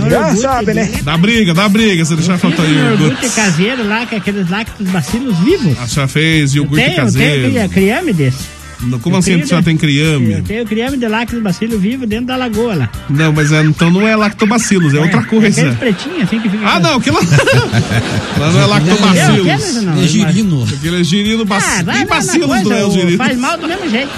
Já 0.09 0.35
sabe, 0.37 0.73
né? 0.75 0.91
Dá 1.03 1.17
briga, 1.17 1.53
dá 1.53 1.69
briga, 1.69 2.05
se 2.05 2.15
deixar 2.15 2.39
faltar 2.39 2.65
um 2.65 2.69
iogurte. 2.69 3.03
iogurte 3.03 3.29
caseiro 3.31 3.87
lá, 3.87 4.07
que 4.07 4.15
é 4.15 4.19
aqueles 4.19 4.49
lactos 4.49 4.87
bacilos 4.89 5.37
vivos. 5.39 5.79
A 5.79 5.87
senhora 5.87 6.09
fez 6.09 6.55
iogurte 6.55 6.85
Tem, 6.85 6.95
eu 6.97 7.03
caseiro. 7.05 7.53
tenho 7.53 7.69
criame 7.69 8.13
desse. 8.13 8.57
Como 9.01 9.17
Eu 9.17 9.21
assim 9.21 9.33
tenho, 9.33 9.45
a 9.45 9.47
senhora 9.47 9.65
tem 9.65 9.75
Eu 9.75 9.79
criame? 9.81 10.43
tenho 10.43 10.67
criame 10.67 10.97
de 10.99 11.09
lactos 11.09 11.41
bacilo 11.43 11.79
vivo 11.79 12.07
dentro 12.07 12.27
da 12.27 12.37
lagoa 12.37 12.75
lá. 12.75 12.91
Não, 13.09 13.33
mas 13.33 13.51
é, 13.51 13.63
então 13.63 13.91
não 13.91 14.07
é 14.07 14.15
lactobacilos, 14.15 14.93
é, 14.95 15.01
outra 15.01 15.23
coisa. 15.25 15.49
Aqueles 15.63 15.79
pretinhos 15.79 16.23
assim 16.25 16.39
que 16.41 16.49
fica. 16.51 16.67
Ah, 16.67 16.79
não, 16.79 16.97
aquilo 16.97 17.17
lá 18.39 18.51
não 18.53 18.61
é 18.61 18.67
lactobacilos. 18.67 19.83
Não, 19.83 20.03
É 20.03 20.07
girino. 20.07 20.65
Aquele 20.65 21.01
é 21.01 21.05
girino 21.05 21.43
Ah, 21.43 21.47
bacilos. 21.47 21.85
vai 21.87 22.07
coisa, 22.07 22.65
não 22.65 22.77
é 22.77 22.85
o- 22.85 22.91
girino. 22.91 23.17
Faz 23.17 23.39
mal 23.39 23.57
do 23.57 23.67
mesmo 23.67 23.89
jeito. 23.91 24.11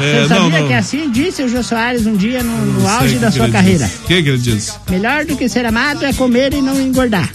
É, 0.00 0.22
Você 0.22 0.28
sabia 0.28 0.48
não, 0.50 0.60
não. 0.60 0.68
que 0.68 0.74
assim 0.74 1.10
disse 1.10 1.42
o 1.42 1.48
Jô 1.48 1.62
Soares 1.62 2.06
um 2.06 2.16
dia 2.16 2.42
no, 2.42 2.56
no 2.66 2.88
auge 2.88 3.18
da 3.18 3.30
que 3.30 3.36
sua 3.36 3.48
carreira? 3.48 3.90
O 4.04 4.06
que, 4.06 4.22
que 4.22 4.28
ele 4.28 4.38
disse? 4.38 4.72
Melhor 4.88 5.24
do 5.24 5.36
que 5.36 5.48
ser 5.48 5.66
amado 5.66 6.04
é 6.04 6.12
comer 6.12 6.54
e 6.54 6.62
não 6.62 6.80
engordar. 6.80 7.30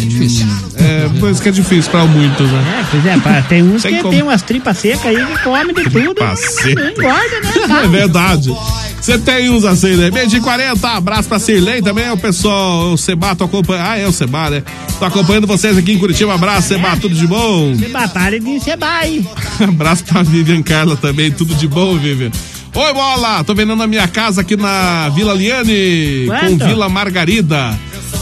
Hum, 0.00 0.58
É, 0.76 1.08
por 1.18 1.30
isso 1.30 1.42
que 1.42 1.48
é 1.48 1.52
difícil 1.52 1.90
pra 1.90 2.04
muitos, 2.04 2.50
né? 2.50 2.80
É, 2.80 2.84
pois 2.90 3.06
é, 3.06 3.18
pá, 3.18 3.42
tem 3.42 3.62
uns 3.62 3.82
Tem 3.82 3.94
que 3.96 4.02
como. 4.02 4.12
tem 4.14 4.22
umas 4.22 4.42
tripas 4.42 4.78
secas 4.78 5.06
aí 5.06 5.16
que 5.26 5.38
come 5.42 5.72
de 5.72 5.82
tudo. 5.84 5.90
Tripa 5.90 6.24
e 6.24 6.28
não- 6.28 6.36
seca. 6.36 6.90
Engorda, 6.90 7.40
né? 7.68 7.82
É 7.84 7.88
verdade. 7.88 8.54
Você 9.00 9.18
tem 9.18 9.48
uns 9.50 9.64
assim, 9.64 9.94
né? 9.96 10.10
Meio 10.10 10.26
de 10.28 10.40
40, 10.40 10.88
abraço 10.88 11.28
pra 11.28 11.38
Cirlei 11.38 11.80
também, 11.80 12.10
o 12.10 12.16
pessoal, 12.16 12.92
o 12.92 12.98
Seba, 12.98 13.34
tô 13.34 13.44
acompanhando. 13.44 13.86
Ah, 13.86 13.96
é 13.98 14.06
o 14.06 14.12
Seba, 14.12 14.50
né? 14.50 14.62
Tô 14.98 15.04
acompanhando 15.04 15.46
vocês 15.46 15.76
aqui 15.78 15.92
em 15.92 15.98
Curitiba. 15.98 16.34
Abraço, 16.34 16.68
Seba, 16.68 16.96
tudo 16.96 17.14
de 17.14 17.26
bom? 17.26 17.74
Seba, 17.78 18.08
pare 18.08 18.38
de 18.40 18.60
Seba 18.60 18.86
aí. 18.88 19.24
Abraço 19.62 20.04
pra 20.04 20.22
Vivian 20.22 20.62
Carla 20.62 20.96
também, 20.96 21.30
tudo 21.30 21.54
de 21.54 21.66
bom, 21.68 21.96
Vivian. 21.96 22.30
Oi, 22.74 22.92
bola! 22.92 23.42
Tô 23.44 23.54
vendendo 23.54 23.82
a 23.82 23.86
minha 23.86 24.06
casa 24.06 24.42
aqui 24.42 24.54
na 24.56 25.08
Vila 25.08 25.32
Liane, 25.32 26.26
Quanto? 26.26 26.58
com 26.58 26.66
Vila 26.68 26.88
Margarida. 26.88 27.78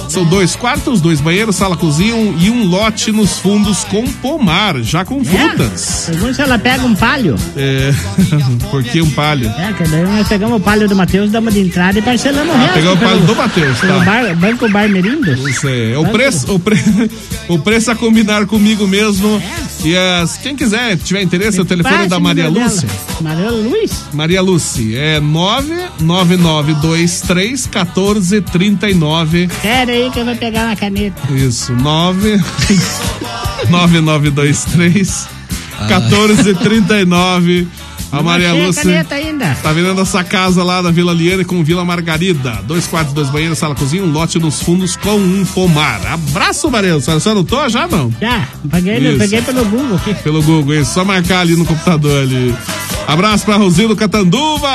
São 0.08 0.24
dois 0.24 0.54
quartos, 0.56 1.00
dois 1.00 1.20
banheiros, 1.20 1.56
sala, 1.56 1.76
cozinha 1.76 2.14
e 2.38 2.48
um 2.48 2.64
lote 2.64 3.10
nos 3.12 3.38
fundos 3.38 3.82
com 3.84 4.04
pomar, 4.06 4.80
já 4.82 5.04
com 5.04 5.22
frutas. 5.24 6.04
Pergunta 6.06 6.34
se 6.34 6.40
ela 6.42 6.58
pega 6.58 6.84
um 6.84 6.94
palho. 6.94 7.34
É, 7.56 7.92
por 8.70 8.82
que 8.84 9.02
um 9.02 9.10
palho? 9.10 9.48
É, 9.58 9.72
que 9.72 9.82
daí 9.88 10.02
nós 10.04 10.26
pegamos 10.28 10.56
o 10.56 10.60
palho 10.60 10.88
do 10.88 10.94
Matheus, 10.96 11.30
damos 11.30 11.52
de 11.52 11.60
entrada 11.60 11.98
e 11.98 12.02
parcelamos 12.02 12.54
o 12.54 12.58
resto. 12.58 12.74
pegou 12.74 12.94
o 12.94 12.96
palho 12.96 13.20
do 13.20 13.36
Matheus, 13.36 13.78
tá. 13.80 13.98
bar- 13.98 14.34
Banco 14.36 14.68
Bar 14.70 14.88
Merindo. 14.88 15.36
Não 15.36 15.52
sei. 15.52 15.92
É 15.92 15.98
o 15.98 16.06
preço, 16.06 16.54
o, 16.54 16.58
pre... 16.58 16.76
o 17.48 17.58
preço 17.58 17.90
a 17.90 17.94
combinar 17.96 18.46
comigo 18.46 18.86
mesmo. 18.86 19.42
E 19.84 19.94
as, 19.96 20.36
quem 20.38 20.56
quiser, 20.56 20.96
tiver 20.96 21.22
interesse, 21.22 21.60
o 21.60 21.64
telefone 21.64 22.04
é 22.04 22.08
da 22.08 22.18
Maria 22.18 22.48
Lúcia. 22.48 22.88
Maria 23.20 23.50
Luz? 23.50 23.90
Maria 24.12 24.42
Lúcia, 24.42 24.98
é 24.98 25.20
99923 25.20 27.66
1439. 27.66 29.48
Pera 29.76 29.92
aí 29.92 30.10
que 30.10 30.18
eu 30.18 30.24
vou 30.24 30.34
pegar 30.36 30.64
uma 30.68 30.74
caneta. 30.76 31.20
Isso, 31.34 31.70
9 31.74 32.40
9923 33.68 35.28
1439. 35.80 37.68
A 38.10 38.16
Não 38.16 38.22
Maria 38.22 38.54
Lúcia 38.54 38.82
caneta 38.84 39.16
ainda. 39.16 39.54
tá 39.62 39.72
vendendo 39.74 40.00
essa 40.00 40.24
casa 40.24 40.62
lá 40.64 40.80
da 40.80 40.90
Vila 40.90 41.12
Liane 41.12 41.44
com 41.44 41.62
Vila 41.62 41.84
Margarida. 41.84 42.60
Dois 42.66 42.86
quartos, 42.86 43.12
dois 43.12 43.28
banheiros, 43.28 43.58
sala, 43.58 43.74
cozinha, 43.74 44.02
um 44.02 44.10
lote 44.10 44.38
nos 44.38 44.62
fundos 44.62 44.96
com 44.96 45.16
um 45.16 45.44
pomar. 45.44 46.00
Abraço, 46.06 46.70
Maria 46.70 46.94
Lúcia. 46.94 47.12
Você 47.12 47.28
anotou 47.28 47.68
já, 47.68 47.86
não? 47.86 48.10
Já, 48.18 48.48
peguei, 48.70 48.96
Isso. 48.96 49.18
peguei 49.18 49.42
pelo 49.42 49.62
Google 49.66 49.96
aqui. 49.96 50.14
Pelo 50.14 50.42
Google, 50.42 50.74
isso. 50.76 50.94
Só 50.94 51.04
marcar 51.04 51.40
ali 51.40 51.54
no 51.54 51.66
computador 51.66 52.22
ali. 52.22 52.54
Abraço 53.06 53.44
pra 53.44 53.56
Rosildo 53.56 53.94
Catanduva. 53.94 54.68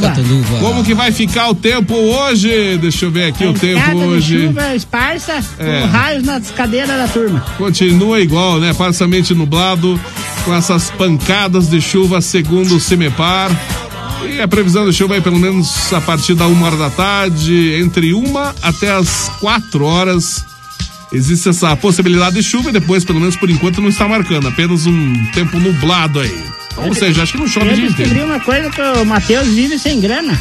Catanduva. 0.00 0.58
Como 0.58 0.82
que 0.84 0.94
vai 0.94 1.12
ficar 1.12 1.48
o 1.48 1.54
tempo 1.54 1.94
hoje? 1.94 2.76
Deixa 2.78 3.04
eu 3.04 3.10
ver 3.10 3.26
aqui 3.26 3.44
o 3.46 3.52
tempo 3.52 3.96
hoje. 3.98 4.48
chuva 4.48 4.74
esparsa 4.74 5.40
É. 5.58 5.80
com 5.82 5.86
raios 5.88 6.24
nas 6.24 6.50
cadeiras 6.50 6.88
da 6.88 7.06
turma. 7.06 7.40
Continua 7.56 8.20
igual, 8.20 8.58
né? 8.58 8.74
Parcialmente 8.74 9.32
nublado, 9.32 9.98
com 10.44 10.52
essas 10.54 10.90
pancadas 10.90 11.70
de 11.70 11.80
chuva 11.80 12.20
segundo 12.20 12.74
o 12.76 12.80
CIMEPAR. 12.80 13.50
E 14.28 14.40
a 14.40 14.48
previsão 14.48 14.84
de 14.84 14.92
chuva 14.92 15.14
aí 15.14 15.20
pelo 15.20 15.38
menos 15.38 15.92
a 15.92 16.00
partir 16.00 16.34
da 16.34 16.46
uma 16.46 16.66
hora 16.66 16.76
da 16.76 16.90
tarde, 16.90 17.74
entre 17.80 18.12
uma 18.12 18.54
até 18.62 18.90
as 18.90 19.30
quatro 19.40 19.84
horas. 19.84 20.44
Existe 21.12 21.48
essa 21.48 21.74
possibilidade 21.76 22.36
de 22.36 22.42
chuva 22.42 22.70
e 22.70 22.72
depois, 22.72 23.04
pelo 23.04 23.18
menos 23.18 23.36
por 23.36 23.48
enquanto, 23.50 23.80
não 23.80 23.88
está 23.88 24.06
marcando. 24.08 24.46
Apenas 24.48 24.86
um 24.86 25.26
tempo 25.32 25.58
nublado 25.58 26.20
aí. 26.20 26.44
Ou 26.76 26.94
seja, 26.94 27.22
acho 27.22 27.32
que 27.32 27.38
não 27.38 27.46
chove 27.48 27.66
o 27.66 27.70
Eu 27.70 27.76
dia 27.76 27.88
descobri 27.90 28.20
uma 28.22 28.40
coisa 28.40 28.70
que 28.70 28.80
o 28.80 29.04
Matheus 29.04 29.48
vive 29.48 29.78
sem 29.78 30.00
grana. 30.00 30.38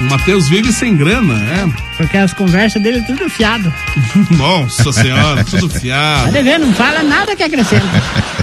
O 0.00 0.04
Matheus 0.04 0.48
vive 0.48 0.72
sem 0.72 0.96
grana, 0.96 1.34
é? 1.34 1.68
Porque 1.96 2.16
as 2.16 2.32
conversas 2.32 2.82
dele 2.82 3.02
tudo 3.06 3.28
fiado. 3.30 3.72
Nossa 4.36 4.92
senhora, 4.92 5.44
tudo 5.44 5.68
Tá 5.68 5.78
fiado. 5.78 6.32
devendo, 6.32 6.66
não 6.66 6.74
fala 6.74 7.02
nada 7.04 7.36
que 7.36 7.42
acrescenta. 7.42 7.86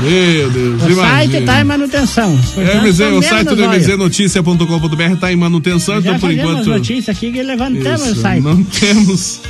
Meu 0.01 0.49
Deus, 0.49 0.83
O 0.83 0.89
imagina. 0.91 1.07
site 1.07 1.41
tá 1.45 1.59
em 1.59 1.63
manutenção. 1.65 2.39
É, 2.57 2.61
Portanto, 2.65 2.83
MZ, 2.87 2.97
tô 2.99 3.17
o 3.17 3.21
site 3.21 3.47
do 3.55 3.63
mznoticia.com.br 3.69 5.15
tá 5.19 5.31
em 5.33 5.35
manutenção, 5.35 5.95
Já 6.01 6.09
então 6.11 6.19
por 6.19 6.31
enquanto. 6.31 6.65
notícias 6.69 7.09
aqui 7.15 7.31
que 7.31 7.43
levantamos 7.43 8.01
Isso, 8.07 8.19
o 8.19 8.21
site. 8.21 8.41
não 8.43 8.63
temos 8.63 9.41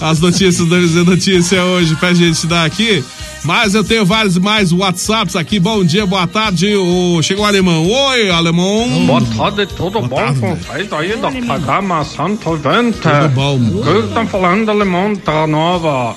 as 0.00 0.20
notícias 0.20 0.66
do 0.66 0.74
MZ 0.76 0.94
Notícia 1.04 1.62
hoje 1.64 1.94
pra 1.96 2.14
gente 2.14 2.46
dar 2.46 2.64
aqui. 2.64 3.04
Mas 3.44 3.74
eu 3.74 3.82
tenho 3.82 4.04
vários 4.04 4.36
mais 4.36 4.72
WhatsApps 4.72 5.34
aqui. 5.34 5.58
Bom 5.58 5.82
dia, 5.82 6.04
boa 6.06 6.26
tarde. 6.26 6.74
O... 6.76 7.22
Chegou 7.22 7.44
o 7.44 7.46
alemão. 7.46 7.86
Oi, 7.88 8.30
alemão. 8.30 9.06
Boa 9.06 9.22
tarde, 9.36 9.66
tudo 9.74 10.02
bom 10.02 10.34
com 10.34 10.54
vocês 10.54 10.92
aí 10.92 11.16
do 11.16 11.46
programa 11.46 12.04
Santo 12.04 12.54
Vente? 12.56 12.98
Tudo 13.00 13.28
bom. 13.34 13.58
Eu 13.86 14.06
estou 14.06 14.26
falando 14.26 14.68
alemão 14.70 15.14
da 15.14 15.46
Nova. 15.46 16.14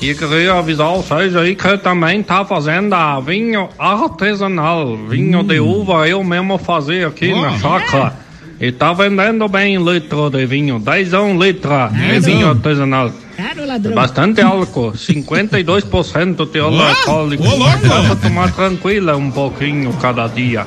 E 0.00 0.14
queria 0.14 0.54
avisar 0.54 0.92
vocês 0.92 1.34
aí 1.34 1.56
que 1.56 1.78
também 1.78 2.22
tá 2.22 2.44
fazendo 2.44 2.94
vinho 3.24 3.70
artesanal, 3.78 4.94
vinho 5.08 5.42
de 5.42 5.58
uva, 5.58 6.06
eu 6.06 6.22
mesmo 6.22 6.58
fazia 6.58 7.08
aqui 7.08 7.32
Ó. 7.32 7.40
na 7.40 7.58
chácara. 7.58 8.25
E 8.58 8.72
tá 8.72 8.92
vendendo 8.94 9.46
bem 9.48 9.76
litro 9.76 10.30
de 10.30 10.46
vinho, 10.46 10.78
10 10.78 11.14
a 11.14 11.22
um 11.22 11.38
litro 11.38 11.70
de 11.90 12.20
vinho 12.20 12.48
artesanal. 12.48 13.12
Caro 13.36 13.66
ladrão. 13.66 13.94
Bastante 13.94 14.40
álcool, 14.40 14.92
52% 14.92 16.50
de 16.50 16.58
álcool 16.58 16.78
Ó, 16.78 16.88
alcoólico. 16.88 17.42
Dá 17.42 18.02
pra 18.02 18.16
tomar 18.16 18.52
tranquila 18.52 19.14
um 19.14 19.30
pouquinho 19.30 19.92
cada 20.00 20.26
dia. 20.28 20.66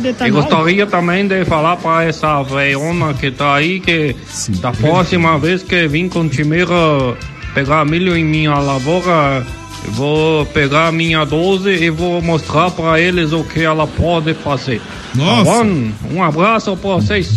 De 0.00 0.26
E 0.26 0.30
gostaria 0.30 0.86
também 0.86 1.28
de 1.28 1.44
falar 1.44 1.76
para 1.76 2.04
essa 2.04 2.42
veiona 2.42 3.12
que 3.12 3.30
tá 3.30 3.56
aí 3.56 3.80
que 3.80 4.16
da 4.60 4.72
próxima 4.72 5.38
vez 5.38 5.62
que 5.62 5.86
vim 5.86 6.08
com 6.08 6.26
Timeira 6.28 6.74
pegar 7.54 7.84
milho 7.84 8.16
em 8.16 8.24
minha 8.24 8.58
lavoura, 8.58 9.46
vou 9.88 10.46
pegar 10.46 10.88
a 10.88 10.92
minha 10.92 11.24
12 11.24 11.68
e 11.70 11.90
vou 11.90 12.22
mostrar 12.22 12.70
para 12.70 12.98
eles 12.98 13.32
o 13.32 13.44
que 13.44 13.62
ela 13.62 13.86
pode 13.86 14.32
fazer. 14.32 14.80
Nossa. 15.16 15.50
Tá 15.50 15.64
bom? 15.64 15.88
Um 16.14 16.22
abraço 16.22 16.76
para 16.76 16.90
vocês. 16.96 17.28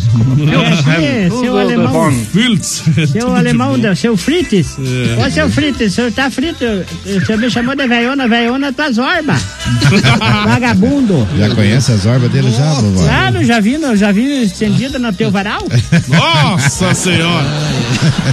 É, 1.02 1.30
seu 1.30 1.30
Tudo 1.30 1.52
de 1.52 1.74
alemão. 1.74 2.12
Filtz. 2.32 2.84
Seu 3.12 3.36
alemão, 3.36 3.80
da- 3.80 3.96
seu 3.96 4.16
Frites. 4.18 4.78
É. 4.80 5.26
Ô, 5.26 5.32
seu 5.32 5.50
Frites, 5.50 5.92
o 5.94 5.96
senhor 5.96 6.12
tá 6.12 6.30
frito. 6.30 6.64
O 6.66 7.26
senhor 7.26 7.40
me 7.40 7.50
chamou 7.50 7.76
de 7.76 7.88
veiona, 7.88 8.28
veiona 8.28 8.72
tua 8.74 8.92
zorba. 8.92 9.36
Vagabundo. 10.46 11.28
Já 11.38 11.56
conhece 11.56 11.92
as 11.92 12.06
orbas 12.06 12.32
dele 12.32 12.52
já, 12.52 12.74
vovó? 12.74 13.04
Claro, 13.04 13.44
já 13.44 13.60
vi, 13.60 13.78
já 13.96 14.12
vi 14.12 14.44
estendido 14.44 15.00
no 15.00 15.12
teu 15.14 15.32
varal. 15.32 15.62
Nossa 16.08 16.94
senhora. 16.94 17.48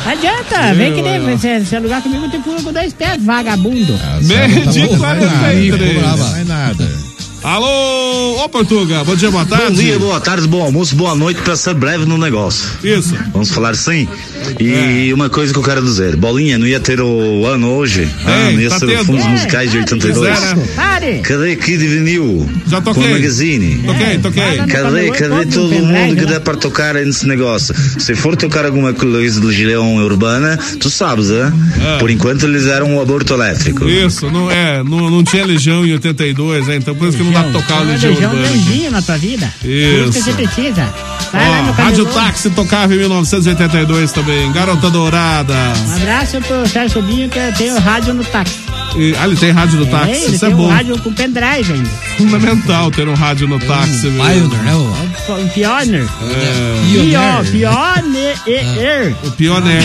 Não 0.05 0.13
adianta, 0.13 0.75
vem 0.75 0.93
que 0.95 1.03
nem 1.03 1.21
você, 1.21 1.61
você 1.61 1.77
alugar 1.77 2.03
comigo, 2.03 2.29
te 2.29 2.39
pula 2.39 2.63
com 2.63 2.73
dois 2.73 2.93
pés, 2.93 3.23
vagabundo. 3.23 3.99
Meio 4.23 4.67
de 4.69 4.81
Não 4.87 4.99
vai 4.99 5.21
nada, 5.21 5.39
43. 5.39 6.03
não 6.03 6.17
vai 6.17 6.45
nada. 6.45 7.06
Alô, 7.47 8.45
ô 8.45 8.49
Portuga, 8.49 9.05
bom 9.05 9.15
dia, 9.15 9.31
boa 9.31 9.47
tarde. 9.47 9.67
Bom 9.67 9.73
dia, 9.73 9.97
boa 10.01 10.21
tarde, 10.21 10.49
bom 10.49 10.65
almoço, 10.65 10.97
boa 10.97 11.15
noite 11.15 11.41
para 11.43 11.55
ser 11.55 11.75
breve 11.75 12.05
no 12.05 12.19
negócio. 12.19 12.69
Isso. 12.83 13.15
Vamos 13.33 13.53
falar 13.53 13.71
assim? 13.71 14.09
É. 14.59 14.63
E 15.07 15.13
uma 15.13 15.29
coisa 15.29 15.53
que 15.53 15.59
eu 15.59 15.63
quero 15.63 15.83
dizer: 15.83 16.17
Bolinha 16.17 16.59
não 16.59 16.67
ia 16.67 16.81
ter 16.81 17.01
o 17.01 17.47
ano 17.47 17.69
hoje? 17.73 18.09
ah, 18.25 18.51
não 18.53 18.61
ia 18.61 18.69
tá 18.71 18.79
ser 18.79 18.87
tendo. 18.87 19.01
o 19.03 19.05
Fundos 19.05 19.25
É, 19.25 19.29
Musicais 19.29 19.71
de 19.71 19.79
82? 19.79 20.39
Quiser, 20.39 20.57
né? 20.57 20.67
Pare! 20.77 21.19
Cadê 21.23 21.57
Kid 21.57 21.87
Vinil? 21.87 22.49
Já 22.67 22.81
Com 22.81 22.93
toquei. 22.95 23.07
a 23.11 23.15
Magazine? 23.15 23.79
Toquei, 23.85 24.19
toquei. 24.19 24.43
Cadê, 24.67 25.11
cadê 25.11 25.47
todo 25.47 25.75
mundo 25.75 26.17
que 26.17 26.27
dá 26.27 26.41
para 26.41 26.57
tocar 26.57 26.95
nesse 26.95 27.27
negócio? 27.27 27.75
Se 27.99 28.15
for 28.15 28.37
tocar 28.37 28.65
alguma 28.65 28.93
coisa 28.93 29.41
de 29.41 29.47
legião 29.47 29.97
urbana, 29.97 30.59
tu 30.81 30.89
sabes, 30.91 31.31
hein? 31.31 31.53
É. 31.85 31.99
Por 31.99 32.11
enquanto 32.11 32.45
eles 32.47 32.67
eram 32.67 32.97
um 32.97 33.01
aborto 33.01 33.35
elétrico. 33.35 33.85
Isso, 33.89 34.31
não 34.31 34.51
é, 34.51 34.83
não, 34.83 35.11
não 35.11 35.23
tinha 35.25 35.45
Legião 35.47 35.85
em 35.87 35.93
82, 35.93 36.67
né? 36.67 36.77
Então 36.77 36.95
por 36.95 37.09
isso 37.09 37.17
que 37.19 37.23
não 37.25 37.33
dá 37.33 37.43
pra 37.45 37.53
tocar 37.53 37.83
o 37.83 37.85
Legião 37.85 38.13
legião 38.13 38.31
Urbana. 38.33 38.49
grandinho 38.49 38.91
na 38.91 39.03
tua 39.03 39.17
vida. 39.17 39.53
Por 39.61 39.69
Isso. 39.71 40.09
isso 40.09 40.13
que 40.13 40.23
você 40.23 40.33
precisa. 40.33 40.95
Vai 41.33 41.49
lá 41.49 41.61
Ó, 41.61 41.63
no 41.67 41.73
Rádio. 41.73 42.07
Táxi 42.07 42.51
tocava 42.51 42.95
em 42.95 42.99
1982 42.99 44.13
também. 44.13 44.36
Garota 44.53 44.91
Dourada. 44.91 45.55
Um 45.89 45.97
abraço 45.97 46.41
pro 46.41 46.67
Sérgio 46.69 47.01
Sobrinho 47.01 47.29
que 47.29 47.39
tem 47.57 47.73
o 47.73 47.79
rádio 47.79 48.15
no 48.15 48.25
táxi. 48.25 48.55
E, 48.97 49.15
ah, 49.21 49.27
ele 49.27 49.37
tem 49.37 49.51
rádio 49.51 49.79
no 49.81 49.87
É, 49.87 49.91
táxi, 49.91 50.11
ele 50.25 50.37
isso 50.37 50.45
é 50.45 50.49
tem 50.49 50.55
um 50.57 50.59
bom. 50.59 50.69
rádio 50.69 50.99
com 51.03 51.13
pendrive 51.13 51.73
ainda. 51.73 51.89
Fundamental 52.17 52.91
ter 52.91 53.09
um 53.09 53.15
rádio 53.15 53.47
no 53.49 53.59
táxi. 53.59 54.09
viu? 54.09 54.23
Pioneer, 54.23 54.63
né? 54.63 54.75
o- 54.75 55.33
Um 55.33 55.49
pioneer. 55.49 56.07
É, 56.07 56.83
Pio- 56.91 57.51
Pioneer. 57.53 59.15
o 59.25 59.31
Pioneer. 59.33 59.85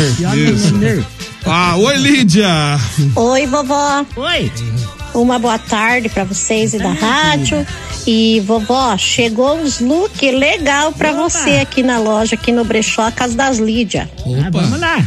Isso. 0.53 0.67
Pioneer. 0.69 1.03
Ah, 1.45 1.75
oi 1.75 1.97
Lídia. 1.97 2.47
Oi, 3.15 3.47
vovó. 3.47 4.05
Oi. 4.15 4.51
Uma 5.13 5.37
boa 5.39 5.57
tarde 5.57 6.07
pra 6.07 6.23
vocês 6.23 6.73
e 6.73 6.77
da 6.77 6.91
rádio. 6.93 7.65
E 8.07 8.41
vovó, 8.45 8.97
chegou 8.97 9.57
uns 9.61 9.79
look 9.79 10.19
legal 10.31 10.91
pra 10.91 11.11
você 11.13 11.59
aqui 11.61 11.83
na 11.83 11.99
loja, 11.99 12.35
aqui 12.35 12.51
no 12.51 12.63
brechó, 12.63 13.03
a 13.07 13.11
Casa 13.11 13.35
das 13.35 13.57
Lídia. 13.59 14.09
Ah, 14.19 14.49
vamos 14.51 14.79
lá. 14.79 15.03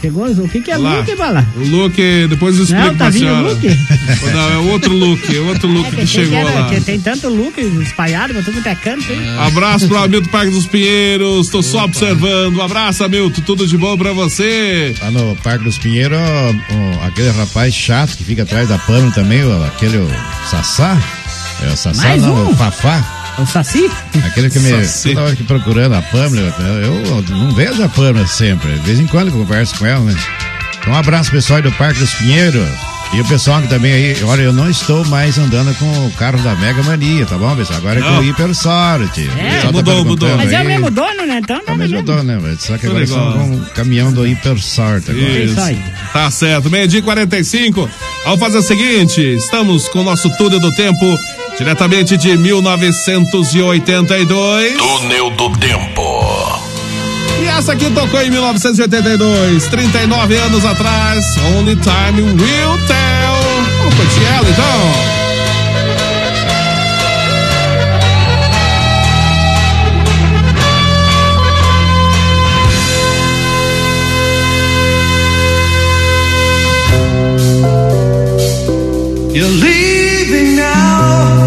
Chegou 0.00 0.26
o 0.28 0.48
que 0.48 0.60
que 0.60 0.70
é 0.70 0.76
Lá. 0.76 0.98
look, 0.98 1.16
Bola? 1.16 1.44
O 1.56 1.60
look, 1.70 1.96
depois 2.30 2.56
eu 2.56 2.62
explico 2.62 2.84
Não, 2.86 2.90
tá 2.92 2.96
pra 2.98 3.10
vindo 3.10 3.20
senhora. 3.22 3.48
look? 3.48 3.62
Não, 4.32 4.52
é 4.52 4.56
outro 4.72 4.92
look, 4.94 5.36
é 5.36 5.40
outro 5.40 5.68
look 5.68 5.90
que 5.90 5.96
Pensei 5.96 6.24
chegou 6.24 6.38
era- 6.38 6.60
lá. 6.60 6.68
que 6.68 6.80
Tem 6.82 7.00
tanto 7.00 7.28
look 7.28 7.58
espalhado 7.82 8.32
pra 8.32 8.42
tudo 8.44 8.62
que 8.62 8.68
é 8.68 8.76
canto, 8.76 9.12
hein? 9.12 9.18
Abraço 9.40 9.88
pro 9.88 9.98
Hamilton 9.98 10.28
Parque 10.30 10.52
dos 10.52 10.66
Pinheiros, 10.66 11.48
tô 11.48 11.64
só 11.64 11.82
observando. 11.84 12.58
Um 12.58 12.62
abraço, 12.62 13.02
Hamilton, 13.02 13.42
tudo 13.44 13.66
de 13.66 13.76
bom 13.76 13.98
pra 13.98 14.12
você. 14.12 14.94
Lá 15.02 15.10
no 15.10 15.34
Parque 15.42 15.64
dos 15.64 15.78
Pinheiros, 15.78 16.16
ó, 16.16 16.54
ó, 17.02 17.06
aquele 17.08 17.30
rapaz 17.30 17.74
chato 17.74 18.16
que 18.16 18.22
fica 18.22 18.44
atrás 18.44 18.68
da 18.68 18.78
Pano 18.78 19.10
também, 19.10 19.44
ó, 19.44 19.64
aquele 19.66 19.98
Sassá. 20.48 20.96
É 21.62 21.66
o 21.72 21.76
Sassá, 21.76 22.02
Mais 22.08 22.22
não, 22.22 22.34
um? 22.34 22.50
o 22.50 22.56
Fafá. 22.56 23.04
O 23.38 23.46
Saci? 23.46 23.90
Aquele 24.26 24.50
que 24.50 24.58
me. 24.58 24.70
Saci. 24.70 25.10
Toda 25.10 25.26
hora 25.26 25.36
que 25.36 25.44
procurando 25.44 25.94
a 25.94 26.02
Pamela, 26.02 26.54
eu, 26.60 26.94
eu 27.06 27.24
não 27.30 27.52
vejo 27.52 27.82
a 27.82 27.88
Pamela 27.88 28.26
sempre. 28.26 28.72
De 28.72 28.78
vez 28.80 28.98
em 29.00 29.06
quando 29.06 29.28
eu 29.28 29.32
converso 29.34 29.76
com 29.78 29.86
ela, 29.86 30.00
né? 30.04 30.16
Então, 30.80 30.92
um 30.92 30.96
abraço 30.96 31.30
pessoal 31.30 31.58
aí 31.58 31.62
do 31.62 31.72
Parque 31.72 32.00
dos 32.00 32.12
Pinheiros. 32.14 32.66
E 33.14 33.20
o 33.22 33.24
pessoal 33.24 33.62
que 33.62 33.68
também 33.68 33.90
aí, 33.92 34.22
olha, 34.24 34.42
eu 34.42 34.52
não 34.52 34.68
estou 34.68 35.02
mais 35.06 35.38
andando 35.38 35.74
com 35.78 35.86
o 36.06 36.12
carro 36.18 36.36
da 36.42 36.54
Mega 36.56 36.82
Mania, 36.82 37.24
tá 37.24 37.38
bom, 37.38 37.56
pessoal? 37.56 37.78
Agora 37.78 38.00
é 38.00 38.02
com 38.02 38.10
Não. 38.10 38.20
o 38.20 38.24
Hiper 38.24 38.54
Sorte. 38.54 39.30
É, 39.38 39.54
pessoal 39.54 39.72
mudou, 39.72 39.94
perguntando 39.94 40.08
mudou. 40.08 40.36
Mas 40.36 40.52
é 40.52 40.60
o 40.60 40.64
mesmo 40.66 40.90
dono, 40.90 41.26
né? 41.26 41.38
Então 41.42 41.56
É 41.56 41.60
tá 41.60 41.72
o 41.72 41.76
mesmo 41.76 42.02
dono, 42.02 42.22
né? 42.22 42.36
velho? 42.36 42.58
Só 42.60 42.76
que 42.76 42.86
agora 42.86 43.04
estão 43.04 43.32
com 43.32 43.54
o 43.56 43.66
caminhão 43.70 44.12
do 44.12 44.26
Hiper 44.26 44.58
Sorte 44.60 45.10
agora. 45.10 45.26
É 45.26 45.44
isso 45.44 45.58
aí. 45.60 45.82
Tá 46.12 46.30
certo, 46.30 46.68
meio-dia 46.68 46.98
e 46.98 47.02
45. 47.02 47.88
Vamos 48.24 48.40
fazer 48.40 48.58
o 48.58 48.62
seguinte: 48.62 49.22
estamos 49.22 49.88
com 49.88 50.00
o 50.00 50.04
nosso 50.04 50.28
Túnel 50.36 50.60
do 50.60 50.70
Tempo, 50.72 51.18
diretamente 51.58 52.16
de 52.16 52.36
1982. 52.36 54.76
Túnel 54.76 55.30
do 55.32 55.50
Tempo. 55.58 56.60
E 57.42 57.48
essa 57.48 57.72
aqui 57.72 57.90
tocou 57.90 58.22
em 58.22 58.30
1982, 58.30 59.66
39 59.66 60.36
anos 60.36 60.64
atrás. 60.64 61.36
Only 61.56 61.74
Time 61.76 62.22
Will 62.22 62.78
Tell. 62.86 63.42
Vamos 63.78 63.94
curtir 63.94 64.24
ela 64.24 64.48
então. 64.48 65.18
You're 79.34 79.48
leaving 79.48 80.56
now. 80.56 81.37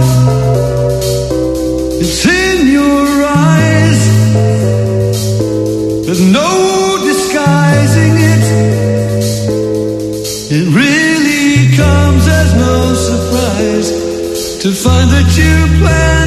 It's 2.03 2.25
in 2.25 2.67
your 2.67 3.05
eyes. 3.23 4.01
There's 6.07 6.25
no 6.39 6.97
disguising 7.05 8.13
it. 8.33 8.43
It 10.57 10.65
really 10.81 11.77
comes 11.77 12.27
as 12.27 12.49
no 12.55 12.95
surprise 12.95 13.89
to 14.63 14.71
find 14.71 15.11
that 15.11 15.27
you 15.37 15.53
planned 15.79 16.20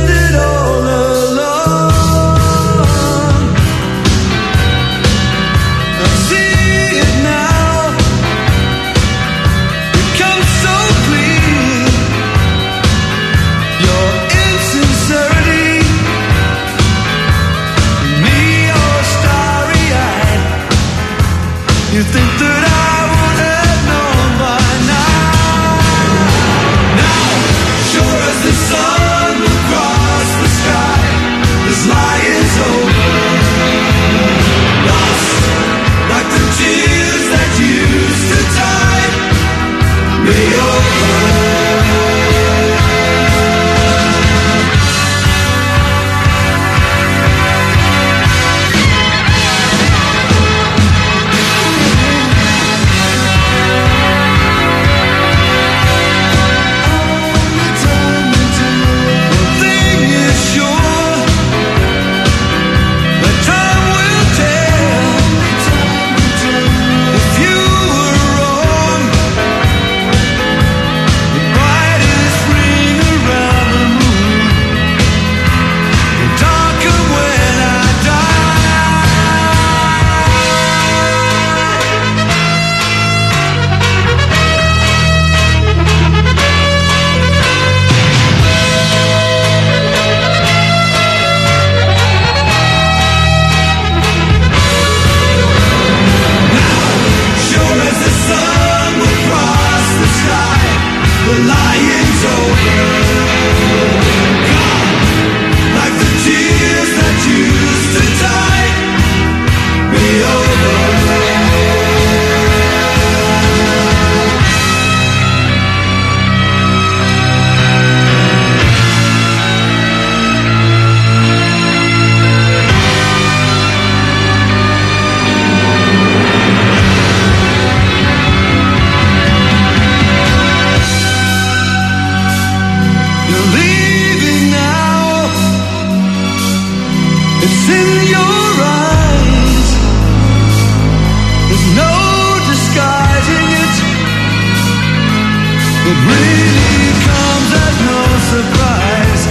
really 145.92 146.92
comes 147.04 147.50
as 147.52 147.76
no 147.84 148.00
surprise 148.32 149.22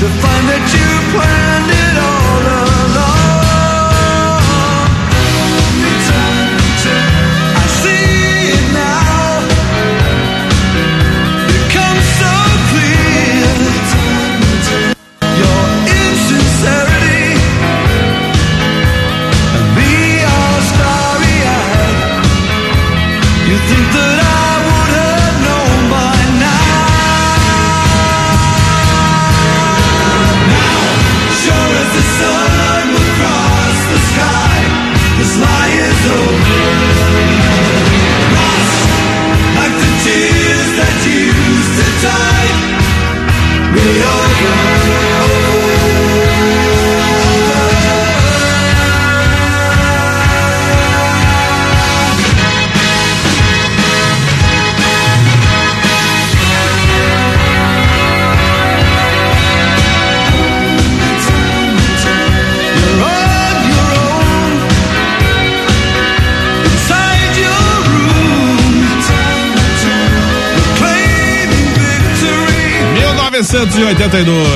to 0.00 0.06
find 0.22 0.44
that 0.48 0.64
you 0.72 0.88
planned 1.12 1.70
it 1.70 1.97
1982. 73.66 74.46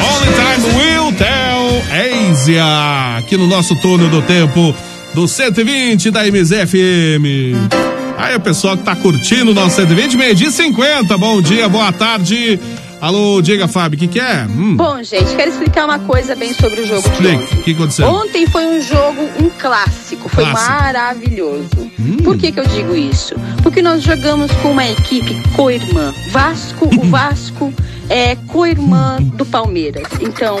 Only 0.00 0.32
Time 0.32 0.74
Will 0.78 1.12
Tell 1.12 1.82
Asia, 2.30 3.18
aqui 3.18 3.36
no 3.36 3.46
nosso 3.46 3.76
túnel 3.76 4.08
do 4.08 4.22
tempo 4.22 4.74
do 5.12 5.28
120 5.28 6.10
da 6.10 6.26
MZFM. 6.26 7.54
Aí 8.16 8.34
o 8.34 8.40
pessoal 8.40 8.78
que 8.78 8.82
tá 8.82 8.96
curtindo 8.96 9.50
o 9.50 9.54
nosso 9.54 9.76
120, 9.76 10.16
meio-dia 10.16 10.48
e 10.48 10.52
50. 10.52 11.18
Bom 11.18 11.42
dia, 11.42 11.68
boa 11.68 11.92
tarde. 11.92 12.58
Alô, 13.02 13.42
diga, 13.42 13.66
Fábio, 13.66 13.96
o 13.96 14.00
que, 14.00 14.06
que 14.06 14.20
é? 14.20 14.46
Hum. 14.48 14.76
Bom, 14.76 15.02
gente, 15.02 15.34
quero 15.34 15.50
explicar 15.50 15.86
uma 15.86 15.98
coisa 15.98 16.36
bem 16.36 16.54
sobre 16.54 16.82
o 16.82 16.86
jogo 16.86 17.02
ontem. 17.08 17.36
o 17.36 17.62
que 17.64 17.72
aconteceu? 17.72 18.06
Ontem 18.06 18.46
foi 18.46 18.64
um 18.64 18.80
jogo, 18.80 19.28
um 19.40 19.50
clássico, 19.50 20.28
foi 20.28 20.44
Clássico. 20.44 20.70
maravilhoso. 20.70 21.90
Por 22.22 22.38
que, 22.38 22.52
que 22.52 22.60
eu 22.60 22.66
digo 22.68 22.94
isso? 22.94 23.34
Porque 23.60 23.82
nós 23.82 24.04
jogamos 24.04 24.52
com 24.62 24.70
uma 24.70 24.86
equipe 24.86 25.34
co-irmã. 25.56 26.14
Vasco, 26.30 26.88
o 26.96 27.02
Vasco 27.10 27.74
é 28.12 28.36
co-irmã 28.36 29.16
do 29.22 29.46
Palmeiras. 29.46 30.06
Então, 30.20 30.58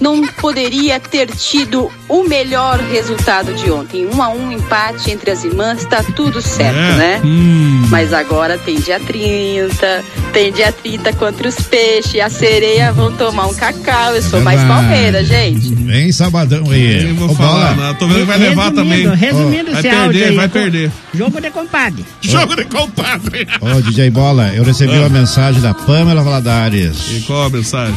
não 0.00 0.26
poderia 0.26 0.98
ter 0.98 1.28
tido 1.30 1.90
o 2.08 2.24
melhor 2.24 2.78
resultado 2.80 3.52
de 3.54 3.70
ontem. 3.70 4.06
Um 4.06 4.22
a 4.22 4.30
um 4.30 4.50
empate 4.50 5.10
entre 5.10 5.30
as 5.30 5.44
irmãs, 5.44 5.84
tá 5.84 6.02
tudo 6.16 6.40
certo, 6.40 6.76
É. 6.78 6.96
né? 6.96 7.20
Hum. 7.24 7.86
Mas 7.90 8.12
agora 8.12 8.56
tem 8.58 8.80
dia 8.80 8.98
30, 8.98 10.04
tem 10.32 10.52
dia 10.52 10.72
30 10.72 11.12
contra 11.14 11.48
os 11.48 11.56
peixes, 11.56 12.20
a 12.20 12.28
sereia 12.30 12.92
vão 12.92 13.12
tomar 13.12 13.46
um 13.46 13.54
cacau. 13.54 14.14
Eu 14.14 14.22
sou 14.22 14.40
mais 14.40 14.60
palmeira, 14.62 15.22
gente. 15.24 15.74
Vem 15.74 16.10
sabadão 16.12 16.70
aí. 16.70 17.08
Eu 17.10 17.14
vou 17.16 17.34
falar, 17.34 17.74
Bola. 17.74 17.88
né? 17.92 17.96
tô 17.98 18.06
vendo 18.06 18.20
que 18.20 18.24
vai 18.24 18.38
levar 18.38 18.70
também. 18.72 19.06
Resumindo 19.14 19.70
Vai 19.72 19.80
esse 19.80 19.88
áudio 19.88 20.12
perder, 20.12 20.24
aí, 20.30 20.36
vai 20.36 20.48
perder. 20.48 20.92
Jogo 21.12 21.40
de 21.40 21.50
compadre. 21.50 22.04
Jogo 22.22 22.56
de 22.56 22.64
compadre. 22.64 23.46
Ô, 23.60 23.80
DJ 23.82 24.10
Bola, 24.10 24.50
eu 24.54 24.64
recebi 24.64 24.94
Ah. 24.94 25.00
uma 25.00 25.08
mensagem 25.08 25.60
da 25.60 25.74
Pamela 25.74 26.22
Valadares. 26.22 26.96
E 27.10 27.20
qual 27.26 27.44
a 27.46 27.50
mensagem? 27.50 27.94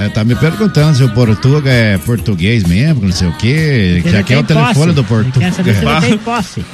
É, 0.00 0.08
tá 0.08 0.24
me 0.24 0.34
perguntando 0.34 0.96
se 0.96 1.04
o 1.04 1.10
Portuga 1.10 1.70
é 1.70 1.98
português 1.98 2.64
mesmo, 2.64 3.02
não 3.04 3.12
sei 3.12 3.28
o 3.28 3.32
quê. 3.32 4.00
Ele 4.02 4.10
Já 4.10 4.22
quer 4.22 4.38
o 4.38 4.42
telefone 4.42 4.74
posse. 4.74 4.92
do 4.94 5.04
Portuga. 5.04 5.40
Quer 5.40 5.52
saber 5.52 5.74
se 5.76 5.84
ele 5.84 6.00
tem 6.00 6.16
posse. 6.24 6.64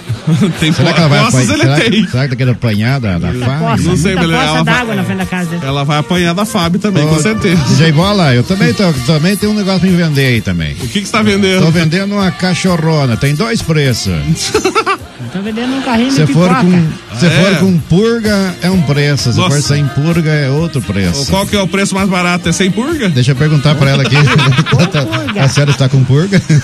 tem 0.60 0.72
será 0.72 0.92
que 0.92 0.98
ela 1.00 1.08
vai 1.08 1.18
apanhar? 1.18 1.46
Será, 1.58 1.76
tem. 1.80 2.06
será 2.06 2.22
que 2.22 2.28
tá 2.30 2.36
querendo 2.36 2.52
apanhar 2.54 3.00
da, 3.00 3.18
da 3.18 3.32
Fábio? 3.32 3.84
Não 3.84 3.96
sei, 3.96 4.14
muita 4.14 4.28
mas 4.28 4.46
ela 4.48 4.62
vai- 4.62 4.96
na 4.96 5.02
frente 5.04 5.18
da 5.18 5.26
casa 5.26 5.50
dele. 5.50 5.62
Ela 5.66 5.84
vai 5.84 5.98
apanhar 5.98 6.34
da 6.34 6.44
Fábio 6.44 6.78
também, 6.78 7.04
Ô, 7.04 7.08
com 7.08 7.18
certeza. 7.18 7.60
DJ 7.64 7.90
Bola, 7.90 8.32
eu 8.32 8.44
também, 8.44 8.72
tô, 8.72 8.92
também 9.06 9.36
tenho 9.36 9.50
um 9.50 9.56
negócio 9.56 9.80
pra 9.80 9.90
me 9.90 9.96
vender 9.96 10.26
aí 10.26 10.40
também. 10.40 10.74
O 10.74 10.86
que 10.88 11.00
que 11.00 11.06
você 11.06 11.12
tá 11.12 11.22
vendendo? 11.22 11.64
Tô 11.64 11.70
vendendo 11.72 12.12
uma 12.14 12.30
cachorrona, 12.30 13.16
tem 13.16 13.34
dois 13.34 13.60
preços. 13.60 14.12
Tô 15.32 15.40
vendendo 15.40 15.74
um 15.76 15.80
carrinho 15.82 16.10
Se 16.10 16.24
de 16.26 16.32
for 16.32 16.48
pipoca. 16.48 16.62
com, 16.62 17.18
se 17.18 17.26
É. 17.26 17.30
for 17.30 17.56
com 17.60 17.78
purga, 17.80 18.54
é 18.62 18.70
um 18.70 18.82
preço. 18.82 19.32
Se 19.32 19.38
Nossa. 19.38 19.50
for 19.56 19.62
sem 19.62 19.86
purga, 19.88 20.30
é 20.30 20.50
outro 20.50 20.82
preço. 20.82 21.26
Qual 21.30 21.46
que 21.46 21.56
é 21.56 21.60
o 21.60 21.66
preço 21.66 21.94
mais 21.94 22.08
barato? 22.08 22.48
É 22.48 22.52
sem 22.52 22.70
purga? 22.70 23.08
Deixa 23.08 23.32
eu 23.32 23.36
perguntar 23.36 23.74
pra 23.76 23.90
ela 23.90 24.02
aqui. 24.02 24.14
a 25.40 25.48
senhora 25.48 25.70
está 25.70 25.88
com 25.88 26.04
purga? 26.04 26.38
Tem 26.40 26.58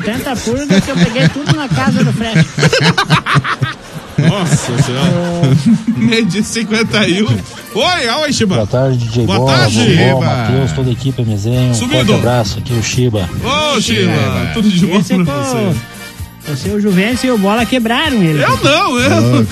tanta 0.00 0.34
purga 0.36 0.80
que 0.80 0.90
eu 0.90 0.96
peguei 0.96 1.28
tudo 1.28 1.56
na 1.56 1.68
casa 1.68 2.02
do 2.02 2.12
Fresh. 2.12 2.46
Nossa 4.18 4.82
senhora. 4.82 5.56
Meio 5.96 6.24
de 6.24 6.42
51. 6.42 7.26
Oi, 7.74 8.08
oi, 8.22 8.32
Chiba. 8.32 8.54
Boa 8.56 8.66
tarde, 8.66 8.96
DJ 8.96 9.26
Boa 9.26 9.38
Bola, 9.40 9.58
tarde, 9.58 9.74
Shiba. 9.74 10.20
Matheus, 10.20 10.72
toda 10.72 10.88
a 10.88 10.92
equipe 10.92 11.22
MZM. 11.22 11.70
Um 11.70 11.74
Sumido. 11.74 11.96
forte 11.96 12.14
abraço, 12.14 12.58
aqui 12.58 12.72
é 12.74 12.76
o 12.78 12.82
Shiba. 12.82 13.28
Ô, 13.44 13.80
Chiba, 13.80 14.12
tudo 14.54 14.68
de 14.70 14.86
bom 14.86 14.98
é 14.98 15.02
pra 15.02 15.16
com- 15.34 15.42
você? 15.42 15.76
Você, 16.48 16.68
o 16.70 16.80
Juvencio 16.80 17.26
e 17.28 17.30
o 17.32 17.38
Bola 17.38 17.66
quebraram 17.66 18.22
ele. 18.22 18.40
Eu 18.42 18.56
não, 18.62 18.98
eu. 19.00 19.46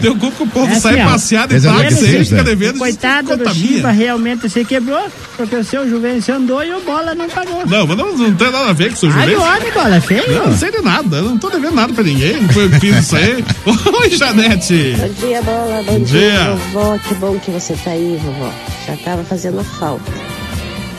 Teu 0.00 0.14
cu 0.18 0.30
que 0.30 0.42
o 0.44 0.46
povo 0.46 0.70
É 0.72 0.78
sai 0.78 0.94
assim, 1.00 1.02
ó. 1.02 1.10
passeado 1.12 1.52
e 1.52 1.56
é 1.56 1.60
táxi, 1.60 2.04
ele 2.04 2.18
sim, 2.18 2.24
fica 2.24 2.36
né? 2.36 2.42
devendo. 2.44 2.78
Coitado 2.78 3.36
do. 3.36 3.52
Chiba 3.54 3.90
realmente 3.90 4.48
se 4.48 4.64
quebrou, 4.64 5.02
porque 5.36 5.56
o 5.56 5.64
seu 5.64 5.88
Juvencio 5.88 6.34
andou 6.36 6.62
e 6.62 6.72
o 6.72 6.80
Bola 6.82 7.14
não 7.14 7.28
pagou. 7.28 7.66
Não, 7.66 7.86
mas 7.86 7.96
não, 7.96 8.16
não 8.16 8.34
tem 8.34 8.50
nada 8.50 8.68
a 8.70 8.72
ver 8.72 8.90
com 8.90 8.94
o 8.94 8.98
seu 8.98 9.10
Ai, 9.10 9.28
Juventus. 9.30 9.44
homem, 9.44 9.72
Bola, 9.72 9.96
é 9.96 10.00
feio. 10.00 10.32
Não, 10.38 10.46
não 10.46 10.56
sei 10.56 10.70
de 10.70 10.82
nada, 10.82 11.16
eu 11.16 11.22
não 11.24 11.38
tô 11.38 11.50
devendo 11.50 11.74
nada 11.74 11.92
pra 11.92 12.04
ninguém, 12.04 12.40
não 12.40 12.48
foi 12.50 12.64
eu 12.66 12.70
que 12.70 12.80
fiz 12.80 12.96
isso 12.98 13.16
aí. 13.16 13.44
Oi, 13.66 14.10
Janete. 14.10 14.94
Bom 14.96 15.26
dia, 15.26 15.42
Bola. 15.42 15.82
Bom, 15.84 15.92
Bom 15.98 16.04
dia, 16.04 16.30
dia. 16.30 16.50
vovó. 16.72 16.98
Que 16.98 17.14
bom 17.14 17.38
que 17.40 17.50
você 17.50 17.74
tá 17.82 17.90
aí, 17.90 18.18
vovó. 18.22 18.52
Já 18.86 18.96
tava 18.98 19.24
fazendo 19.24 19.64
falta. 19.64 20.12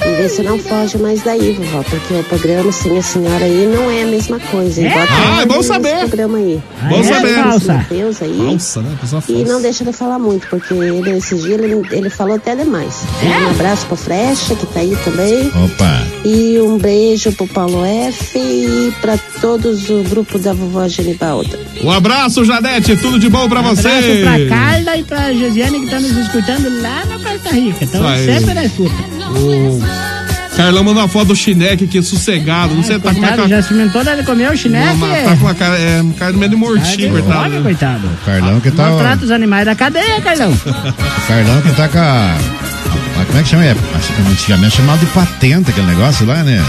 E 0.03 0.21
vê 0.21 0.29
se 0.29 0.41
não 0.43 0.57
foge 0.59 0.97
mais 0.97 1.21
daí, 1.23 1.53
vovó, 1.53 1.83
porque 1.83 2.13
o 2.13 2.23
programa 2.23 2.71
sem 2.71 2.97
a 2.97 3.01
senhora 3.01 3.45
aí 3.45 3.65
não 3.67 3.89
é 3.89 4.03
a 4.03 4.07
mesma 4.07 4.39
coisa. 4.39 4.81
É? 4.81 4.93
Ah, 5.09 5.41
é 5.41 5.45
bom 5.45 5.61
saber. 5.63 5.99
programa 5.99 6.37
aí. 6.37 6.61
Bom 6.89 6.99
é, 6.99 7.03
saber. 7.03 7.35
falsa. 7.35 7.85
Deus 7.89 8.21
aí. 8.21 8.37
Falsa, 8.37 8.81
né? 8.81 8.97
Pessoa 9.01 9.23
E 9.27 9.33
falsa. 9.33 9.53
não 9.53 9.61
deixa 9.61 9.83
de 9.85 9.93
falar 9.93 10.19
muito, 10.19 10.47
porque 10.47 10.73
ele, 10.73 11.09
esses 11.17 11.41
dias 11.43 11.59
ele, 11.61 11.81
ele 11.91 12.09
falou 12.09 12.35
até 12.35 12.55
demais. 12.55 13.03
Um 13.23 13.49
abraço 13.51 13.85
pro 13.87 13.95
Frecha, 13.95 14.55
que 14.55 14.65
tá 14.67 14.79
aí 14.81 14.95
também. 15.03 15.47
Opa. 15.47 16.03
E 16.23 16.59
um 16.59 16.77
beijo 16.77 17.31
pro 17.33 17.47
Paulo 17.47 17.83
F 17.85 18.37
e 18.37 18.93
pra 19.01 19.17
todos 19.41 19.89
o 19.89 20.03
grupo 20.03 20.37
da 20.39 20.53
vovó 20.53 20.87
Genibalda. 20.87 21.59
Um 21.83 21.91
abraço, 21.91 22.43
Janete, 22.45 22.95
tudo 22.97 23.17
de 23.19 23.29
bom 23.29 23.47
pra 23.49 23.61
você. 23.61 23.87
Abraço 23.87 24.21
pra 24.47 24.55
Carla 24.57 24.97
e 24.97 25.03
pra 25.03 25.33
Josiane 25.33 25.79
que 25.79 25.85
estão 25.85 25.99
nos 26.01 26.17
escutando 26.17 26.81
lá 26.81 27.05
na 27.05 27.19
Costa 27.19 27.49
Rica. 27.55 27.83
Então 27.83 28.01
sempre 28.25 28.53
na 28.53 28.65
escuta. 28.65 29.14
O 29.31 30.55
Carlão 30.55 30.83
mandou 30.85 31.01
uma 31.03 31.09
foto 31.09 31.27
do 31.27 31.35
chineque 31.35 31.83
aqui, 31.83 32.01
sossegado. 32.01 32.73
Não 32.73 32.83
sei, 32.83 32.97
tá 32.97 33.09
com 33.11 33.17
uma 33.19 33.27
Coitado, 33.27 33.35
cara. 33.37 33.49
já 33.49 33.59
experimentou, 33.59 34.03
né? 34.03 34.13
Ele 34.13 34.23
comeu 34.23 34.51
o 34.51 34.55
chineque. 34.57 34.93
Uma- 34.93 35.07
Tá 35.15 35.35
com 35.35 35.45
uma 35.45 35.53
cara, 35.55 35.77
é, 35.77 36.01
uma 36.01 36.13
cara 36.13 36.33
meio 36.33 36.49
de 36.49 36.55
mortinho, 36.55 37.09
Come, 37.09 37.21
coitado. 37.21 37.61
coitado. 37.63 38.09
Carlão 38.25 38.59
que 38.61 38.71
tá. 38.71 38.83
Maltrata 38.89 39.25
os 39.25 39.31
animais 39.31 39.65
da 39.65 39.75
cadeia, 39.75 40.21
Carlão. 40.21 40.51
O 40.53 41.27
Carlão 41.27 41.61
que 41.61 41.71
tá 41.75 41.89
com 41.89 41.97
a. 41.99 42.01
a- 43.21 43.25
Como 43.25 43.37
é 43.39 43.43
que 43.43 43.49
chama? 43.49 43.65
É, 43.65 43.71
acho 43.71 44.13
que 44.13 44.21
antigamente 44.31 44.77
chamado 44.77 44.99
de 44.99 45.05
patente 45.07 45.71
aquele 45.71 45.87
negócio 45.87 46.25
lá, 46.25 46.41
né? 46.43 46.63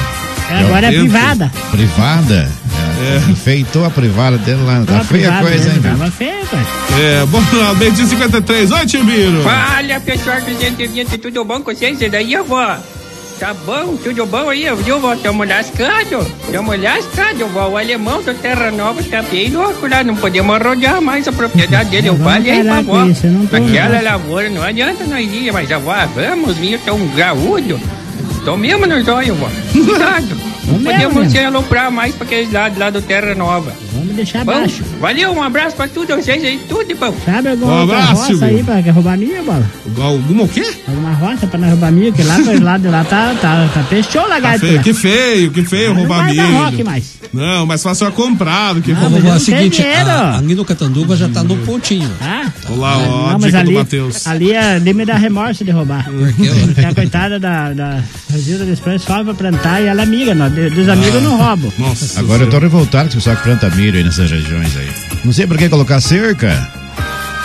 É, 0.51 0.59
agora 0.61 0.87
é 0.87 0.91
o 0.91 1.01
privada. 1.03 1.53
Privada? 1.71 2.49
É, 2.79 2.86
Enfeitou 3.31 3.85
a 3.85 3.91
privada 3.91 4.39
dele 4.39 4.63
lá. 4.65 4.83
Tá 4.87 5.01
feia 5.01 5.33
a 5.39 5.43
coisa, 5.43 5.69
hein? 5.69 5.81
mesmo, 5.81 5.99
Tava 5.99 6.11
feio, 6.11 6.47
cara. 6.47 6.67
É, 7.01 7.27
bom, 7.27 7.43
meio 7.79 7.93
de 7.93 8.07
53. 8.07 8.71
Oi, 8.71 8.87
tio 8.87 9.05
Biro. 9.05 9.43
Fala 9.43 10.01
pessoal 10.01 10.41
do 10.41 10.59
120, 10.59 11.19
tudo 11.19 11.45
bom 11.45 11.61
com 11.61 11.73
vocês? 11.75 12.01
E 12.01 12.09
daí, 12.09 12.37
vó? 12.37 12.77
Tá 13.39 13.53
bom, 13.67 13.99
tudo 14.03 14.25
bom 14.25 14.49
aí, 14.49 14.65
viu, 14.83 14.99
vó? 14.99 15.15
Tamo 15.15 15.45
lascado, 15.45 16.27
tamo 16.51 16.73
lascado, 16.75 17.47
vó. 17.53 17.69
O 17.69 17.77
alemão 17.77 18.23
do 18.23 18.33
Terra 18.33 18.71
Nova 18.71 19.03
tá 19.03 19.21
bem 19.21 19.51
louco 19.51 19.87
lá, 19.87 20.03
não 20.03 20.17
podemos 20.17 20.59
rodear 20.59 21.03
mais 21.03 21.29
a 21.29 21.33
propriedade 21.33 21.91
dele. 21.91 22.09
Eu 22.09 22.17
falei 22.17 22.63
pra 22.63 22.71
parar 22.77 22.83
vó, 22.83 23.05
isso, 23.05 23.27
tô- 23.51 23.57
lavoura 24.03 24.49
não 24.49 24.63
adianta 24.63 25.05
nós 25.05 25.31
ir, 25.31 25.53
mas 25.53 25.71
a 25.71 25.77
vó, 25.77 25.95
vamos 26.15 26.57
vir, 26.57 26.79
tá 26.81 26.95
um 26.95 27.07
graúdo. 27.09 27.79
Tomemos 28.43 28.89
nos 28.89 29.07
olhos, 29.09 29.37
vó. 29.37 29.51
Cuidado. 29.73 30.56
Não 30.67 30.75
Vamos 30.75 30.83
podemos 30.93 31.15
mesmo, 31.17 31.31
se 31.31 31.39
aloprar 31.39 31.91
mais 31.93 32.15
pra 32.15 32.25
aqueles 32.27 32.53
lados 32.53 32.79
lá 32.79 32.91
do 32.91 33.01
Terra 33.01 33.35
Nova. 33.35 33.73
Vamos 33.93 34.15
deixar 34.17 34.45
Bom, 34.45 34.53
abaixo. 34.53 34.83
valeu, 35.01 35.33
um 35.33 35.43
abraço 35.43 35.77
pra 35.77 35.87
todos 35.89 36.15
vocês 36.17 36.43
aí, 36.43 36.59
tudo 36.69 36.85
de 36.85 36.95
bom. 36.95 37.15
Sabe 37.25 37.49
alguma 37.51 37.73
Um 37.73 37.83
abraço, 37.85 38.33
roça 38.33 38.45
aí 38.47 38.55
meu. 38.57 38.65
pra 38.65 38.83
quer 38.83 38.91
roubar 38.91 39.17
minha, 39.17 39.43
bola? 39.43 39.65
Alguma 40.01 40.43
o 40.45 40.49
quê? 40.49 40.67
Alguma 40.89 41.13
roça 41.13 41.47
pra 41.47 41.59
nós 41.59 41.71
roubar 41.71 41.93
minha, 41.93 42.11
que 42.13 42.23
lá 42.23 42.35
pro 42.37 42.63
lado 42.65 42.83
de 42.83 42.89
lá 42.89 43.05
tá, 43.05 43.35
tá, 43.41 43.69
tá 43.73 43.83
peixe 43.89 44.19
ou 44.19 44.25
Tá 44.25 44.29
lagarto 44.31 44.61
feio, 44.67 44.83
que 44.83 44.93
feio, 44.93 45.51
que 45.53 45.65
feio 45.65 45.89
Não 45.95 46.01
roubar 46.01 46.25
vai 46.27 46.35
dar 46.35 46.43
milho. 46.45 46.59
rock 46.59 46.83
mais. 46.85 47.05
Não, 47.33 47.67
mas 47.67 47.83
fácil 47.83 48.07
é 48.07 48.11
comprado. 48.11 48.81
Que 48.81 48.93
Ah, 48.93 48.95
vovó, 48.95 49.29
é 49.29 49.37
o 49.37 49.41
seguinte, 49.41 49.83
a, 49.83 50.39
ali 50.39 50.55
no 50.55 50.65
Catanduva 50.65 51.17
já 51.17 51.29
tá 51.29 51.43
no 51.43 51.57
pontinho. 51.59 52.11
Ah, 52.21 52.51
Olá, 52.69 52.97
ó, 52.99 53.27
a 53.29 53.33
não, 53.33 53.39
mas 53.39 53.45
dica 53.47 53.63
do 53.65 53.69
ali, 53.69 53.75
Matheus. 53.75 54.27
ali, 54.27 54.57
ali 54.57 54.95
me 54.95 55.05
dá 55.05 55.17
remorso 55.17 55.65
de 55.65 55.71
roubar. 55.71 56.05
Porque 56.05 56.81
a 56.85 56.95
coitada 56.95 57.39
da, 57.39 57.73
da 57.73 58.03
Rosilda 58.33 58.65
do 58.65 58.73
Expresso 58.73 59.07
só 59.07 59.23
pra 59.25 59.35
plantar 59.35 59.81
e 59.83 59.87
ela 59.87 60.01
é 60.01 60.05
amiga, 60.05 60.35
não, 60.35 60.49
dos 60.51 60.89
amigos 60.89 61.15
eu 61.15 61.21
não 61.21 61.37
roubo. 61.37 61.73
Nossa. 61.79 62.19
Agora 62.21 62.45
eu 62.45 62.51
tô 62.51 62.59
revoltado 62.59 63.09
que 63.09 63.15
o 63.15 63.19
pessoal 63.19 63.37
que 63.37 63.43
planta 63.43 63.69
milho 63.71 63.97
aí 63.99 64.05
nessas 64.05 64.31
regiões 64.31 64.77
aí. 64.77 64.89
Não 65.25 65.33
sei 65.33 65.47
por 65.47 65.57
que 65.59 65.69
colocar 65.69 66.01
cerca. 66.01 66.86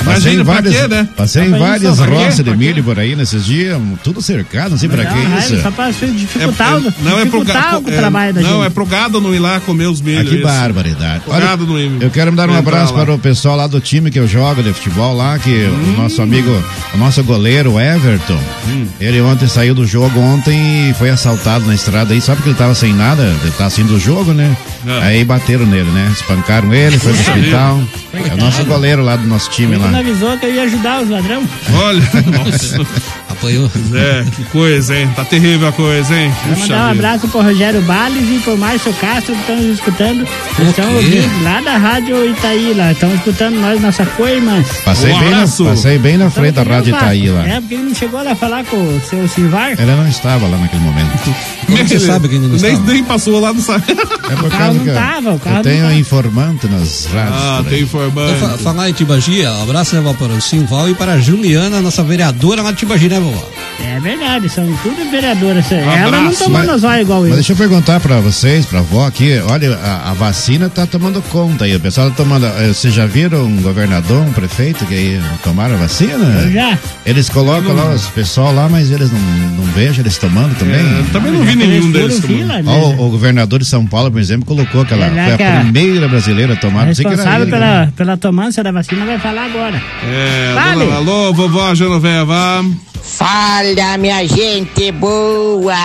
Passei 0.04 0.34
em 0.36 0.44
várias, 0.44 0.76
quê, 0.76 0.88
né? 0.88 1.08
passei 1.16 1.44
em 1.46 1.52
várias 1.58 2.00
roças 2.00 2.44
de 2.44 2.56
milho 2.58 2.84
por 2.84 3.00
aí 3.00 3.16
nesses 3.16 3.46
dias, 3.46 3.80
tudo 4.04 4.22
cercado, 4.22 4.72
não 4.72 4.78
sei 4.78 4.90
pra 4.90 5.06
que 5.06 5.14
é, 5.18 5.40
isso. 5.40 5.62
Só 5.62 5.72
pra 5.72 5.90
dificultar, 5.92 6.74
É- 6.74 6.88
é- 6.88 6.94
não 7.04 7.20
é 7.20 7.26
pro 7.26 7.44
gado. 7.44 7.78
o 7.78 7.92
trabalho 7.92 8.34
da 8.34 8.42
não, 8.42 8.58
gente. 8.58 8.68
é 8.68 8.70
pro 8.70 8.86
gado 8.86 9.22
não 9.22 9.34
ir 9.34 9.40
lá 9.40 9.60
comer 9.60 9.86
os 9.88 10.02
milhos. 10.02 10.22
Ah, 10.22 10.30
que 10.30 10.36
isso. 10.36 10.44
barbaridade. 10.44 11.22
O 11.28 11.32
gado 11.32 11.66
não 11.68 11.80
ir. 11.80 11.92
eu 12.02 12.10
quero 12.10 12.32
mandar 12.32 12.50
um 12.50 12.58
entrar 12.58 12.60
abraço 12.76 12.94
lá. 12.94 13.04
para 13.06 13.14
o 13.14 13.20
pessoal 13.20 13.56
lá 13.56 13.68
do 13.68 13.80
time 13.80 14.10
que 14.12 14.20
eu 14.20 14.28
jogo 14.28 14.62
de 14.64 14.74
futebol 14.74 15.16
lá, 15.16 15.38
que 15.40 15.50
Hum. 15.50 15.96
o 15.98 16.02
nosso 16.02 16.22
amigo, 16.22 16.52
o 16.94 16.98
nosso 16.98 17.24
goleiro 17.24 17.80
Everton, 17.80 18.40
Hum. 18.68 18.88
ele 19.00 19.22
ontem 19.22 19.48
saiu 19.48 19.74
do 19.76 19.86
jogo 19.86 20.20
ontem 20.20 20.90
e 20.90 20.94
foi 20.94 21.10
assaltado 21.10 21.66
na 21.66 21.74
estrada 21.76 22.14
aí, 22.14 22.22
só 22.22 22.34
porque 22.36 22.50
ele 22.50 22.58
tava 22.58 22.74
sem 22.76 22.94
nada, 22.94 23.24
ele 23.42 23.52
tá 23.58 23.66
assim 23.66 23.84
do 23.86 24.00
jogo, 24.00 24.34
né? 24.34 24.56
É. 24.86 25.04
Aí 25.04 25.24
bateram 25.26 25.66
nele, 25.66 25.90
né? 25.92 26.10
Espancaram 26.14 26.74
ele, 26.74 26.98
foi 26.98 27.14
pro 27.14 27.22
hospital. 27.22 27.82
É 28.14 28.34
o 28.34 28.38
nosso 28.38 28.64
goleiro 28.66 29.04
lá 29.04 29.16
do 29.16 29.28
nosso 29.28 29.50
time 29.52 29.76
lá. 29.78 29.91
Não 29.92 30.00
avisou 30.00 30.38
que 30.38 30.46
eu 30.46 30.54
ia 30.56 30.64
ajudar 30.64 31.02
os 31.02 31.10
ladrão. 31.10 31.44
Olha, 31.74 32.02
nossa. 32.46 32.82
Apanhou. 33.30 33.72
É, 33.96 34.26
que 34.36 34.44
coisa, 34.46 34.96
hein? 34.96 35.10
Tá 35.16 35.26
terrível 35.26 35.68
a 35.68 35.72
coisa, 35.72 36.14
hein? 36.16 36.32
Vou 36.46 36.56
Puxa 36.56 36.74
mandar 36.74 36.76
um 36.90 36.94
vida. 36.94 37.08
abraço 37.08 37.28
pro 37.28 37.42
Rogério 37.42 37.82
Bales 37.82 38.24
e 38.30 38.40
pro 38.44 38.58
Márcio 38.58 38.94
Castro 38.94 39.34
que 39.34 39.40
estão 39.42 39.56
nos 39.56 39.76
escutando. 39.76 40.28
Eles 40.60 40.70
estão 40.70 40.94
ouvindo 40.96 41.44
lá 41.44 41.62
da 41.62 41.78
Rádio 41.78 42.30
Itaí 42.30 42.74
lá. 42.76 42.92
Estão 42.92 43.14
escutando 43.16 43.56
nós, 43.60 43.82
nossa 43.82 44.06
co-irmã. 44.06 44.64
Passei, 44.86 45.14
bem 45.18 45.30
na, 45.32 45.48
passei 45.48 45.98
bem 45.98 46.18
na 46.18 46.30
frente 46.30 46.56
da 46.56 46.64
Rádio 46.64 46.96
Itaí 46.96 47.30
lá. 47.30 47.48
É, 47.48 47.60
porque 47.60 47.74
ele 47.74 47.84
não 47.84 47.96
chegou 47.96 48.24
lá 48.24 48.36
falar 48.36 48.64
com 48.66 48.76
o 48.78 49.02
seu 49.10 49.28
Silvar. 49.28 49.72
Ela 49.78 49.96
não 49.96 50.08
estava 50.08 50.46
lá 50.48 50.58
naquele 50.58 50.84
momento. 50.84 51.12
Como 51.66 51.88
você 51.88 52.00
sabe 52.00 52.28
que 52.28 52.36
ele 52.36 52.48
não 52.48 52.58
nem, 52.58 52.74
estava? 52.74 52.92
nem 52.94 53.04
passou 53.04 53.40
lá 53.40 53.54
no 53.54 53.62
site. 53.62 53.92
É 53.92 53.96
por 54.36 54.46
O 54.46 54.50
carro 54.50 54.50
causa 54.50 54.74
não 54.74 54.84
que 54.84 54.90
eu- 54.90 54.94
tava, 54.94 55.32
o 55.34 55.40
carro 55.40 55.52
eu 55.52 55.56
não 55.56 55.62
tenho 55.64 55.82
tava. 55.84 55.96
informante 55.96 56.68
nas 56.68 57.06
rádios. 57.06 57.36
Ah, 57.42 57.64
tem 57.68 57.82
informando. 57.84 58.34
Então, 58.36 58.50
fa- 58.50 58.58
falar 58.58 58.90
em 58.90 58.94
Tibagi, 58.94 59.46
abraço 59.46 59.81
né, 59.94 60.02
vó, 60.02 60.14
para 60.14 60.34
o 60.34 60.42
Silval 60.42 60.90
e 60.90 60.96
para 60.96 61.14
a 61.14 61.20
Juliana, 61.20 61.82
nossa 61.82 62.04
vereadora 62.04 62.62
lá 62.62 62.72
de 62.72 62.78
Tibagi, 62.78 63.10
né, 63.10 63.20
vovó? 63.20 63.50
É 63.84 64.00
verdade, 64.00 64.48
são 64.48 64.66
tudo 64.84 65.10
vereadoras. 65.10 65.72
Ela 65.72 66.12
não 66.12 66.20
Abraço. 66.20 66.44
tomou 66.44 66.64
Mas- 66.66 66.82
zóio 66.82 67.02
igual 67.02 67.22
Mas 67.22 67.30
eu. 67.30 67.36
deixa 67.36 67.54
eu 67.54 67.58
perguntar 67.58 68.00
pra 68.00 68.20
vocês, 68.20 68.66
pra 68.66 68.80
avó 68.80 69.06
aqui, 69.08 69.40
olha, 69.50 69.76
a, 69.76 70.12
a 70.12 70.14
vacina 70.14 70.70
tá 70.70 70.86
tomando 70.86 71.22
conta 71.24 71.66
aí, 71.66 71.76
o 71.76 71.80
pessoal 71.80 72.10
tá 72.12 72.16
tomando, 72.18 72.46
eh, 72.46 72.68
vocês 72.68 72.94
já 72.94 73.06
viram 73.08 73.44
um 73.46 73.62
governador, 73.62 74.22
um 74.22 74.32
prefeito 74.32 74.86
que 74.86 74.94
aí 74.94 75.22
tomaram 75.44 75.76
a 75.76 75.78
vacina? 75.80 76.14
Eu 76.46 76.52
já. 76.52 76.78
Eles 77.06 77.28
colocam 77.30 77.74
lá 77.74 77.92
os 77.94 78.06
pessoal 78.08 78.54
lá, 78.54 78.70
mas 78.70 78.92
eles 78.92 79.12
não, 79.12 79.20
não 79.20 79.64
vejam 79.74 80.02
eles 80.04 80.18
tomando 80.18 80.56
também? 80.58 80.76
É, 80.80 81.04
também 81.12 81.32
não 81.32 81.42
vi 81.44 81.56
nenhum 81.56 81.92
deles 81.92 82.20
tomando. 82.20 82.70
Ó, 82.70 82.90
o, 82.92 83.08
o 83.08 83.10
governador 83.10 83.60
de 83.60 83.66
São 83.66 83.86
Paulo, 83.86 84.12
por 84.12 84.20
exemplo, 84.22 84.46
colocou 84.46 84.82
aquela, 84.82 85.06
É 85.08 85.36
foi 85.38 85.46
a 85.46 85.58
a- 85.58 85.62
primeira 85.62 86.08
brasileira 86.08 86.54
a 86.54 86.56
tomar, 86.56 86.84
A 86.84 86.86
não 86.88 86.96
sei 86.96 87.04
que 87.06 87.14
era 87.14 87.18
responsável 87.18 87.44
ele, 87.48 87.52
pela, 87.52 87.86
né? 87.86 87.94
pela 87.96 88.18
tomância 88.18 88.64
da 88.64 88.72
vacina 88.72 89.06
vai 89.06 89.18
falar 89.20 89.46
agora. 89.46 89.71
É, 90.04 90.54
Fale. 90.56 90.86
dona- 90.86 90.96
alô, 90.98 91.34
vovó 91.34 91.74
Genoveva. 91.76 92.64
Fala, 93.04 93.98
minha 93.98 94.26
gente 94.28 94.92
boa! 94.92 95.76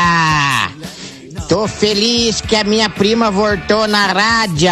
Tô 1.49 1.69
feliz 1.69 2.41
que 2.41 2.57
a 2.57 2.65
minha 2.65 2.91
prima 2.91 3.31
voltou 3.31 3.87
na 3.87 4.07
rádio. 4.09 4.69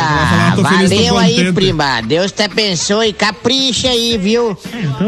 feliz, 0.56 0.90
Valeu 0.90 1.18
aí, 1.18 1.34
contente. 1.36 1.52
prima. 1.52 2.00
Deus 2.02 2.32
te 2.32 2.42
abençoe. 2.42 3.12
Capricha 3.12 3.88
aí, 3.90 4.18
viu? 4.18 4.58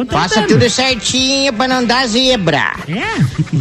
Faça 0.09 0.42
tudo 0.42 0.70
certinho 0.70 1.52
pra 1.52 1.66
não 1.66 1.84
dar 1.84 2.07
zebra. 2.07 2.72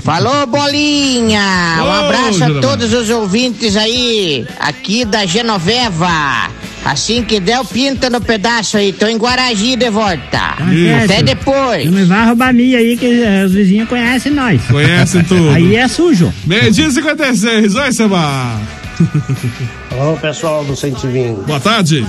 Falou, 0.04 0.46
bolinha! 0.46 1.80
Um 1.84 1.92
abraço 1.92 2.44
a 2.44 2.62
todos 2.62 2.94
os 2.94 3.10
ouvintes 3.10 3.76
aí, 3.76 4.46
aqui 4.60 5.04
da 5.04 5.26
Genoveva. 5.26 6.50
Assim 6.86 7.24
que 7.24 7.40
der 7.40 7.60
o 7.60 7.66
pinta 7.66 8.12
no 8.12 8.22
pedaço 8.22 8.78
aí, 8.78 8.94
tô 8.94 9.08
em 9.08 9.18
Guaragi 9.18 9.76
de 9.76 9.90
volta. 9.90 10.20
Tá 10.32 10.56
Até 10.60 11.08
certo. 11.08 11.24
depois. 11.26 11.92
Não 11.92 12.06
vai 12.06 12.26
roubar 12.28 12.54
minha 12.54 12.78
aí, 12.78 12.96
que 12.96 13.24
os 13.44 13.52
vizinhos 13.54 13.90
conhecem 13.90 14.32
nós. 14.32 14.62
Conhecem 14.68 15.24
tudo. 15.24 15.50
Aí 15.50 15.76
é 15.76 15.88
sujo. 15.88 16.32
Meio 16.46 16.72
dia 16.72 16.86
e 16.88 16.92
56. 16.92 17.76
Oi, 17.76 17.92
Seba. 17.92 18.62
Alô, 20.00 20.16
pessoal 20.18 20.64
do 20.64 20.76
120. 20.76 21.46
Boa 21.48 21.60
tarde. 21.60 22.06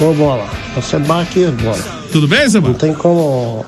Ô, 0.00 0.12
Bola. 0.12 0.46
Você 0.74 0.98
bate 0.98 1.44
aqui, 1.44 1.46
Bola. 1.62 1.78
Tudo 2.10 2.26
bem, 2.26 2.48
Seba? 2.50 2.68
Não 2.68 2.74
tem 2.74 2.92
como, 2.94 3.64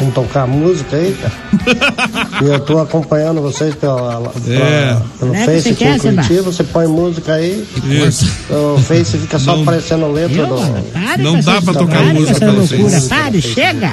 como 0.00 0.10
tocar 0.12 0.46
música 0.46 0.96
aí, 0.96 1.14
cara? 1.20 2.40
e 2.42 2.46
eu 2.46 2.58
tô 2.60 2.78
acompanhando 2.78 3.40
vocês 3.42 3.74
pela, 3.74 4.16
pela- 4.30 4.32
É. 4.56 4.96
pelo 5.18 5.30
Né, 5.32 5.44
Face 5.44 5.60
você 5.62 5.68
aqui 5.68 5.78
quer, 5.78 5.96
em? 5.96 5.98
Curitiba. 6.00 6.42
Você 6.42 6.64
põe 6.64 6.86
música 6.86 7.34
aí. 7.34 7.64
Isso. 7.84 8.26
O 8.50 8.78
Face 8.78 9.18
fica 9.18 9.38
só 9.38 9.54
Não- 9.54 9.62
aparecendo 9.62 10.10
letra 10.10 10.38
Eu, 10.38 10.46
do... 10.46 10.58
mano, 10.60 10.84
Não 11.18 11.40
dá 11.40 11.60
pra 11.62 11.74
tocar 11.74 12.02
música 12.14 12.38
pelo 12.40 12.56
loucura. 12.58 12.90
Face. 12.90 13.08
Pare, 13.08 13.42
chega. 13.42 13.92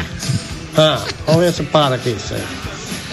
Ah, 0.78 1.02
vamos 1.26 1.42
ver 1.42 1.54
se 1.54 1.64
para 1.64 1.96
aqui 1.96 2.10
isso 2.12 2.34
aí. 2.34 2.42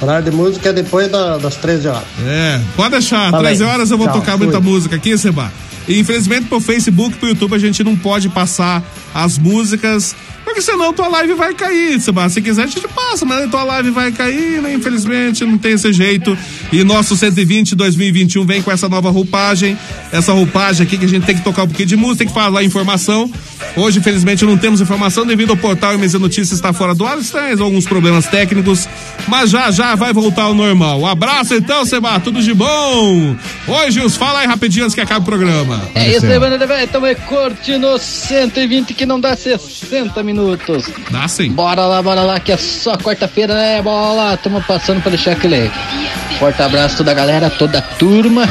Horário 0.01 0.31
de 0.31 0.37
música 0.37 0.69
é 0.69 0.73
depois 0.73 1.11
da- 1.11 1.37
das 1.39 1.57
13 1.57 1.89
horas. 1.89 2.03
É, 2.27 2.61
pode 2.77 2.91
deixar. 2.93 3.31
Fala 3.31 3.43
13 3.45 3.65
aí. 3.65 3.71
horas 3.71 3.91
eu 3.91 3.99
vou 3.99 4.07
Tchau, 4.07 4.17
tocar 4.21 4.33
fui. 4.37 4.47
muita 4.47 4.61
música 4.61 4.97
aqui, 4.97 5.17
Seba. 5.19 5.51
E 5.89 5.99
infelizmente 5.99 6.47
pro 6.47 6.61
Facebook, 6.61 7.17
pro 7.19 7.29
YouTube, 7.29 7.55
a 7.55 7.59
gente 7.59 7.83
não 7.85 7.97
pode 7.97 8.29
passar 8.29 8.83
as 9.15 9.37
músicas. 9.39 10.15
Porque 10.55 10.71
senão 10.71 10.93
tua 10.93 11.09
live 11.09 11.35
vai 11.35 11.53
cair, 11.53 12.01
Seba. 12.01 12.29
Se 12.29 12.41
quiser, 12.41 12.63
a 12.63 12.67
gente 12.69 12.87
passa, 12.87 13.25
mas 13.25 13.51
tua 13.51 13.65
live 13.65 13.91
vai 13.91 14.13
cair, 14.13 14.63
né? 14.63 14.73
Infelizmente, 14.73 15.45
não 15.45 15.59
tem 15.59 15.73
esse 15.73 15.93
jeito. 15.93 16.39
E 16.73 16.85
nosso 16.85 17.17
120 17.17 17.75
2021 17.75 18.47
vem 18.47 18.63
com 18.63 18.71
essa 18.71 18.89
nova 18.89 19.11
roupagem. 19.11 19.77
Essa 20.13 20.33
roupagem 20.33 20.87
aqui 20.87 20.97
que 20.97 21.07
a 21.07 21.09
gente 21.09 21.27
tem 21.27 21.35
que 21.35 21.43
tocar 21.43 21.65
um 21.65 21.67
pouquinho 21.67 21.89
de 21.89 21.97
música, 21.97 22.19
tem 22.19 22.29
que 22.29 22.35
falar 22.35 22.63
informação. 22.63 23.29
Hoje, 23.75 23.99
infelizmente, 23.99 24.45
não 24.45 24.57
temos 24.57 24.81
informação 24.81 25.27
devido 25.27 25.51
ao 25.51 25.57
portal 25.57 25.99
MZ 25.99 26.15
Notícias 26.21 26.53
estar 26.53 26.73
fora 26.73 26.95
do 26.95 27.05
ar. 27.05 27.19
Estamos 27.19 27.61
alguns 27.61 27.85
problemas 27.85 28.27
técnicos, 28.27 28.89
mas 29.27 29.51
já 29.51 29.73
já 29.73 29.97
vai 29.97 30.13
voltar 30.13 30.45
ao 30.45 30.55
normal. 30.55 31.01
Um 31.01 31.07
abraço 31.07 31.55
então, 31.55 31.85
Seba. 31.85 32.21
Tudo 32.21 32.41
de 32.41 32.55
bom. 32.55 33.35
Oi, 33.67 33.91
Gils, 33.91 34.15
fala 34.15 34.39
aí 34.39 34.47
rapidinho 34.47 34.85
antes 34.85 34.95
que 34.95 35.01
acabe 35.01 35.23
o 35.23 35.25
programa. 35.25 35.83
É 35.97 36.11
isso 36.11 36.25
aí, 36.27 36.35
aí 36.35 37.15
curtindo 37.27 37.99
120 37.99 38.95
que 38.95 39.05
não 39.05 39.19
dá 39.19 39.37
60 39.37 40.23
minutos. 40.23 40.44
Dá 41.11 41.27
sim. 41.29 41.51
Bora 41.51 41.87
lá, 41.87 42.03
bora 42.03 42.23
lá, 42.23 42.39
que 42.41 42.53
é 42.53 42.57
só 42.57 42.97
quarta-feira, 42.97 43.55
né? 43.55 43.83
Bola. 43.83 44.37
Tamo 44.37 44.63
passando 44.63 45.01
pra 45.01 45.11
deixar 45.11 45.33
aquele 45.33 45.71
forte 46.39 46.63
abraço 46.63 46.99
toda 46.99 47.11
a 47.11 47.15
galera, 47.15 47.51
toda 47.51 47.79
a 47.79 47.83
turma. 47.83 48.49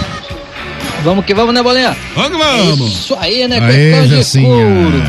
Vamos 1.03 1.25
que 1.25 1.33
vamos, 1.33 1.53
né, 1.53 1.61
bolinha? 1.61 1.95
Vamos 2.15 2.31
que 2.31 2.37
vamos. 2.37 2.93
Isso 2.93 3.17
aí, 3.19 3.47
né? 3.47 3.59
Aê, 3.59 4.07
Jacinha. 4.07 4.47
couro. 4.47 5.03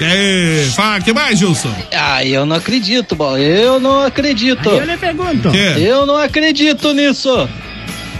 E 0.00 0.04
aí, 0.04 0.70
fala, 0.76 1.00
que 1.00 1.12
mais, 1.12 1.38
Gilson? 1.38 1.74
Ah, 1.92 2.24
eu 2.24 2.46
não 2.46 2.56
acredito, 2.56 3.16
bola. 3.16 3.40
Eu 3.40 3.80
não 3.80 4.02
acredito. 4.02 4.70
Aí 4.70 4.78
eu 4.78 4.84
lhe 4.84 4.96
pergunto. 4.96 5.50
Quê? 5.50 5.74
Eu 5.76 6.06
não 6.06 6.16
acredito 6.16 6.92
nisso. 6.92 7.48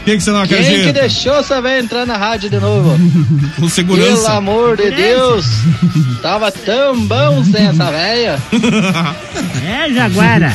Quem 0.08 0.16
que 0.16 0.24
você 0.24 0.30
não 0.30 0.46
Quem 0.46 0.58
acredita? 0.58 0.84
que 0.86 1.00
deixou 1.00 1.36
essa 1.36 1.60
velha 1.60 1.80
entrar 1.80 2.06
na 2.06 2.16
rádio 2.16 2.48
de 2.48 2.58
novo? 2.58 2.98
Com 3.60 3.68
segurança. 3.68 4.22
Pelo 4.22 4.26
amor 4.26 4.74
de 4.74 4.90
Deus! 4.90 5.44
Tava 6.22 6.50
tão 6.50 6.98
bom 7.06 7.44
sem 7.44 7.66
essa 7.66 7.90
velha. 7.90 8.38
É, 9.62 9.92
Jaguara. 9.92 10.50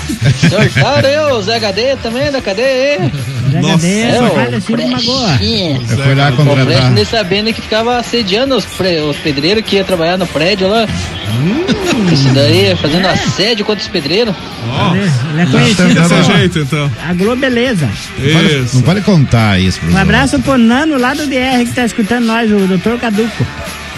Sortaram 0.50 1.08
eu, 1.08 1.36
o 1.36 1.42
Zé 1.44 1.58
HD 1.58 1.96
também 1.98 2.32
da 2.32 2.42
cadeia, 2.42 3.04
hein? 3.04 3.12
É, 3.58 4.22
o 4.22 4.30
faz 4.34 4.54
assim 4.54 4.76
de 4.76 4.86
magoa. 4.86 5.30
Eu 5.90 5.98
fui 5.98 6.16
lá 6.16 6.30
O 6.30 6.36
contratar. 6.36 6.92
nem 6.92 7.06
sabendo 7.06 7.54
que 7.54 7.62
ficava 7.62 7.98
assediando 7.98 8.56
os, 8.56 8.66
pre- 8.66 9.00
os 9.02 9.18
pedreiros 9.18 9.64
que 9.66 9.76
ia 9.78 9.84
trabalhar 9.84 10.18
no 10.18 10.26
prédio 10.28 10.68
lá. 10.68 10.88
Isso 12.12 12.30
daí, 12.34 12.76
fazendo 12.76 13.08
assédio 13.08 13.66
contra 13.66 13.82
os 13.82 13.88
pedreiros. 13.90 14.36
Ele 15.32 15.42
é 15.42 15.46
conhecido 15.46 16.10
como 16.10 16.24
jeito, 16.24 16.60
então. 16.60 16.92
a 17.10 17.14
Globeleza. 17.14 17.90
Vale- 18.18 18.66
Não 18.74 18.82
vale 18.82 19.02
contar 19.02 19.60
isso 19.60 19.80
Um 19.90 19.98
abraço 19.98 20.40
pro 20.40 20.58
Nano 20.58 20.98
lá 20.98 21.14
do 21.14 21.26
DR 21.28 21.64
que 21.66 21.74
tá 21.74 21.86
escutando 21.86 22.26
nós, 22.26 22.52
o 22.52 22.68
Dr. 22.68 23.00
Caduco. 23.00 23.46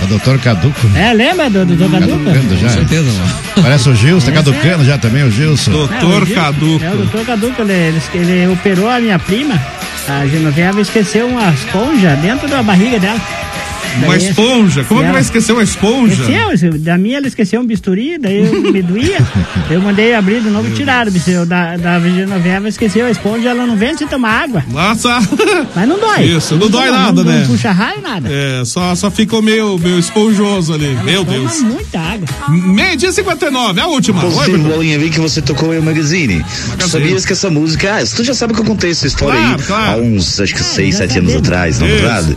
O 0.05 0.07
doutor 0.07 0.39
Caduco. 0.39 0.87
É, 0.95 1.13
lembra 1.13 1.49
do 1.49 1.65
Dr. 1.65 1.91
Caduco? 1.91 2.23
Caducando 2.23 2.57
já. 2.57 2.67
Com 2.67 2.73
certeza, 2.73 3.11
mano. 3.11 3.31
Parece 3.61 3.89
o 3.89 3.95
Gilson, 3.95 4.25
tá 4.27 4.31
É, 4.31 4.35
caducando 4.35 4.85
já 4.85 4.97
também, 4.97 5.23
o 5.23 5.31
Gilson. 5.31 5.71
É, 5.71 5.75
o 6.05 6.25
Gil- 6.25 6.35
É, 6.83 6.91
o 6.93 7.05
Dr. 7.05 7.25
Caduco, 7.25 7.61
ele, 7.61 7.73
ele, 7.73 8.31
ele 8.31 8.47
operou 8.47 8.89
a 8.89 8.99
minha 8.99 9.17
prima, 9.19 9.59
a 10.07 10.25
Genoveva, 10.27 10.79
esqueceu 10.81 11.27
uma 11.27 11.49
esponja 11.51 12.15
dentro 12.17 12.47
da 12.47 12.61
barriga 12.61 12.99
dela. 12.99 13.19
Uma 13.97 14.07
Daí- 14.17 14.27
esponja? 14.29 14.83
Como 14.83 14.99
é 14.99 15.03
que 15.03 15.07
ela- 15.07 15.13
vai 15.13 15.21
esquecer 15.21 15.51
uma 15.53 15.63
esponja? 15.63 16.23
Esqueceu, 16.23 16.79
da 16.79 16.97
minha 16.97 17.17
ela 17.17 17.27
esqueceu 17.27 17.61
um 17.61 17.65
bisturi, 17.65 18.17
daí 18.17 18.45
eu 18.45 18.71
me 18.71 18.81
doía. 18.81 19.17
eu 19.69 19.81
mandei 19.81 20.13
abrir 20.13 20.41
de 20.41 20.49
novo 20.49 20.67
e 20.67 20.71
tiraram 20.71 21.09
o 21.09 21.13
bisturi. 21.13 21.45
Da, 21.45 21.77
da 21.77 21.99
Genoveva 21.99 22.67
esqueceu 22.67 23.05
a 23.05 23.11
esponja, 23.11 23.49
ela 23.49 23.65
não 23.65 23.75
vem 23.75 23.97
sem 23.97 24.07
tomar 24.07 24.43
água. 24.43 24.63
Nossa. 24.71 25.19
Mas 25.75 25.87
não 25.87 25.99
dói. 25.99 26.23
Isso, 26.25 26.55
não 26.55 26.69
dói 26.69 26.87
toma- 26.87 26.97
nada, 26.99 27.23
não, 27.23 27.31
né? 27.31 27.39
Não 27.41 27.47
puxa 27.47 27.71
raio, 27.71 28.01
nada. 28.01 28.29
É, 28.31 28.63
só, 28.65 28.93
só 28.95 29.09
ficou 29.11 29.41
meio, 29.41 29.77
meio 29.77 29.97
esponjoso 29.99 30.73
ali. 30.73 30.95
Meu 31.03 31.23
Toma 31.25 31.37
Deus. 31.39 31.61
muita 31.61 31.99
água. 31.99 32.27
Meio 32.49 32.95
dia 32.97 33.11
59, 33.11 33.79
a 33.81 33.87
última. 33.87 34.21
Positivo, 34.21 34.69
bolinha, 34.69 34.97
vi 34.99 35.09
que 35.09 35.19
você 35.19 35.41
tocou 35.41 35.71
aí 35.71 35.79
o 35.79 35.83
Magazine. 35.83 36.43
Tu 36.77 36.89
sabias 36.89 37.25
que 37.25 37.33
essa 37.33 37.49
música. 37.49 37.97
Ah, 37.99 38.03
tu 38.15 38.23
já 38.23 38.33
sabe 38.33 38.53
que 38.53 38.59
eu 38.61 38.65
contei 38.65 38.91
essa 38.91 39.07
história 39.07 39.39
Claro, 39.39 39.55
aí 39.59 39.65
claro. 39.67 39.91
há 39.91 40.03
uns, 40.03 40.39
acho 40.39 40.53
que 40.53 40.63
seis, 40.63 40.93
já 40.93 40.99
sete 40.99 41.19
anos 41.19 41.35
atrás, 41.35 41.79
na 41.79 41.87
Isso. 41.87 41.95
verdade. 41.97 42.35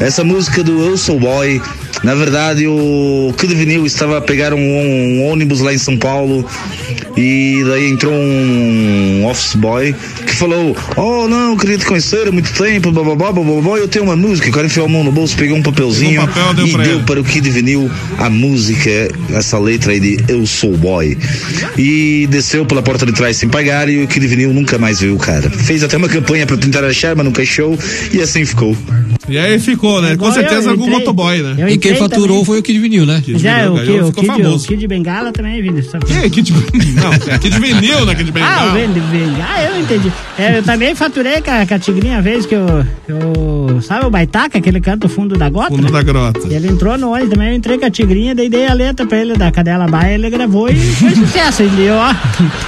Essa 0.00 0.24
música 0.24 0.64
do 0.64 0.82
Eu 0.82 0.96
Sou 0.96 1.20
Boy, 1.20 1.60
na 2.02 2.14
verdade, 2.14 2.66
o 2.66 3.34
Kid 3.36 3.54
Vinil 3.54 3.84
estava 3.84 4.16
a 4.16 4.20
pegar 4.22 4.54
um, 4.54 4.58
um 4.58 5.26
ônibus 5.26 5.60
lá 5.60 5.74
em 5.74 5.78
São 5.78 5.98
Paulo 5.98 6.42
e 7.18 7.62
daí 7.66 7.90
entrou 7.90 8.14
um 8.14 9.26
office 9.26 9.54
boy 9.56 9.94
falou: 10.40 10.74
Oh, 10.96 11.28
não, 11.28 11.56
queria 11.56 11.76
te 11.76 11.84
conhecer 11.84 12.26
há 12.26 12.32
muito 12.32 12.52
tempo, 12.52 12.90
bababá, 12.90 13.30
bababá. 13.30 13.76
Eu 13.76 13.86
tenho 13.86 14.06
uma 14.06 14.16
música. 14.16 14.48
O 14.48 14.52
cara 14.52 14.66
enfiou 14.66 14.86
a 14.86 14.88
mão 14.88 15.04
no 15.04 15.12
bolso, 15.12 15.36
pegou 15.36 15.56
um 15.56 15.62
papelzinho 15.62 16.20
Pegou 16.20 16.24
um 16.24 16.28
papel, 16.28 16.54
deu 16.54 16.66
e 16.66 16.72
pra 16.72 16.84
deu 16.84 16.94
ele. 16.96 17.02
para 17.04 17.20
o 17.20 17.24
Kid 17.24 17.50
Vinil 17.50 17.90
a 18.18 18.30
música, 18.30 18.90
essa 19.34 19.58
letra 19.58 19.92
aí 19.92 20.00
de 20.00 20.18
Eu 20.28 20.46
Sou 20.46 20.76
Boy. 20.76 21.16
E 21.76 22.26
desceu 22.30 22.64
pela 22.64 22.82
porta 22.82 23.04
de 23.04 23.12
trás 23.12 23.36
sem 23.36 23.48
pagar 23.48 23.88
e 23.88 24.02
o 24.02 24.08
Kid 24.08 24.26
Vinil 24.26 24.52
nunca 24.52 24.78
mais 24.78 25.00
viu 25.00 25.14
o 25.14 25.18
cara. 25.18 25.50
Fez 25.50 25.82
até 25.82 25.96
uma 25.96 26.08
campanha 26.08 26.46
para 26.46 26.56
tentar 26.56 26.84
achar, 26.84 27.14
mas 27.14 27.24
nunca 27.24 27.42
achou 27.42 27.78
e 28.12 28.20
assim 28.20 28.44
ficou. 28.44 28.76
E 29.28 29.38
aí 29.38 29.58
ficou, 29.60 30.00
né? 30.00 30.16
Com 30.16 30.32
certeza 30.32 30.70
algum 30.70 30.88
motoboy, 30.88 31.42
né? 31.42 31.72
E 31.72 31.78
quem 31.78 31.94
faturou 31.94 32.28
também. 32.28 32.44
foi 32.44 32.58
o 32.58 32.62
Kid 32.62 32.78
Vinil, 32.78 33.06
né? 33.06 33.22
Mas 33.28 33.44
é, 33.44 33.68
o, 33.68 33.74
Vinil 33.76 33.84
que, 33.84 34.00
o, 34.00 34.06
ficou 34.06 34.12
Kid, 34.24 34.30
o 34.30 34.36
famoso. 34.44 34.68
Kid 34.68 34.86
Bengala 34.88 35.32
também, 35.32 35.62
Vini. 35.62 35.82
Sabe? 35.82 36.06
Que 36.06 36.30
Kid 36.30 36.52
Não, 36.52 37.12
é 37.32 37.38
Kid 37.38 37.58
Vinil, 37.60 38.06
né? 38.06 38.14
Kid 38.14 38.30
Ah, 38.30 38.30
o 38.30 38.32
Bengala. 38.32 38.72
Vini 38.72 39.00
Bengala. 39.00 39.46
Ah, 39.48 39.62
eu 39.64 39.80
entendi. 39.80 40.12
É, 40.40 40.56
eu 40.56 40.62
também 40.62 40.94
faturei 40.94 41.42
com 41.42 41.50
a, 41.50 41.66
com 41.66 41.74
a 41.74 41.78
Tigrinha 41.78 42.16
a 42.16 42.20
vez 42.22 42.46
que 42.46 42.54
eu, 42.54 42.66
eu. 43.06 43.82
Sabe 43.82 44.06
o 44.06 44.10
Baitaca, 44.10 44.56
aquele 44.56 44.80
canto 44.80 45.06
fundo 45.06 45.36
da 45.36 45.50
gota? 45.50 45.68
Fundo 45.68 45.82
né? 45.82 45.90
da 45.90 46.02
grota. 46.02 46.40
E 46.48 46.54
ele 46.54 46.68
entrou 46.68 46.96
no 46.96 47.12
ônibus 47.12 47.34
também, 47.34 47.50
eu 47.50 47.54
entrei 47.56 47.78
com 47.78 47.84
a 47.84 47.90
Tigrinha, 47.90 48.34
daí 48.34 48.48
dei 48.48 48.66
a 48.66 48.72
letra 48.72 49.04
pra 49.04 49.18
ele 49.18 49.34
da 49.34 49.52
Cadela 49.52 49.86
Baia, 49.86 50.14
ele 50.14 50.30
gravou 50.30 50.70
e 50.70 50.76
foi 50.76 51.10
sucesso. 51.14 51.62
Ele, 51.62 51.90
ó. 51.90 52.14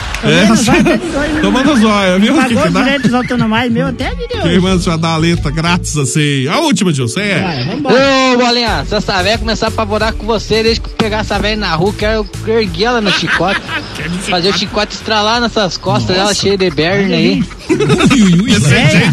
É, 0.25 1.41
tomando 1.41 1.77
zóia, 1.77 2.17
viu? 2.17 2.35
Que 2.35 2.41
Pagou 2.41 2.63
que 2.63 2.69
os 2.69 2.75
direitos 2.75 3.13
autonomais 3.13 3.73
meu 3.73 3.89
até 3.89 4.11
de 4.11 4.29
Quem 4.29 4.43
Deus. 4.43 4.63
manda 4.63 4.81
já 4.81 4.97
dar 4.97 5.15
a 5.15 5.17
letra 5.17 5.51
grátis 5.51 5.97
assim? 5.97 6.47
A 6.47 6.61
última, 6.61 6.93
Gilson, 6.93 7.19
é. 7.19 7.75
Ô, 7.75 8.39
Bolinha, 8.39 8.85
se 8.85 8.95
essa 8.95 9.21
velha 9.21 9.39
começar 9.39 9.67
a 9.67 9.69
apavorar 9.71 10.13
com 10.13 10.25
você, 10.25 10.63
desde 10.63 10.81
que 10.81 10.89
eu 10.89 10.95
pegar 10.95 11.19
essa 11.19 11.41
velha 11.41 11.57
na 11.57 11.75
rua, 11.75 11.93
quero 11.93 12.25
erguer 12.47 12.85
ela 12.85 13.01
no 13.01 13.11
chicote. 13.11 13.61
fazer 14.31 14.51
o 14.51 14.57
chicote 14.57 14.95
estralar 14.95 15.41
nessas 15.41 15.77
costas 15.77 16.17
dela, 16.17 16.33
cheia 16.33 16.57
de 16.57 16.71
berna 16.71 17.17
aí. 17.17 17.43
Venha, 17.69 19.13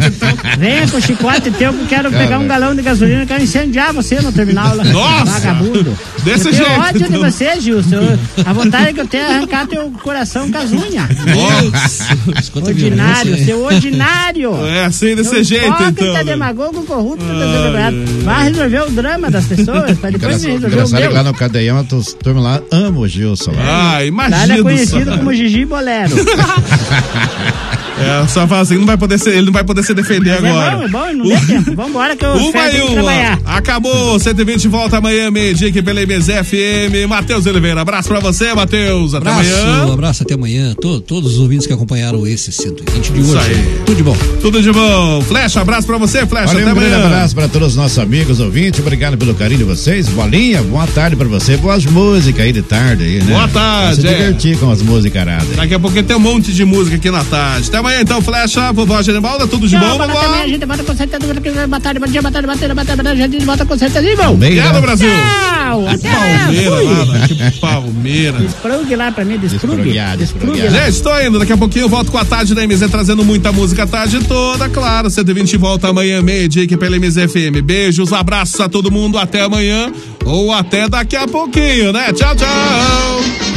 venha 0.58 0.88
com 0.88 0.98
o 0.98 1.02
chicote 1.02 1.52
teu 1.52 1.74
que 1.74 1.80
eu 1.82 1.88
quero 1.88 2.12
pegar 2.12 2.40
um 2.40 2.48
galão 2.48 2.76
de 2.76 2.82
gasolina, 2.82 3.26
quero 3.26 3.44
incendiar 3.44 3.94
você 3.94 4.20
no 4.22 4.32
terminal 4.32 4.76
lá. 4.76 4.84
Nossa! 4.84 5.26
Vagabundo. 5.40 5.98
Desse 6.24 6.48
eu 6.48 6.52
tenho 6.54 6.66
jeito, 6.66 6.80
ódio 6.82 7.00
de 7.00 7.06
então. 7.06 7.20
você, 7.32 7.60
Gilson. 7.62 7.96
Eu- 7.96 8.20
A 8.46 8.54
vontade 8.54 8.94
que 8.94 9.00
eu 9.02 9.08
tenho 9.08 9.24
é 9.24 9.36
arrancar 9.36 9.68
teu 9.68 9.92
coração 10.04 10.52
com 10.52 10.58
as 10.58 10.72
unhas. 10.72 11.08
Nossa! 11.26 12.18
Ordinário, 12.62 13.46
seu 13.46 13.64
ordinário. 13.64 14.66
É 14.68 14.86
assim, 14.86 15.16
desse 15.16 15.30
Seu 15.30 15.44
jeito, 15.44 15.84
então. 15.90 16.14
né? 16.14 16.24
demagogo, 16.24 16.84
corrupto, 16.84 17.24
desempregado. 17.26 17.98
Vai 18.24 18.44
resolver 18.50 18.80
o 18.82 18.90
drama 18.92 19.30
das 19.32 19.46
pessoas, 19.46 19.98
pra 19.98 20.10
depois 20.10 20.44
me 20.44 20.52
resolver 20.52 20.82
o 20.84 20.86
que 20.88 20.94
lá 21.08 21.24
meu. 21.24 21.24
no 21.24 21.34
Cadeião, 21.34 21.86
os 21.94 22.14
turma 22.14 22.42
lá 22.42 22.62
ama 22.72 23.00
o 23.00 23.08
Gilson. 23.08 23.52
lá. 23.52 23.62
Ah, 23.62 23.92
Lá 23.94 24.00
ele 24.02 24.08
imagina. 24.10 24.54
é 24.56 24.62
conhecido 24.62 25.18
como 25.18 25.34
Gigi 25.34 25.66
Bolero. 25.66 26.16
É, 28.00 28.28
só 28.28 28.48
fala 28.48 28.62
assim, 28.62 28.78
não 28.78 28.86
vai 28.86 28.98
poder 28.98 29.18
ser, 29.20 29.32
ele 29.32 29.46
não 29.48 29.54
vai 29.54 29.64
poder 29.64 29.84
se 29.84 29.94
defender 29.94 30.42
Mas 30.42 30.44
é 30.44 30.50
agora. 30.50 30.78
bom, 30.78 30.84
é 30.84 30.88
bom, 30.88 31.14
não 31.18 31.28
deu 31.28 31.46
tempo. 31.48 31.76
Vambora 31.76 32.16
que 32.16 32.26
eu 32.26 32.32
Uma 32.34 32.70
e 32.72 32.82
uma. 32.82 33.40
Acabou. 33.46 34.20
120 34.20 34.68
volta 34.68 34.98
amanhã, 34.98 35.30
meio-dia 35.32 35.70
aqui 35.70 35.82
pela 35.82 36.02
MZ 36.02 36.28
FM. 36.46 37.08
Matheus 37.08 37.46
Oliveira, 37.46 37.82
abraço 37.82 38.08
pra 38.10 38.20
você, 38.20 38.54
Matheus. 38.54 39.14
Até 39.14 39.30
Abraço, 39.30 39.56
amanhã. 39.56 39.94
abraço 39.94 40.24
até 40.24 40.34
amanhã. 40.36 40.74
To- 40.82 41.02
todos 41.02 41.34
os 41.34 41.40
ouvintes 41.40 41.68
que 41.68 41.74
acompanharam 41.74 42.26
esse 42.28 42.52
120 42.52 43.12
de 43.12 43.20
Isso 43.22 43.38
hoje. 43.38 43.52
aí. 43.52 43.80
Tudo 43.86 43.96
de 43.98 44.04
bom. 44.04 44.18
Tudo 44.42 44.62
de 44.62 44.72
bom. 44.72 45.22
Flecha, 45.22 45.62
abraço 45.62 45.88
pra 45.88 45.98
você, 45.98 46.26
Flecha. 46.26 46.54
Olha, 46.54 46.62
Até 46.64 46.72
um 46.72 46.76
grande 46.76 46.94
amanhã. 46.94 47.08
abraço 47.08 47.36
para 47.36 47.48
todos 47.48 47.70
os 47.70 47.76
nossos 47.76 48.00
amigos 48.00 48.40
ouvintes. 48.40 48.80
Obrigado 48.80 49.18
pelo 49.18 49.34
carinho 49.34 49.60
de 49.60 49.64
vocês. 49.66 50.08
Bolinha, 50.10 50.62
boa 50.64 50.88
tarde 50.88 51.16
para 51.16 51.28
você. 51.28 51.58
Boas 51.58 51.86
músicas 51.86 52.46
aí 52.46 52.52
de 52.52 52.62
tarde 52.62 53.04
aí, 53.04 53.24
né? 53.24 53.34
Boa 53.34 53.48
tarde, 53.48 54.02
Pra 54.02 54.10
Se 54.10 54.16
é. 54.16 54.18
divertir 54.20 54.58
com 54.58 54.72
as 54.72 54.82
musicaradas. 54.82 55.56
Daqui 55.56 55.74
a 55.74 55.80
pouquinho 55.80 56.04
tem 56.04 56.16
um 56.16 56.20
monte 56.20 56.54
de 56.54 56.64
música 56.66 56.96
aqui 56.96 57.10
na 57.12 57.24
tarde. 57.24 57.68
Até 57.70 57.78
amanhã, 57.78 57.89
então, 58.02 58.22
Flecha. 58.22 58.72
Vovó 58.72 59.02
Genibalda, 59.02 59.48
tudo 59.48 59.68
de 59.68 59.78
bom, 59.78 59.98
boa 59.98 60.08
vovó? 60.08 60.34
a 60.36 60.48
gente 60.48 60.66
volta 60.66 60.84
com 60.84 60.96
certeza. 60.96 61.68
Boa 61.68 61.80
tarde, 61.80 62.00
bom 62.00 62.08
dia, 62.08 62.22
boa 62.22 62.32
tarde, 62.32 62.48
boa 62.48 62.58
tarde, 62.58 62.76
boa 62.76 62.86
tarde. 62.86 63.10
A 63.10 63.28
gente 63.28 63.46
volta 63.46 63.66
com 63.66 63.78
certeza. 63.78 64.08
Irmão. 64.08 64.34
Obrigado, 64.34 64.82
Brasil. 64.82 65.10
Tchau. 65.10 65.88
Até 65.88 66.10
Palmeira, 66.10 66.72
amanhã. 66.72 67.06
nada. 67.06 67.28
Que 67.28 67.60
Palmeira. 67.60 68.38
Desprugue 68.40 68.96
lá 68.96 69.12
pra 69.12 69.26
mim, 69.26 69.38
desprugue. 69.38 69.94
Lá. 69.94 70.16
Gente, 70.16 70.90
estou 70.90 71.22
indo. 71.22 71.40
Daqui 71.40 71.54
a 71.54 71.58
pouquinho 71.58 71.86
eu 71.86 71.90
volto 71.90 72.12
com 72.12 72.18
a 72.18 72.26
tarde 72.26 72.56
da 72.56 72.66
MZ 72.66 72.90
trazendo 72.90 73.24
muita 73.24 73.52
música 73.52 73.84
a 73.84 73.88
tarde 73.88 74.20
toda, 74.26 74.70
claro. 74.70 75.10
120 75.10 75.58
volta 75.58 75.90
amanhã, 75.90 76.22
meio-dia 76.22 76.64
aqui 76.64 76.76
pela 76.78 76.98
MZ 76.98 77.32
FM. 77.32 77.62
Beijos, 77.64 78.12
abraços 78.14 78.60
a 78.60 78.70
todo 78.70 78.92
mundo. 78.92 79.18
Até 79.18 79.42
amanhã 79.42 79.92
ou 80.26 80.52
até 80.54 80.88
daqui 80.88 81.16
a 81.16 81.28
pouquinho, 81.28 81.92
né? 81.92 82.14
Tchau, 82.14 82.36
tchau! 82.36 82.48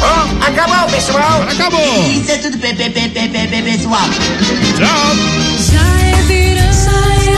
Oh, 0.01 0.45
acabou, 0.45 0.89
pessoal! 0.91 1.43
Acabou! 1.51 2.11
Isso 2.11 2.31
é 2.31 2.39
tudo, 2.39 2.59
pessoal! 3.63 4.09
Tchau! 4.77 5.17
Já 5.71 6.09
é 6.09 6.13
já 7.25 7.31
é 7.31 7.33